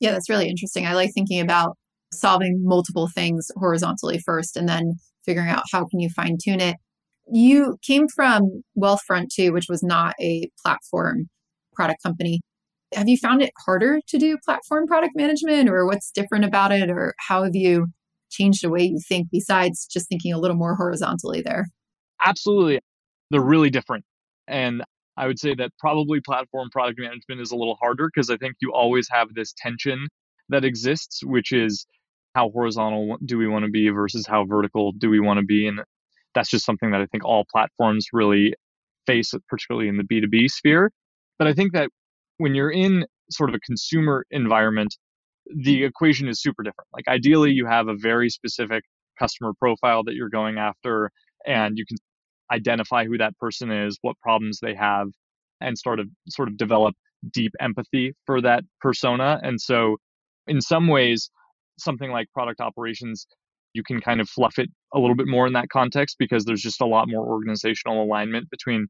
Yeah, 0.00 0.12
that's 0.12 0.28
really 0.28 0.48
interesting. 0.48 0.86
I 0.86 0.94
like 0.94 1.10
thinking 1.14 1.40
about 1.40 1.76
solving 2.12 2.62
multiple 2.64 3.08
things 3.14 3.50
horizontally 3.56 4.18
first 4.18 4.56
and 4.56 4.68
then 4.68 4.94
figuring 5.24 5.48
out 5.48 5.64
how 5.72 5.86
can 5.86 6.00
you 6.00 6.08
fine 6.10 6.36
tune 6.42 6.60
it. 6.60 6.76
You 7.32 7.76
came 7.82 8.06
from 8.08 8.62
Wealthfront 8.78 9.28
too, 9.34 9.52
which 9.52 9.66
was 9.68 9.82
not 9.82 10.14
a 10.20 10.48
platform 10.64 11.28
product 11.74 12.02
company. 12.02 12.40
Have 12.94 13.08
you 13.08 13.16
found 13.16 13.42
it 13.42 13.50
harder 13.64 14.00
to 14.06 14.18
do 14.18 14.38
platform 14.44 14.86
product 14.86 15.14
management 15.16 15.68
or 15.68 15.86
what's 15.86 16.12
different 16.12 16.44
about 16.44 16.70
it 16.70 16.88
or 16.88 17.14
how 17.18 17.42
have 17.42 17.56
you 17.56 17.88
changed 18.30 18.62
the 18.62 18.70
way 18.70 18.82
you 18.82 19.00
think 19.08 19.28
besides 19.32 19.86
just 19.86 20.08
thinking 20.08 20.32
a 20.32 20.38
little 20.38 20.56
more 20.56 20.76
horizontally 20.76 21.42
there? 21.42 21.66
Absolutely. 22.24 22.80
They're 23.30 23.40
really 23.40 23.70
different. 23.70 24.04
And 24.46 24.84
I 25.16 25.26
would 25.26 25.38
say 25.38 25.54
that 25.54 25.70
probably 25.78 26.20
platform 26.20 26.68
product 26.70 26.98
management 26.98 27.40
is 27.40 27.50
a 27.50 27.56
little 27.56 27.76
harder 27.80 28.08
because 28.14 28.30
I 28.30 28.36
think 28.36 28.56
you 28.60 28.72
always 28.72 29.08
have 29.10 29.28
this 29.34 29.54
tension 29.56 30.08
that 30.48 30.64
exists, 30.64 31.22
which 31.24 31.52
is 31.52 31.86
how 32.34 32.50
horizontal 32.50 33.16
do 33.24 33.38
we 33.38 33.48
want 33.48 33.64
to 33.64 33.70
be 33.70 33.88
versus 33.88 34.26
how 34.26 34.44
vertical 34.44 34.92
do 34.92 35.08
we 35.08 35.20
want 35.20 35.40
to 35.40 35.44
be. 35.44 35.66
And 35.66 35.80
that's 36.34 36.50
just 36.50 36.66
something 36.66 36.90
that 36.90 37.00
I 37.00 37.06
think 37.06 37.24
all 37.24 37.46
platforms 37.50 38.08
really 38.12 38.54
face, 39.06 39.32
particularly 39.48 39.88
in 39.88 39.96
the 39.96 40.04
B2B 40.04 40.50
sphere. 40.50 40.90
But 41.38 41.48
I 41.48 41.54
think 41.54 41.72
that 41.72 41.88
when 42.36 42.54
you're 42.54 42.70
in 42.70 43.06
sort 43.30 43.48
of 43.48 43.54
a 43.56 43.60
consumer 43.60 44.26
environment, 44.30 44.94
the 45.54 45.84
equation 45.84 46.28
is 46.28 46.42
super 46.42 46.62
different. 46.62 46.88
Like 46.92 47.08
ideally, 47.08 47.52
you 47.52 47.66
have 47.66 47.88
a 47.88 47.94
very 47.96 48.28
specific 48.28 48.84
customer 49.18 49.52
profile 49.58 50.04
that 50.04 50.14
you're 50.14 50.28
going 50.28 50.58
after, 50.58 51.10
and 51.46 51.78
you 51.78 51.86
can 51.86 51.96
identify 52.52 53.04
who 53.04 53.18
that 53.18 53.36
person 53.38 53.70
is, 53.70 53.98
what 54.02 54.18
problems 54.20 54.58
they 54.60 54.74
have, 54.74 55.08
and 55.60 55.78
sort 55.78 56.00
of 56.00 56.08
sort 56.28 56.48
of 56.48 56.56
develop 56.56 56.94
deep 57.32 57.52
empathy 57.60 58.12
for 58.24 58.40
that 58.40 58.64
persona. 58.80 59.40
And 59.42 59.60
so, 59.60 59.96
in 60.46 60.60
some 60.60 60.88
ways, 60.88 61.30
something 61.78 62.10
like 62.10 62.30
product 62.32 62.60
operations, 62.60 63.26
you 63.74 63.82
can 63.82 64.00
kind 64.00 64.20
of 64.20 64.28
fluff 64.28 64.58
it 64.58 64.68
a 64.94 64.98
little 64.98 65.16
bit 65.16 65.26
more 65.26 65.46
in 65.46 65.52
that 65.54 65.68
context 65.68 66.16
because 66.18 66.44
there's 66.44 66.62
just 66.62 66.80
a 66.80 66.86
lot 66.86 67.08
more 67.08 67.26
organizational 67.26 68.02
alignment 68.02 68.48
between 68.50 68.86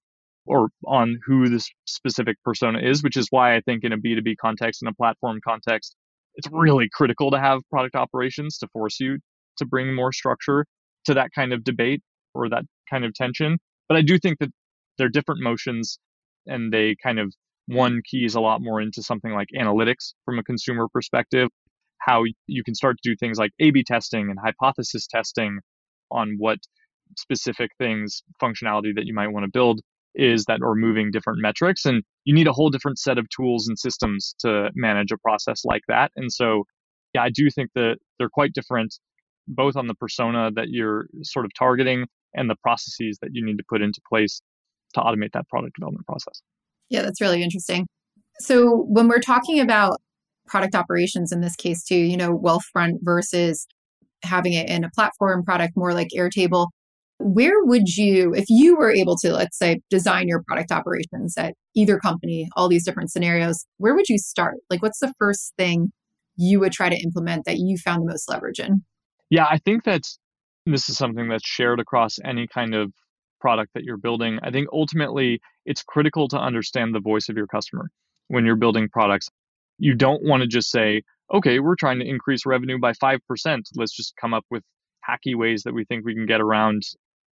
or 0.47 0.69
on 0.87 1.19
who 1.27 1.49
this 1.49 1.69
specific 1.87 2.37
persona 2.45 2.79
is, 2.79 3.03
which 3.03 3.17
is 3.17 3.27
why 3.31 3.57
I 3.57 3.61
think 3.63 3.83
in 3.83 3.93
a 3.93 3.99
B2B 3.99 4.37
context, 4.41 4.81
in 4.81 4.89
a 4.89 4.95
platform 4.95 5.41
context, 5.47 5.97
it's 6.37 6.49
really 6.53 6.89
critical 6.93 7.31
to 7.33 7.41
have 7.41 7.63
product 7.71 7.97
operations 7.97 8.59
to 8.59 8.69
force 8.69 9.01
you 9.01 9.19
to 9.59 9.67
bring 9.67 9.95
more 9.95 10.13
structure 10.13 10.67
to 11.07 11.15
that 11.15 11.31
kind 11.35 11.53
of 11.53 11.65
debate 11.65 12.03
or 12.35 12.49
that 12.49 12.65
kind 12.91 13.05
of 13.05 13.15
tension. 13.15 13.59
But 13.89 13.97
I 13.97 14.03
do 14.03 14.19
think 14.19 14.39
that 14.41 14.51
they're 14.99 15.09
different 15.09 15.43
motions 15.43 15.99
and 16.47 16.73
they 16.73 16.97
kind 17.03 17.19
of 17.19 17.33
one 17.67 18.01
keys 18.09 18.35
a 18.35 18.41
lot 18.41 18.63
more 18.63 18.81
into 18.81 19.03
something 19.03 19.33
like 19.33 19.49
analytics 19.59 20.15
from 20.25 20.39
a 20.39 20.43
consumer 20.43 20.87
perspective, 20.93 21.49
how 21.99 22.25
you 22.47 22.63
can 22.63 22.75
start 22.75 22.97
to 23.03 23.11
do 23.11 23.17
things 23.17 23.39
like 23.39 23.51
A 23.61 23.71
B 23.71 23.83
testing 23.83 24.31
and 24.31 24.39
hypothesis 24.43 25.07
testing 25.07 25.59
on 26.11 26.37
what 26.39 26.59
specific 27.17 27.71
things, 27.79 28.23
functionality 28.43 28.95
that 28.95 29.07
you 29.07 29.15
might 29.15 29.29
want 29.29 29.45
to 29.45 29.51
build 29.51 29.81
is 30.15 30.45
that 30.47 30.63
are 30.63 30.75
moving 30.75 31.11
different 31.11 31.41
metrics. 31.41 31.85
And 31.85 32.03
you 32.25 32.35
need 32.35 32.47
a 32.47 32.53
whole 32.53 32.71
different 32.71 32.99
set 32.99 33.19
of 33.19 33.29
tools 33.29 33.69
and 33.69 33.79
systems 33.79 34.35
to 34.41 34.71
manage 34.75 35.13
a 35.13 35.19
process 35.19 35.65
like 35.65 35.83
that. 35.89 36.11
And 36.17 36.33
so, 36.33 36.65
yeah, 37.15 37.23
I 37.23 37.31
do 37.31 37.51
think 37.51 37.71
that 37.75 37.99
they're 38.19 38.31
quite 38.31 38.53
different, 38.53 38.95
both 39.47 39.77
on 39.77 39.89
the 39.89 39.95
persona 39.95 40.51
that 40.55 40.69
you're 40.71 41.07
sort 41.23 41.45
of 41.45 41.53
targeting 41.59 42.07
and 42.37 42.49
the 42.49 42.57
processes 42.63 43.19
that 43.23 43.31
you 43.33 43.45
need 43.45 43.59
to 43.59 43.65
put 43.69 43.83
into 43.83 44.01
place 44.09 44.41
to 44.95 45.01
automate 45.01 45.33
that 45.33 45.49
product 45.49 45.75
development 45.77 46.07
process. 46.07 46.43
Yeah, 46.89 47.03
that's 47.03 47.21
really 47.21 47.43
interesting. 47.43 47.87
So 48.39 48.85
when 48.89 49.09
we're 49.09 49.21
talking 49.21 49.61
about 49.61 50.01
product 50.47 50.75
operations 50.75 51.33
in 51.33 51.41
this 51.41 51.57
case 51.57 51.83
too, 51.83 51.97
you 51.97 52.17
know, 52.17 52.39
Wealthfront 52.39 52.99
versus 53.01 53.67
having 54.23 54.53
it 54.53 54.69
in 54.69 54.85
a 54.85 54.91
platform 54.91 55.45
product 55.45 55.77
more 55.77 55.93
like 55.93 56.09
Airtable, 56.17 56.69
where 57.19 57.65
would 57.65 57.89
you, 57.97 58.35
if 58.35 58.45
you 58.49 58.77
were 58.77 58.91
able 58.91 59.17
to, 59.17 59.33
let's 59.33 59.59
say, 59.59 59.81
design 59.91 60.29
your 60.29 60.43
product 60.47 60.71
operations 60.71 61.35
at 61.37 61.55
either 61.75 61.99
company, 61.99 62.49
all 62.57 62.69
these 62.69 62.85
different 62.85 63.11
scenarios, 63.11 63.65
where 63.79 63.95
would 63.95 64.09
you 64.09 64.19
start? 64.19 64.57
Like, 64.71 64.83
what's 64.83 65.01
the 65.01 65.13
first 65.19 65.55
thing 65.57 65.91
you 66.37 66.61
would 66.61 66.73
try 66.73 66.89
to 66.89 66.97
implement 66.97 67.47
that 67.47 67.57
you 67.57 67.79
found 67.79 68.03
the 68.03 68.11
most 68.13 68.29
leverage 68.29 68.61
in? 68.61 68.85
Yeah, 69.31 69.47
I 69.51 69.59
think 69.59 69.85
that's 69.85 70.19
this 70.67 70.89
is 70.89 70.97
something 70.97 71.29
that's 71.29 71.47
shared 71.47 71.81
across 71.81 72.19
any 72.25 72.47
kind 72.47 72.75
of 72.75 72.93
product 73.41 73.73
that 73.75 73.85
you're 73.85 73.97
building. 73.97 74.39
I 74.43 74.51
think 74.51 74.69
ultimately 74.73 75.41
it's 75.65 75.83
critical 75.83 76.29
to 76.29 76.39
understand 76.39 76.95
the 76.95 77.01
voice 77.01 77.29
of 77.29 77.37
your 77.37 77.47
customer 77.47 77.91
when 78.29 78.45
you're 78.45 78.57
building 78.57 78.89
products. 78.89 79.29
You 79.79 79.95
don't 79.95 80.25
want 80.25 80.43
to 80.43 80.47
just 80.47 80.71
say, 80.71 81.03
okay, 81.33 81.61
we're 81.61 81.77
trying 81.77 81.99
to 81.99 82.09
increase 82.09 82.47
revenue 82.47 82.79
by 82.79 82.93
5%. 82.93 83.19
Let's 83.77 83.95
just 83.95 84.15
come 84.21 84.35
up 84.35 84.45
with 84.51 84.63
hacky 85.09 85.37
ways 85.37 85.63
that 85.63 85.75
we 85.75 85.85
think 85.85 86.05
we 86.05 86.15
can 86.15 86.27
get 86.27 86.41
around 86.41 86.83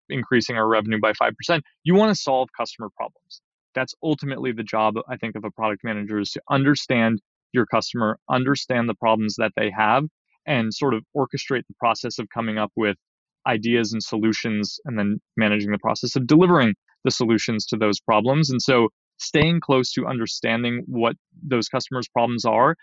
increasing 0.09 0.57
our 0.57 0.67
revenue 0.67 0.99
by 0.99 1.13
5%. 1.13 1.61
You 1.84 1.95
want 1.95 2.13
to 2.15 2.21
solve 2.21 2.49
customer 2.57 2.89
problems. 2.95 3.41
That's 3.75 3.93
ultimately 4.03 4.51
the 4.51 4.63
job, 4.63 4.95
I 5.07 5.15
think, 5.15 5.36
of 5.36 5.45
a 5.45 5.51
product 5.51 5.84
manager 5.84 6.19
is 6.19 6.32
to 6.32 6.41
understand 6.49 7.21
your 7.53 7.65
customer, 7.65 8.17
understand 8.29 8.89
the 8.89 8.95
problems 8.95 9.36
that 9.38 9.53
they 9.55 9.71
have, 9.71 10.05
and 10.45 10.73
sort 10.73 10.93
of 10.93 11.03
orchestrate 11.15 11.63
the 11.67 11.75
process 11.79 12.19
of 12.19 12.27
coming 12.34 12.57
up 12.57 12.71
with 12.75 12.97
ideas 13.47 13.93
and 13.93 14.03
solutions 14.03 14.79
and 14.85 14.97
then 14.97 15.19
managing 15.37 15.71
the 15.71 15.77
process 15.79 16.15
of 16.15 16.27
delivering 16.27 16.73
the 17.03 17.11
solutions 17.11 17.65
to 17.65 17.77
those 17.77 17.99
problems. 17.99 18.49
And 18.49 18.61
so 18.61 18.89
staying 19.17 19.59
close 19.61 19.91
to 19.93 20.05
understanding 20.07 20.83
what 20.87 21.15
those 21.41 21.67
customers' 21.67 22.07
problems 22.07 22.45
are, 22.45 22.75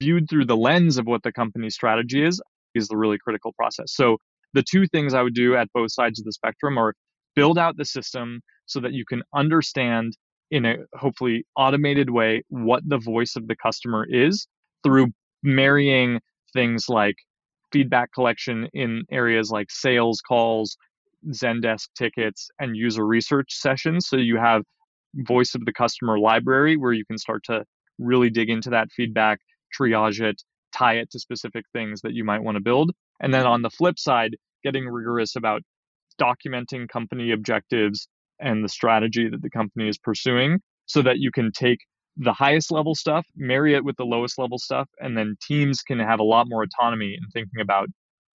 viewed 0.00 0.28
through 0.28 0.46
the 0.46 0.56
lens 0.56 0.98
of 0.98 1.06
what 1.06 1.22
the 1.22 1.32
company's 1.32 1.74
strategy 1.74 2.24
is, 2.24 2.40
is 2.74 2.88
the 2.88 2.96
really 2.96 3.18
critical 3.18 3.52
process. 3.52 3.92
So 3.94 4.18
the 4.54 4.62
two 4.62 4.86
things 4.86 5.14
I 5.14 5.22
would 5.22 5.34
do 5.34 5.56
at 5.56 5.68
both 5.74 5.92
sides 5.92 6.18
of 6.18 6.24
the 6.24 6.32
spectrum 6.32 6.78
are 6.78 6.94
build 7.34 7.58
out 7.58 7.76
the 7.76 7.84
system 7.84 8.40
so 8.66 8.80
that 8.80 8.92
you 8.92 9.04
can 9.08 9.22
understand 9.34 10.16
in 10.50 10.64
a 10.64 10.76
hopefully 10.94 11.44
automated 11.56 12.10
way 12.10 12.42
what 12.48 12.82
the 12.86 12.98
voice 12.98 13.36
of 13.36 13.46
the 13.48 13.56
customer 13.56 14.06
is 14.08 14.46
through 14.82 15.08
marrying 15.42 16.20
things 16.52 16.88
like 16.88 17.16
feedback 17.72 18.12
collection 18.12 18.68
in 18.72 19.04
areas 19.10 19.50
like 19.50 19.70
sales 19.70 20.20
calls, 20.20 20.76
Zendesk 21.30 21.88
tickets, 21.96 22.48
and 22.58 22.76
user 22.76 23.06
research 23.06 23.52
sessions. 23.52 24.08
So 24.08 24.16
you 24.16 24.36
have 24.36 24.62
voice 25.14 25.54
of 25.54 25.64
the 25.64 25.72
customer 25.72 26.18
library 26.18 26.76
where 26.76 26.92
you 26.92 27.04
can 27.04 27.18
start 27.18 27.42
to 27.44 27.64
really 27.98 28.30
dig 28.30 28.50
into 28.50 28.70
that 28.70 28.88
feedback, 28.94 29.40
triage 29.78 30.20
it, 30.20 30.42
tie 30.72 30.94
it 30.94 31.10
to 31.10 31.18
specific 31.18 31.64
things 31.72 32.00
that 32.02 32.14
you 32.14 32.24
might 32.24 32.42
want 32.42 32.56
to 32.56 32.62
build. 32.62 32.92
And 33.20 33.34
then 33.34 33.46
on 33.46 33.62
the 33.62 33.70
flip 33.70 33.98
side, 33.98 34.36
getting 34.62 34.86
rigorous 34.86 35.36
about 35.36 35.62
documenting 36.20 36.88
company 36.88 37.32
objectives 37.32 38.08
and 38.40 38.64
the 38.64 38.68
strategy 38.68 39.28
that 39.28 39.42
the 39.42 39.50
company 39.50 39.88
is 39.88 39.98
pursuing 39.98 40.60
so 40.86 41.02
that 41.02 41.18
you 41.18 41.30
can 41.30 41.50
take 41.52 41.78
the 42.18 42.32
highest 42.32 42.72
level 42.72 42.94
stuff, 42.94 43.24
marry 43.36 43.74
it 43.74 43.84
with 43.84 43.96
the 43.96 44.04
lowest 44.04 44.38
level 44.38 44.58
stuff, 44.58 44.88
and 44.98 45.16
then 45.16 45.36
teams 45.40 45.82
can 45.82 45.98
have 45.98 46.18
a 46.18 46.24
lot 46.24 46.46
more 46.48 46.64
autonomy 46.64 47.14
in 47.14 47.28
thinking 47.32 47.60
about 47.60 47.88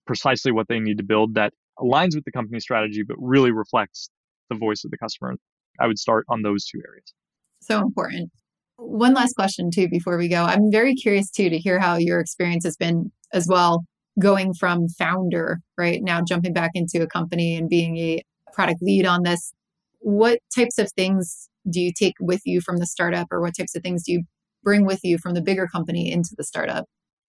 precisely 0.08 0.52
what 0.52 0.68
they 0.70 0.80
need 0.80 0.98
to 0.98 1.04
build 1.04 1.36
that 1.36 1.54
aligns 1.80 2.16
with 2.16 2.24
the 2.24 2.32
company 2.32 2.60
strategy, 2.60 3.04
but 3.04 3.18
really 3.20 3.52
reflects 3.52 4.10
the 4.50 4.56
voice 4.56 4.84
of 4.84 4.92
the 4.92 4.98
customer. 4.98 5.36
I 5.80 5.88
would 5.88 6.00
start 6.00 6.26
on 6.30 6.44
those 6.44 6.66
two 6.66 6.80
areas. 6.88 7.14
So 7.62 7.80
important. 7.80 8.32
One 8.78 9.14
last 9.14 9.36
question, 9.36 9.70
too, 9.70 9.88
before 9.90 10.18
we 10.18 10.28
go. 10.28 10.44
I'm 10.44 10.72
very 10.72 10.96
curious, 10.96 11.30
too, 11.30 11.50
to 11.50 11.58
hear 11.58 11.80
how 11.80 11.98
your 11.98 12.20
experience 12.20 12.64
has 12.64 12.78
been 12.78 13.12
as 13.34 13.48
well, 13.48 13.86
going 14.20 14.54
from 14.54 14.88
founder, 14.90 15.60
right 15.78 16.02
now, 16.02 16.22
jumping 16.22 16.54
back 16.54 16.72
into 16.74 17.02
a 17.02 17.08
company 17.08 17.56
and 17.56 17.70
being 17.70 17.98
a 17.98 18.22
product 18.54 18.82
lead 18.82 19.06
on 19.06 19.24
this. 19.24 19.54
What 20.00 20.40
types 20.56 20.78
of 20.78 20.92
things 20.92 21.50
do 21.70 21.82
you 21.82 21.92
take 21.94 22.16
with 22.20 22.42
you 22.46 22.62
from 22.62 22.78
the 22.78 22.86
startup 22.86 23.28
or 23.32 23.42
what 23.42 23.56
types 23.58 23.76
of 23.76 23.82
things 23.82 24.04
do 24.04 24.14
you 24.14 24.24
bring 24.64 24.86
with 24.86 25.02
you 25.04 25.18
from 25.18 25.34
the 25.34 25.42
bigger 25.42 25.68
company 25.68 26.12
into 26.12 26.36
the 26.38 26.44
startup? 26.44 26.86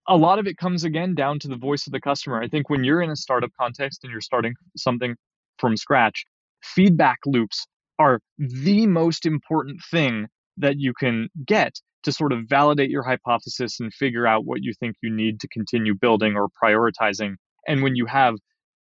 A 0.06 0.16
lot 0.16 0.38
of 0.38 0.46
it 0.46 0.56
comes 0.56 0.84
again 0.84 1.14
down 1.14 1.38
to 1.40 1.48
the 1.48 1.56
voice 1.56 1.86
of 1.86 1.92
the 1.92 2.00
customer. 2.00 2.42
I 2.42 2.48
think 2.48 2.68
when 2.68 2.84
you're 2.84 3.02
in 3.02 3.10
a 3.10 3.16
startup 3.16 3.50
context 3.58 4.00
and 4.02 4.10
you're 4.10 4.20
starting 4.20 4.54
something 4.76 5.14
from 5.58 5.76
scratch, 5.76 6.24
feedback 6.62 7.18
loops 7.26 7.66
are 7.98 8.20
the 8.38 8.86
most 8.86 9.24
important 9.24 9.80
thing 9.90 10.26
that 10.56 10.78
you 10.78 10.92
can 10.98 11.28
get 11.46 11.74
to 12.02 12.12
sort 12.12 12.32
of 12.32 12.40
validate 12.48 12.90
your 12.90 13.02
hypothesis 13.02 13.80
and 13.80 13.92
figure 13.94 14.26
out 14.26 14.44
what 14.44 14.62
you 14.62 14.72
think 14.78 14.96
you 15.02 15.10
need 15.10 15.40
to 15.40 15.48
continue 15.48 15.94
building 15.94 16.36
or 16.36 16.48
prioritizing. 16.62 17.36
And 17.66 17.82
when 17.82 17.96
you 17.96 18.06
have 18.06 18.34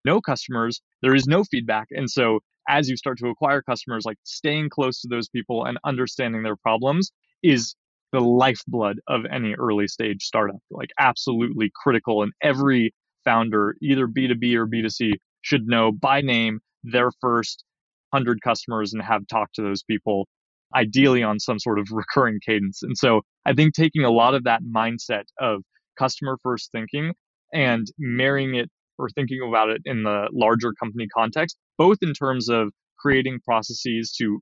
no 0.05 0.21
customers, 0.21 0.81
there 1.03 1.15
is 1.15 1.27
no 1.27 1.45
feedback. 1.45 1.89
And 1.91 2.11
so 2.11 2.41
as 2.71 2.89
you 2.89 2.97
start 2.97 3.19
to 3.19 3.29
acquire 3.29 3.63
customers, 3.63 4.05
like 4.07 4.19
staying 4.25 4.71
close 4.71 5.01
to 5.01 5.09
those 5.09 5.29
people 5.29 5.65
and 5.65 5.77
understanding 5.85 6.43
their 6.43 6.57
problems 6.57 7.11
is 7.43 7.75
the 8.13 8.21
lifeblood 8.21 9.01
of 9.09 9.23
any 9.31 9.55
early 9.55 9.89
stage 9.89 10.23
startup, 10.23 10.61
like 10.71 10.91
absolutely 10.99 11.71
critical. 11.75 12.23
And 12.23 12.33
every 12.43 12.95
founder, 13.25 13.75
either 13.83 14.07
B2B 14.07 14.55
or 14.55 14.67
B2C, 14.67 15.13
should 15.43 15.67
know 15.67 15.91
by 15.91 16.21
name 16.21 16.61
their 16.85 17.11
first 17.21 17.65
100 18.11 18.41
customers 18.43 18.93
and 18.93 19.03
have 19.03 19.27
talked 19.27 19.57
to 19.57 19.63
those 19.63 19.83
people, 19.83 20.29
ideally 20.75 21.23
on 21.23 21.41
some 21.41 21.59
sort 21.59 21.79
of 21.79 21.89
recurring 21.93 22.39
cadence. 22.45 22.83
And 22.83 22.97
so 22.97 23.23
I 23.45 23.53
think 23.53 23.75
taking 23.75 24.05
a 24.05 24.11
lot 24.11 24.35
of 24.35 24.45
that 24.45 24.63
mindset 24.63 25.25
of 25.41 25.63
customer 25.99 26.39
first 26.43 26.71
thinking 26.73 27.15
and 27.53 27.87
marrying 27.99 28.55
it 28.55 28.71
or 29.01 29.09
thinking 29.15 29.41
about 29.47 29.71
it 29.71 29.83
in 29.85 30.03
the 30.03 30.29
larger 30.33 30.73
company 30.73 31.07
context, 31.09 31.57
both 31.79 31.99
in 32.03 32.13
terms 32.13 32.49
of 32.49 32.71
creating 32.99 33.41
processes 33.45 34.13
to 34.19 34.41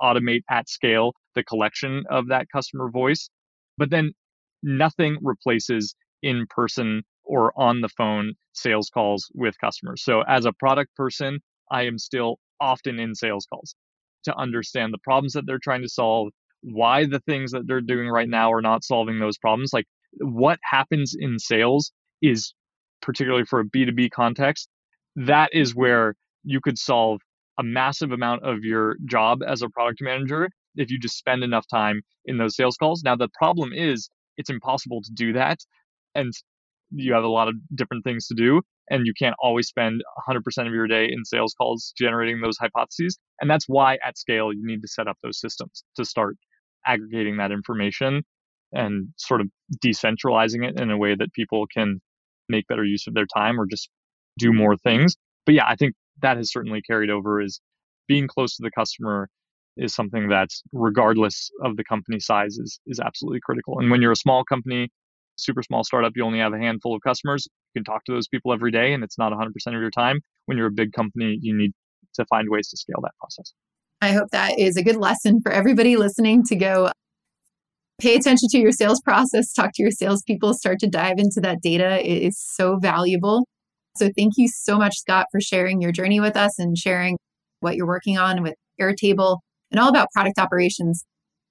automate 0.00 0.42
at 0.50 0.68
scale 0.68 1.12
the 1.34 1.44
collection 1.44 2.04
of 2.10 2.28
that 2.28 2.46
customer 2.52 2.90
voice, 2.90 3.28
but 3.76 3.90
then 3.90 4.12
nothing 4.62 5.18
replaces 5.22 5.94
in 6.22 6.46
person 6.48 7.02
or 7.24 7.52
on 7.56 7.80
the 7.80 7.88
phone 7.88 8.32
sales 8.54 8.90
calls 8.92 9.30
with 9.34 9.54
customers. 9.60 10.02
So 10.02 10.22
as 10.22 10.46
a 10.46 10.52
product 10.52 10.94
person, 10.96 11.40
I 11.70 11.82
am 11.82 11.98
still 11.98 12.38
often 12.60 12.98
in 12.98 13.14
sales 13.14 13.46
calls 13.52 13.74
to 14.24 14.36
understand 14.36 14.92
the 14.92 14.98
problems 14.98 15.34
that 15.34 15.44
they're 15.46 15.60
trying 15.62 15.82
to 15.82 15.88
solve, 15.88 16.30
why 16.62 17.06
the 17.06 17.20
things 17.20 17.52
that 17.52 17.66
they're 17.66 17.80
doing 17.80 18.08
right 18.08 18.28
now 18.28 18.52
are 18.52 18.62
not 18.62 18.82
solving 18.82 19.20
those 19.20 19.38
problems. 19.38 19.70
Like 19.72 19.86
what 20.18 20.58
happens 20.64 21.14
in 21.18 21.38
sales 21.38 21.92
is 22.22 22.52
particularly 23.02 23.44
for 23.44 23.60
a 23.60 23.64
B2B 23.64 24.10
context, 24.10 24.68
that 25.16 25.50
is 25.52 25.74
where 25.74 26.14
you 26.44 26.60
could 26.60 26.78
solve 26.78 27.20
a 27.58 27.62
massive 27.62 28.12
amount 28.12 28.44
of 28.44 28.64
your 28.64 28.96
job 29.06 29.40
as 29.46 29.62
a 29.62 29.68
product 29.68 30.00
manager 30.00 30.48
if 30.76 30.90
you 30.90 30.98
just 30.98 31.18
spend 31.18 31.42
enough 31.42 31.66
time 31.68 32.02
in 32.24 32.38
those 32.38 32.54
sales 32.54 32.76
calls. 32.76 33.02
Now, 33.02 33.16
the 33.16 33.28
problem 33.34 33.72
is 33.72 34.08
it's 34.36 34.50
impossible 34.50 35.02
to 35.02 35.10
do 35.12 35.32
that. 35.32 35.58
And 36.14 36.32
you 36.90 37.12
have 37.12 37.24
a 37.24 37.28
lot 37.28 37.48
of 37.48 37.54
different 37.74 38.04
things 38.04 38.26
to 38.28 38.34
do 38.34 38.62
and 38.90 39.06
you 39.06 39.12
can't 39.18 39.34
always 39.40 39.68
spend 39.68 40.02
100% 40.28 40.66
of 40.66 40.72
your 40.72 40.86
day 40.86 41.04
in 41.04 41.24
sales 41.24 41.54
calls 41.54 41.92
generating 41.98 42.40
those 42.40 42.56
hypotheses 42.58 43.18
and 43.40 43.50
that's 43.50 43.66
why 43.68 43.98
at 44.04 44.16
scale 44.16 44.52
you 44.52 44.64
need 44.64 44.80
to 44.80 44.88
set 44.88 45.06
up 45.06 45.18
those 45.22 45.40
systems 45.40 45.84
to 45.96 46.04
start 46.04 46.36
aggregating 46.86 47.36
that 47.36 47.52
information 47.52 48.22
and 48.72 49.08
sort 49.16 49.40
of 49.40 49.48
decentralizing 49.84 50.66
it 50.66 50.80
in 50.80 50.90
a 50.90 50.96
way 50.96 51.14
that 51.14 51.32
people 51.32 51.66
can 51.72 52.00
make 52.48 52.66
better 52.66 52.84
use 52.84 53.06
of 53.06 53.14
their 53.14 53.26
time 53.26 53.60
or 53.60 53.66
just 53.66 53.88
do 54.38 54.52
more 54.52 54.76
things 54.76 55.16
but 55.46 55.54
yeah 55.54 55.66
i 55.66 55.74
think 55.76 55.94
that 56.22 56.36
has 56.36 56.50
certainly 56.50 56.80
carried 56.82 57.10
over 57.10 57.40
is 57.40 57.60
being 58.06 58.26
close 58.26 58.56
to 58.56 58.62
the 58.62 58.70
customer 58.70 59.28
is 59.76 59.94
something 59.94 60.28
that 60.28 60.48
regardless 60.72 61.50
of 61.62 61.76
the 61.76 61.84
company 61.84 62.18
size 62.20 62.58
is 62.58 62.80
is 62.86 63.00
absolutely 63.00 63.40
critical 63.40 63.78
and 63.78 63.90
when 63.90 64.00
you're 64.00 64.12
a 64.12 64.16
small 64.16 64.44
company 64.44 64.88
super 65.38 65.62
small 65.62 65.84
startup, 65.84 66.12
you 66.16 66.24
only 66.24 66.40
have 66.40 66.52
a 66.52 66.58
handful 66.58 66.94
of 66.94 67.02
customers. 67.02 67.46
You 67.74 67.80
can 67.80 67.84
talk 67.84 68.04
to 68.04 68.12
those 68.12 68.28
people 68.28 68.52
every 68.52 68.70
day 68.70 68.92
and 68.92 69.02
it's 69.02 69.18
not 69.18 69.32
100% 69.32 69.48
of 69.68 69.72
your 69.74 69.90
time. 69.90 70.20
When 70.46 70.58
you're 70.58 70.66
a 70.66 70.72
big 70.72 70.92
company, 70.92 71.38
you 71.40 71.56
need 71.56 71.72
to 72.14 72.24
find 72.26 72.48
ways 72.50 72.68
to 72.70 72.76
scale 72.76 73.00
that 73.02 73.12
process. 73.18 73.52
I 74.00 74.12
hope 74.12 74.30
that 74.30 74.58
is 74.58 74.76
a 74.76 74.82
good 74.82 74.96
lesson 74.96 75.40
for 75.40 75.50
everybody 75.50 75.96
listening 75.96 76.44
to 76.44 76.56
go 76.56 76.90
pay 78.00 78.14
attention 78.14 78.48
to 78.50 78.58
your 78.58 78.72
sales 78.72 79.00
process, 79.00 79.52
talk 79.52 79.72
to 79.74 79.82
your 79.82 79.90
salespeople, 79.90 80.54
start 80.54 80.78
to 80.80 80.88
dive 80.88 81.18
into 81.18 81.40
that 81.40 81.60
data. 81.60 82.00
It 82.08 82.22
is 82.22 82.38
so 82.38 82.78
valuable. 82.78 83.46
So 83.96 84.10
thank 84.16 84.34
you 84.36 84.48
so 84.48 84.78
much, 84.78 84.96
Scott, 84.98 85.26
for 85.32 85.40
sharing 85.40 85.80
your 85.80 85.90
journey 85.90 86.20
with 86.20 86.36
us 86.36 86.58
and 86.58 86.78
sharing 86.78 87.18
what 87.60 87.74
you're 87.74 87.86
working 87.86 88.16
on 88.16 88.42
with 88.42 88.54
Airtable 88.80 89.38
and 89.72 89.80
all 89.80 89.88
about 89.88 90.08
product 90.12 90.38
operations. 90.38 91.04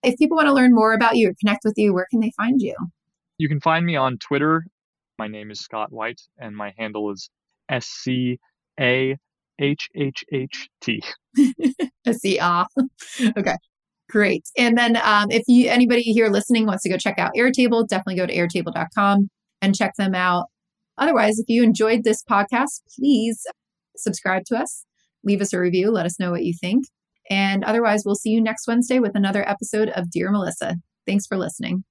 If 0.04 0.18
people 0.18 0.38
want 0.38 0.48
to 0.48 0.54
learn 0.54 0.74
more 0.74 0.93
about 0.93 1.18
you 1.18 1.30
or 1.30 1.34
connect 1.39 1.62
with 1.66 1.74
you, 1.76 1.93
where 1.93 2.08
can 2.10 2.22
they 2.22 2.32
find 2.38 2.62
you? 2.62 2.76
You 3.38 3.50
can 3.50 3.60
find 3.60 3.86
me 3.86 3.98
on 3.98 4.18
Twitter. 4.18 4.66
My 5.20 5.28
name 5.28 5.52
is 5.52 5.60
Scott 5.60 5.91
White, 5.91 6.22
and 6.38 6.56
my 6.56 6.74
handle 6.78 7.12
is 7.12 7.30
S 7.68 7.88
C 7.88 8.39
A 8.80 9.18
H 9.60 9.89
H 9.95 10.24
H 10.32 10.70
T. 10.82 11.04
S 12.06 12.18
C 12.20 12.38
A. 12.38 12.66
Okay. 13.38 13.56
Great. 14.10 14.43
And 14.58 14.78
then 14.78 14.97
um, 15.03 15.30
if 15.32 15.43
you 15.47 15.70
anybody 15.70 16.01
here 16.01 16.30
listening 16.30 16.66
wants 16.66 16.84
to 16.84 16.89
go 16.89 16.97
check 16.97 17.20
out 17.20 17.32
Airtable, 17.38 17.88
definitely 17.88 18.16
go 18.16 18.26
to 18.26 18.34
airtable.com 18.34 19.30
and 19.62 19.76
check 19.76 19.93
them 19.97 20.16
out. 20.16 20.45
Otherwise, 20.97 21.39
if 21.39 21.45
you 21.49 21.62
enjoyed 21.62 22.03
this 22.03 22.24
podcast, 22.24 22.82
please 22.97 23.45
subscribe 23.97 24.43
to 24.45 24.58
us, 24.58 24.86
leave 25.24 25.41
us 25.41 25.53
a 25.53 25.60
review, 25.60 25.91
let 25.91 26.05
us 26.05 26.20
know 26.20 26.32
what 26.32 26.43
you 26.43 26.53
think. 26.60 26.86
And 27.30 27.64
otherwise, 27.64 28.03
we'll 28.05 28.16
see 28.16 28.30
you 28.30 28.41
next 28.41 28.68
Wednesday 28.68 28.99
with 28.99 29.16
another 29.16 29.47
episode 29.47 29.89
of 29.89 30.10
Dear 30.10 30.32
Melissa. 30.32 30.76
Thanks 31.05 31.28
for 31.28 31.38
listening. 31.38 31.84